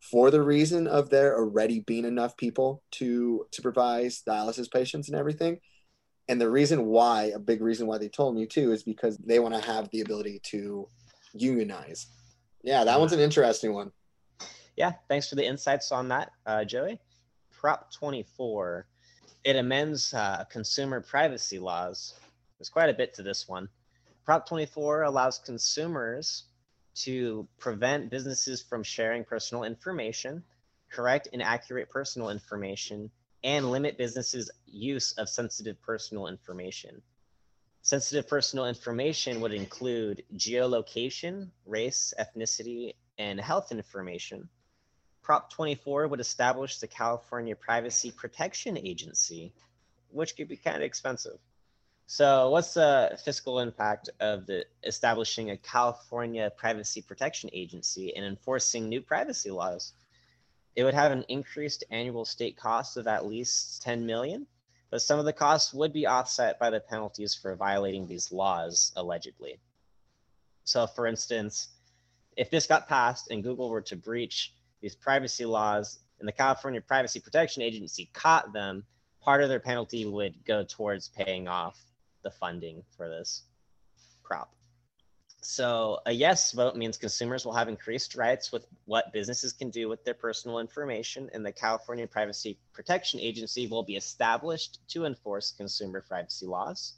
for 0.00 0.30
the 0.30 0.42
reason 0.42 0.86
of 0.86 1.10
there 1.10 1.36
already 1.36 1.80
being 1.80 2.04
enough 2.04 2.36
people 2.36 2.82
to 2.92 3.46
supervise 3.52 4.22
dialysis 4.26 4.70
patients 4.70 5.08
and 5.08 5.16
everything. 5.16 5.58
And 6.28 6.40
the 6.40 6.50
reason 6.50 6.86
why, 6.86 7.32
a 7.34 7.38
big 7.38 7.60
reason 7.60 7.86
why 7.86 7.98
they 7.98 8.08
told 8.08 8.34
me 8.34 8.46
too, 8.46 8.72
is 8.72 8.82
because 8.82 9.18
they 9.18 9.38
want 9.40 9.54
to 9.54 9.60
have 9.60 9.90
the 9.90 10.00
ability 10.00 10.40
to 10.44 10.88
unionize. 11.34 12.06
Yeah, 12.62 12.84
that 12.84 12.98
one's 12.98 13.12
an 13.12 13.20
interesting 13.20 13.72
one. 13.74 13.92
Yeah, 14.76 14.92
thanks 15.08 15.28
for 15.28 15.34
the 15.34 15.44
insights 15.44 15.92
on 15.92 16.08
that, 16.08 16.30
uh, 16.46 16.64
Joey. 16.64 17.00
Prop 17.50 17.92
24, 17.92 18.86
it 19.44 19.56
amends 19.56 20.14
uh, 20.14 20.44
consumer 20.50 21.00
privacy 21.00 21.58
laws. 21.58 22.14
There's 22.58 22.70
quite 22.70 22.88
a 22.88 22.94
bit 22.94 23.12
to 23.14 23.22
this 23.22 23.48
one. 23.48 23.68
Prop 24.24 24.46
24 24.46 25.02
allows 25.02 25.38
consumers 25.38 26.44
to 26.94 27.46
prevent 27.58 28.10
businesses 28.10 28.62
from 28.62 28.82
sharing 28.82 29.24
personal 29.24 29.64
information, 29.64 30.42
correct 30.90 31.28
and 31.32 31.42
accurate 31.42 31.90
personal 31.90 32.30
information, 32.30 33.10
and 33.42 33.70
limit 33.70 33.96
businesses' 33.96 34.50
use 34.66 35.12
of 35.12 35.28
sensitive 35.28 35.80
personal 35.82 36.26
information. 36.26 37.02
Sensitive 37.82 38.28
personal 38.28 38.66
information 38.66 39.40
would 39.40 39.54
include 39.54 40.22
geolocation, 40.36 41.48
race, 41.64 42.12
ethnicity, 42.18 42.94
and 43.18 43.40
health 43.40 43.72
information. 43.72 44.48
Prop 45.22 45.50
24 45.50 46.08
would 46.08 46.20
establish 46.20 46.78
the 46.78 46.86
California 46.86 47.56
Privacy 47.56 48.10
Protection 48.10 48.76
Agency, 48.76 49.52
which 50.10 50.36
could 50.36 50.48
be 50.48 50.56
kind 50.56 50.76
of 50.76 50.82
expensive. 50.82 51.38
So, 52.12 52.50
what's 52.50 52.74
the 52.74 53.16
fiscal 53.24 53.60
impact 53.60 54.10
of 54.18 54.44
the 54.44 54.66
establishing 54.82 55.50
a 55.50 55.56
California 55.56 56.50
Privacy 56.56 57.02
Protection 57.02 57.48
Agency 57.52 58.16
and 58.16 58.24
enforcing 58.24 58.88
new 58.88 59.00
privacy 59.00 59.48
laws? 59.52 59.92
It 60.74 60.82
would 60.82 60.92
have 60.92 61.12
an 61.12 61.24
increased 61.28 61.84
annual 61.92 62.24
state 62.24 62.56
cost 62.56 62.96
of 62.96 63.06
at 63.06 63.26
least 63.26 63.80
10 63.82 64.04
million, 64.04 64.48
but 64.90 65.02
some 65.02 65.20
of 65.20 65.24
the 65.24 65.32
costs 65.32 65.72
would 65.72 65.92
be 65.92 66.04
offset 66.04 66.58
by 66.58 66.68
the 66.68 66.80
penalties 66.80 67.36
for 67.36 67.54
violating 67.54 68.08
these 68.08 68.32
laws 68.32 68.90
allegedly. 68.96 69.60
So, 70.64 70.88
for 70.88 71.06
instance, 71.06 71.68
if 72.36 72.50
this 72.50 72.66
got 72.66 72.88
passed 72.88 73.30
and 73.30 73.44
Google 73.44 73.70
were 73.70 73.82
to 73.82 73.94
breach 73.94 74.52
these 74.80 74.96
privacy 74.96 75.44
laws 75.44 76.00
and 76.18 76.26
the 76.26 76.32
California 76.32 76.80
Privacy 76.80 77.20
Protection 77.20 77.62
Agency 77.62 78.10
caught 78.12 78.52
them, 78.52 78.84
part 79.20 79.44
of 79.44 79.48
their 79.48 79.60
penalty 79.60 80.06
would 80.06 80.44
go 80.44 80.64
towards 80.64 81.10
paying 81.10 81.46
off 81.46 81.80
the 82.22 82.30
funding 82.30 82.82
for 82.96 83.08
this 83.08 83.44
prop. 84.22 84.52
So 85.42 86.00
a 86.04 86.12
yes 86.12 86.52
vote 86.52 86.76
means 86.76 86.98
consumers 86.98 87.46
will 87.46 87.54
have 87.54 87.68
increased 87.68 88.14
rights 88.14 88.52
with 88.52 88.66
what 88.84 89.12
businesses 89.12 89.54
can 89.54 89.70
do 89.70 89.88
with 89.88 90.04
their 90.04 90.14
personal 90.14 90.58
information, 90.58 91.30
and 91.32 91.44
the 91.44 91.52
California 91.52 92.06
Privacy 92.06 92.58
Protection 92.74 93.18
Agency 93.20 93.66
will 93.66 93.82
be 93.82 93.96
established 93.96 94.80
to 94.88 95.06
enforce 95.06 95.52
consumer 95.52 96.04
privacy 96.06 96.46
laws. 96.46 96.94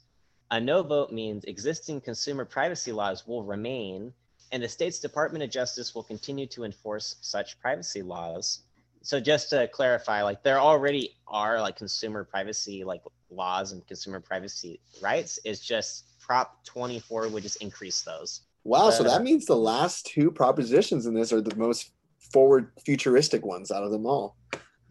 A 0.51 0.59
no 0.59 0.83
vote 0.83 1.11
means 1.11 1.45
existing 1.45 2.01
consumer 2.01 2.43
privacy 2.43 2.91
laws 2.91 3.25
will 3.25 3.43
remain, 3.43 4.13
and 4.51 4.61
the 4.61 4.67
state's 4.67 4.99
Department 4.99 5.43
of 5.43 5.49
Justice 5.49 5.95
will 5.95 6.03
continue 6.03 6.45
to 6.47 6.65
enforce 6.65 7.15
such 7.21 7.59
privacy 7.61 8.01
laws. 8.01 8.59
So 9.03 9.19
just 9.19 9.49
to 9.51 9.67
clarify, 9.69 10.21
like 10.21 10.43
there 10.43 10.59
already 10.59 11.15
are 11.27 11.61
like 11.61 11.77
consumer 11.77 12.23
privacy 12.25 12.83
like 12.83 13.01
laws 13.35 13.71
and 13.71 13.85
consumer 13.87 14.19
privacy 14.19 14.79
rights. 15.01 15.39
It's 15.43 15.59
just 15.59 16.05
Prop 16.19 16.63
24 16.65 17.27
would 17.29 17.43
just 17.43 17.61
increase 17.61 18.01
those. 18.01 18.41
Wow, 18.63 18.89
so 18.91 19.03
Uh, 19.03 19.09
that 19.09 19.23
means 19.23 19.45
the 19.45 19.57
last 19.57 20.05
two 20.05 20.31
propositions 20.31 21.05
in 21.05 21.13
this 21.13 21.33
are 21.33 21.41
the 21.41 21.55
most 21.55 21.91
forward 22.31 22.71
futuristic 22.85 23.45
ones 23.45 23.71
out 23.71 23.83
of 23.83 23.91
them 23.91 24.05
all. 24.05 24.37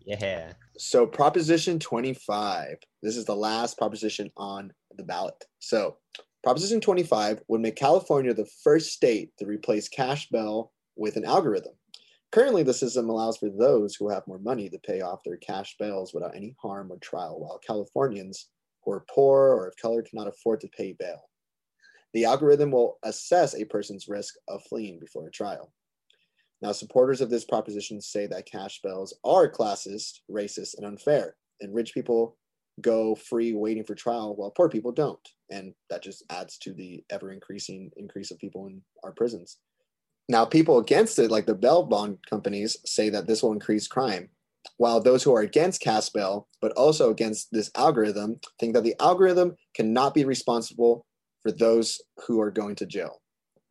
Yeah. 0.05 0.53
So 0.77 1.07
Proposition 1.07 1.79
25. 1.79 2.77
This 3.03 3.17
is 3.17 3.25
the 3.25 3.37
last 3.37 3.79
proposition 3.79 4.31
on 4.37 4.73
the 4.97 5.05
ballot. 5.05 5.45
So 5.59 5.97
Proposition 6.43 6.81
25 6.81 7.43
would 7.49 7.61
make 7.61 7.77
California 7.77 8.35
the 8.35 8.49
first 8.63 8.93
state 8.93 9.31
to 9.39 9.47
replace 9.47 9.89
cash 9.89 10.29
bail 10.29 10.73
with 10.97 11.17
an 11.17 11.25
algorithm. 11.25 11.73
Currently, 12.33 12.63
the 12.63 12.73
system 12.73 13.11
allows 13.11 13.37
for 13.37 13.51
those 13.51 13.95
who 13.95 14.09
have 14.09 14.27
more 14.27 14.39
money 14.39 14.71
to 14.71 14.79
pay 14.79 15.03
off 15.03 15.23
their 15.23 15.37
cash 15.37 15.77
bails 15.79 16.15
without 16.15 16.35
any 16.35 16.57
harm 16.61 16.91
or 16.91 16.99
trial, 16.99 17.39
while 17.39 17.61
Californians 17.67 18.49
who 18.85 18.93
are 18.93 19.05
poor 19.15 19.51
or 19.51 19.69
of 19.69 19.77
color 19.77 20.03
cannot 20.03 20.29
afford 20.29 20.61
to 20.63 20.69
pay 20.69 20.97
bail. 20.99 21.29
The 22.15 22.25
algorithm 22.25 22.71
will 22.71 22.99
assess 23.03 23.55
a 23.55 23.67
person's 23.67 24.09
risk 24.09 24.35
of 24.49 24.63
fleeing 24.65 24.99
before 24.99 25.27
a 25.27 25.31
trial. 25.31 25.73
Now, 26.63 26.73
supporters 26.73 27.21
of 27.21 27.29
this 27.29 27.45
proposition 27.45 28.01
say 28.01 28.27
that 28.29 28.47
cash 28.47 28.81
bails 28.83 29.15
are 29.25 29.51
classist, 29.51 30.21
racist, 30.31 30.77
and 30.79 30.87
unfair, 30.87 31.37
and 31.61 31.75
rich 31.75 31.93
people 31.93 32.39
go 32.81 33.15
free 33.15 33.53
waiting 33.53 33.85
for 33.85 33.95
trial 33.95 34.35
while 34.37 34.51
poor 34.51 34.71
people 34.71 34.93
don't. 34.93 35.29
And 35.51 35.75
that 35.91 36.03
just 36.03 36.25
adds 36.31 36.57
to 36.59 36.73
the 36.73 37.05
ever 37.11 37.33
increasing 37.33 37.91
increase 37.97 38.31
of 38.31 38.39
people 38.39 38.67
in 38.69 38.81
our 39.05 39.13
prisons. 39.13 39.59
Now, 40.29 40.45
people 40.45 40.79
against 40.79 41.19
it, 41.19 41.31
like 41.31 41.47
the 41.47 41.55
bail 41.55 41.83
bond 41.83 42.19
companies, 42.29 42.77
say 42.85 43.09
that 43.11 43.27
this 43.27 43.43
will 43.43 43.53
increase 43.53 43.89
crime, 43.89 44.31
while 44.77 45.01
those 45.01 45.23
who 45.23 45.35
are 45.35 45.43
against 45.43 45.81
cash 45.81 46.09
bail, 46.11 46.49
but 46.61 46.73
also 46.73 47.11
against 47.11 47.49
this 47.53 47.71
algorithm, 47.77 48.41
think 48.59 48.75
that 48.75 48.85
the 48.85 48.95
algorithm 49.01 49.57
cannot 49.75 50.15
be 50.15 50.25
responsible 50.25 51.05
for 51.43 51.51
those 51.51 52.01
who 52.27 52.41
are 52.41 52.51
going 52.51 52.77
to 52.77 52.87
jail. 52.87 53.21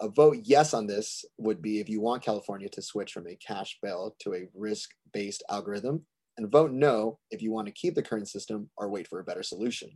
A 0.01 0.09
vote 0.09 0.37
yes 0.43 0.73
on 0.73 0.87
this 0.87 1.23
would 1.37 1.61
be 1.61 1.79
if 1.79 1.87
you 1.87 2.01
want 2.01 2.23
California 2.23 2.67
to 2.69 2.81
switch 2.81 3.13
from 3.13 3.27
a 3.27 3.35
cash 3.35 3.77
bail 3.81 4.15
to 4.19 4.33
a 4.33 4.47
risk 4.53 4.89
based 5.13 5.43
algorithm, 5.49 6.05
and 6.37 6.51
vote 6.51 6.71
no 6.71 7.19
if 7.29 7.41
you 7.41 7.51
want 7.51 7.67
to 7.67 7.73
keep 7.73 7.95
the 7.95 8.01
current 8.01 8.27
system 8.27 8.69
or 8.77 8.89
wait 8.89 9.07
for 9.07 9.19
a 9.19 9.23
better 9.23 9.43
solution. 9.43 9.89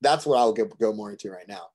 That's 0.00 0.26
what 0.26 0.38
I'll 0.38 0.52
go, 0.52 0.64
go 0.64 0.92
more 0.92 1.10
into 1.10 1.30
right 1.30 1.48
now. 1.48 1.68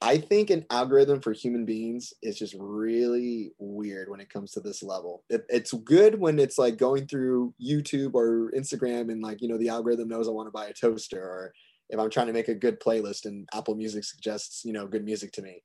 I 0.00 0.18
think 0.18 0.50
an 0.50 0.64
algorithm 0.70 1.20
for 1.20 1.32
human 1.32 1.64
beings 1.64 2.12
is 2.22 2.38
just 2.38 2.54
really 2.58 3.52
weird 3.58 4.08
when 4.08 4.20
it 4.20 4.30
comes 4.30 4.52
to 4.52 4.60
this 4.60 4.82
level. 4.82 5.24
It, 5.28 5.44
it's 5.48 5.72
good 5.72 6.20
when 6.20 6.38
it's 6.38 6.56
like 6.56 6.76
going 6.76 7.08
through 7.08 7.54
YouTube 7.60 8.14
or 8.14 8.52
Instagram 8.56 9.10
and 9.10 9.22
like, 9.22 9.42
you 9.42 9.48
know, 9.48 9.58
the 9.58 9.70
algorithm 9.70 10.08
knows 10.08 10.28
I 10.28 10.32
want 10.32 10.46
to 10.46 10.52
buy 10.52 10.66
a 10.66 10.72
toaster 10.72 11.20
or 11.20 11.52
if 11.90 11.98
I'm 11.98 12.10
trying 12.10 12.28
to 12.28 12.32
make 12.32 12.48
a 12.48 12.54
good 12.54 12.80
playlist 12.80 13.24
and 13.24 13.48
Apple 13.52 13.74
Music 13.74 14.04
suggests, 14.04 14.64
you 14.64 14.72
know, 14.72 14.86
good 14.86 15.04
music 15.04 15.32
to 15.32 15.42
me. 15.42 15.62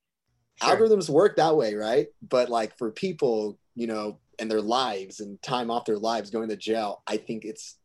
Sure. 0.62 0.76
Algorithms 0.76 1.10
work 1.10 1.36
that 1.36 1.56
way, 1.56 1.76
right? 1.76 2.08
But 2.28 2.50
like 2.50 2.78
for 2.78 2.92
people, 2.92 3.60
you 3.76 3.88
know, 3.88 4.20
and 4.40 4.50
their 4.50 4.62
lives 4.62 5.20
and 5.20 5.42
time 5.42 5.70
off 5.70 5.86
their 5.86 5.98
lives 5.98 6.32
going 6.32 6.50
to 6.50 6.56
jail, 6.56 7.04
I 7.08 7.18
think 7.18 7.46
it's 7.46 7.78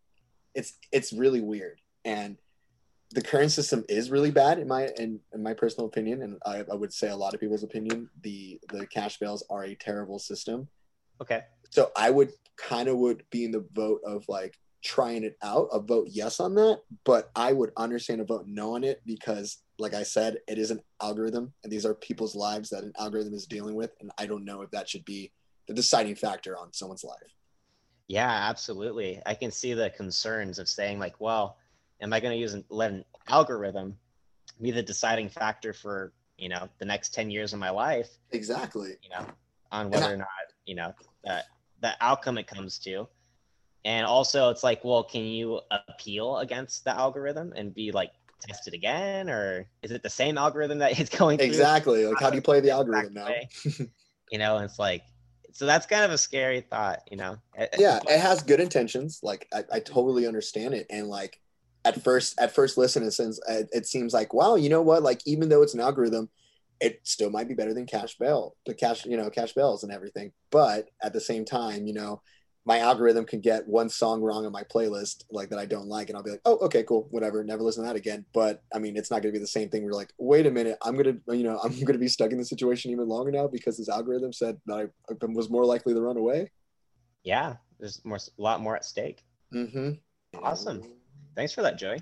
it's 0.55 0.75
it's 0.93 1.13
really 1.13 1.41
weird. 1.41 1.81
And 2.05 2.39
the 3.11 3.23
current 3.23 3.51
system 3.51 3.85
is 3.89 4.11
really 4.11 4.31
bad 4.31 4.59
in 4.59 4.69
my 4.69 4.89
in, 4.99 5.21
in 5.33 5.43
my 5.43 5.55
personal 5.55 5.87
opinion, 5.87 6.23
and 6.23 6.39
I, 6.45 6.65
I 6.71 6.75
would 6.75 6.93
say 6.93 7.09
a 7.09 7.17
lot 7.17 7.35
of 7.35 7.41
people's 7.41 7.63
opinion. 7.63 8.11
The 8.23 8.61
the 8.71 8.87
cash 8.87 9.19
bails 9.19 9.45
are 9.51 9.65
a 9.65 9.75
terrible 9.75 10.19
system. 10.19 10.69
Okay. 11.21 11.43
So 11.71 11.91
I 11.97 12.11
would 12.11 12.33
kind 12.57 12.89
of 12.89 12.97
would 12.99 13.25
be 13.31 13.45
in 13.45 13.53
the 13.53 13.67
vote 13.73 14.01
of 14.05 14.25
like 14.29 14.59
trying 14.85 15.25
it 15.25 15.37
out, 15.43 15.69
a 15.73 15.81
vote 15.81 16.09
yes 16.11 16.39
on 16.41 16.55
that, 16.55 16.81
but 17.05 17.31
I 17.35 17.53
would 17.53 17.73
understand 17.77 18.21
a 18.21 18.25
vote 18.25 18.45
no 18.47 18.75
on 18.75 18.85
it 18.85 19.03
because, 19.05 19.59
like 19.79 19.95
I 19.95 20.03
said, 20.03 20.39
it 20.47 20.59
is 20.59 20.71
an 20.71 20.81
algorithm, 21.03 21.53
and 21.65 21.73
these 21.73 21.85
are 21.85 21.95
people's 21.95 22.37
lives 22.37 22.71
that 22.71 22.85
an 22.85 22.93
algorithm 22.99 23.35
is 23.35 23.47
dealing 23.47 23.75
with, 23.75 23.91
and 24.01 24.11
I 24.19 24.27
don't 24.27 24.45
know 24.45 24.63
if 24.63 24.71
that 24.71 24.89
should 24.89 25.05
be 25.05 25.33
the 25.67 25.75
deciding 25.75 26.15
factor 26.15 26.57
on 26.57 26.73
someone's 26.73 27.05
life. 27.05 27.35
Yeah, 28.07 28.31
absolutely. 28.31 29.21
I 29.27 29.35
can 29.35 29.51
see 29.51 29.75
the 29.75 29.91
concerns 29.91 30.59
of 30.59 30.69
saying 30.69 30.99
like, 30.99 31.21
well, 31.21 31.59
am 32.01 32.13
I 32.13 32.21
going 32.21 32.33
to 32.33 32.39
use 32.39 32.55
an, 32.55 32.65
let 32.69 32.91
an 32.91 33.05
algorithm 33.29 33.99
be 34.61 34.71
the 34.71 34.83
deciding 34.83 35.29
factor 35.29 35.73
for 35.73 36.13
you 36.37 36.49
know 36.49 36.69
the 36.79 36.85
next 36.85 37.15
10 37.15 37.31
years 37.31 37.53
of 37.53 37.59
my 37.59 37.71
life? 37.71 38.09
Exactly. 38.31 38.91
You 39.03 39.11
know 39.11 39.27
on 39.71 39.91
whether 39.91 40.07
I, 40.07 40.13
or 40.13 40.17
not 40.17 40.29
you 40.65 40.75
know 40.75 40.95
that 41.25 41.45
the 41.81 41.93
outcome 42.01 42.39
it 42.39 42.47
comes 42.47 42.79
to. 42.81 43.09
And 43.85 44.07
also 44.07 44.51
it's 44.51 44.65
like 44.65 44.85
well 44.85 45.05
can 45.05 45.25
you 45.25 45.61
appeal 45.71 46.39
against 46.39 46.85
the 46.85 46.97
algorithm 46.97 47.53
and 47.57 47.75
be 47.75 47.93
like 47.93 48.11
tested 48.41 48.75
again? 48.75 49.29
Or 49.29 49.69
is 49.83 49.91
it 49.91 50.03
the 50.03 50.11
same 50.11 50.39
algorithm 50.39 50.79
that 50.79 50.99
it's 51.01 51.17
going 51.17 51.41
exactly. 51.41 52.07
Like 52.07 52.21
how 52.21 52.31
do 52.31 52.37
you 52.37 52.43
play 52.43 52.61
the 52.61 52.71
algorithm 52.71 53.15
now? 53.15 53.29
You 54.31 54.37
know 54.37 54.59
it's 54.59 54.79
like 54.79 55.05
so 55.53 55.65
that's 55.65 55.87
kind 55.87 56.05
of 56.05 56.11
a 56.11 56.19
scary 56.19 56.61
thought 56.61 57.01
you 57.11 57.17
know? 57.17 57.39
Yeah 57.79 58.01
it 58.07 58.21
has 58.21 58.43
good 58.43 58.61
intentions. 58.61 59.21
Like 59.23 59.49
I, 59.55 59.65
I 59.73 59.81
totally 59.81 60.27
understand 60.27 60.75
it. 60.75 60.87
And 60.91 61.09
like 61.09 61.41
at 61.85 62.03
first 62.03 62.39
at 62.41 62.55
first 62.55 62.77
listen 62.77 63.03
it 63.03 63.13
seems 63.13 63.41
it 63.49 63.87
seems 63.87 64.13
like 64.13 64.35
wow 64.35 64.57
you 64.57 64.69
know 64.69 64.83
what? 64.83 65.03
Like 65.03 65.21
even 65.27 65.49
though 65.49 65.63
it's 65.63 65.75
an 65.75 65.81
algorithm 65.81 66.29
it 66.81 67.01
still 67.03 67.31
might 67.31 67.49
be 67.49 67.55
better 67.55 67.75
than 67.75 67.87
cash 67.87 68.17
bail 68.19 68.55
the 68.67 68.75
cash 68.75 69.05
you 69.05 69.17
know 69.17 69.31
cash 69.31 69.53
bails 69.53 69.83
and 69.83 69.93
everything. 69.93 70.33
But 70.51 70.89
at 71.03 71.13
the 71.13 71.21
same 71.21 71.45
time 71.45 71.87
you 71.87 71.95
know 71.95 72.23
my 72.69 72.81
algorithm 72.81 73.25
can 73.25 73.41
get 73.41 73.67
one 73.67 73.89
song 73.89 74.21
wrong 74.21 74.45
on 74.45 74.53
my 74.53 74.63
playlist 74.63 75.25
like 75.31 75.49
that 75.49 75.59
i 75.59 75.65
don't 75.65 75.89
like 75.89 76.11
and 76.11 76.19
i'll 76.19 76.23
be 76.23 76.31
like 76.31 76.43
oh 76.45 76.59
okay 76.59 76.83
cool 76.83 77.09
whatever 77.11 77.43
never 77.43 77.63
listen 77.63 77.83
to 77.83 77.89
that 77.89 77.97
again. 77.97 78.27
But 78.35 78.63
i 78.75 78.79
mean 78.79 78.97
it's 78.97 79.11
not 79.11 79.23
going 79.23 79.33
to 79.33 79.39
be 79.39 79.43
the 79.43 79.47
same 79.47 79.71
thing 79.71 79.85
we're 79.85 79.93
like 79.93 80.13
wait 80.19 80.47
a 80.47 80.51
minute 80.51 80.77
i'm 80.83 80.95
going 80.95 81.21
to 81.25 81.37
you 81.37 81.45
know 81.45 81.59
i'm 81.65 81.73
going 81.81 81.95
to 81.95 81.99
be 81.99 82.09
stuck 82.09 82.31
in 82.31 82.39
the 82.39 82.45
situation 82.45 82.91
even 82.91 83.09
longer 83.09 83.31
now 83.33 83.47
because 83.49 83.79
this 83.79 83.89
algorithm 83.89 84.35
said 84.35 84.59
that 84.67 84.75
i, 84.77 84.83
I 85.11 85.27
was 85.29 85.49
more 85.49 85.65
likely 85.65 85.95
to 85.95 86.01
run 86.01 86.19
away? 86.19 86.51
Yeah 87.25 87.57
there's 87.81 88.05
more 88.05 88.19
a 88.19 88.43
lot 88.43 88.61
more 88.61 88.77
at 88.77 88.85
stake. 88.85 89.25
Mm-hmm. 89.55 89.93
awesome 90.43 90.83
Thanks 91.39 91.53
for 91.53 91.63
that, 91.63 91.79
Joey. 91.79 92.01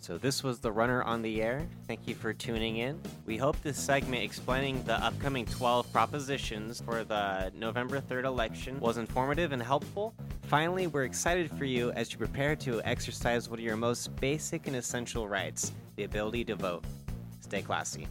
So, 0.00 0.16
this 0.16 0.44
was 0.44 0.60
The 0.60 0.70
Runner 0.70 1.02
on 1.02 1.20
the 1.20 1.42
Air. 1.42 1.66
Thank 1.88 2.06
you 2.06 2.14
for 2.14 2.32
tuning 2.32 2.76
in. 2.76 3.00
We 3.26 3.36
hope 3.36 3.60
this 3.60 3.76
segment 3.76 4.22
explaining 4.22 4.84
the 4.84 4.94
upcoming 5.04 5.46
12 5.46 5.92
propositions 5.92 6.80
for 6.80 7.02
the 7.02 7.50
November 7.56 8.00
3rd 8.00 8.26
election 8.26 8.78
was 8.78 8.98
informative 8.98 9.50
and 9.50 9.60
helpful. 9.60 10.14
Finally, 10.42 10.86
we're 10.86 11.02
excited 11.02 11.50
for 11.50 11.64
you 11.64 11.90
as 11.90 12.12
you 12.12 12.18
prepare 12.18 12.54
to 12.54 12.80
exercise 12.84 13.48
one 13.48 13.58
of 13.58 13.64
your 13.64 13.76
most 13.76 14.14
basic 14.20 14.68
and 14.68 14.76
essential 14.76 15.26
rights 15.26 15.72
the 15.96 16.04
ability 16.04 16.44
to 16.44 16.54
vote. 16.54 16.84
Stay 17.40 17.62
classy. 17.62 18.06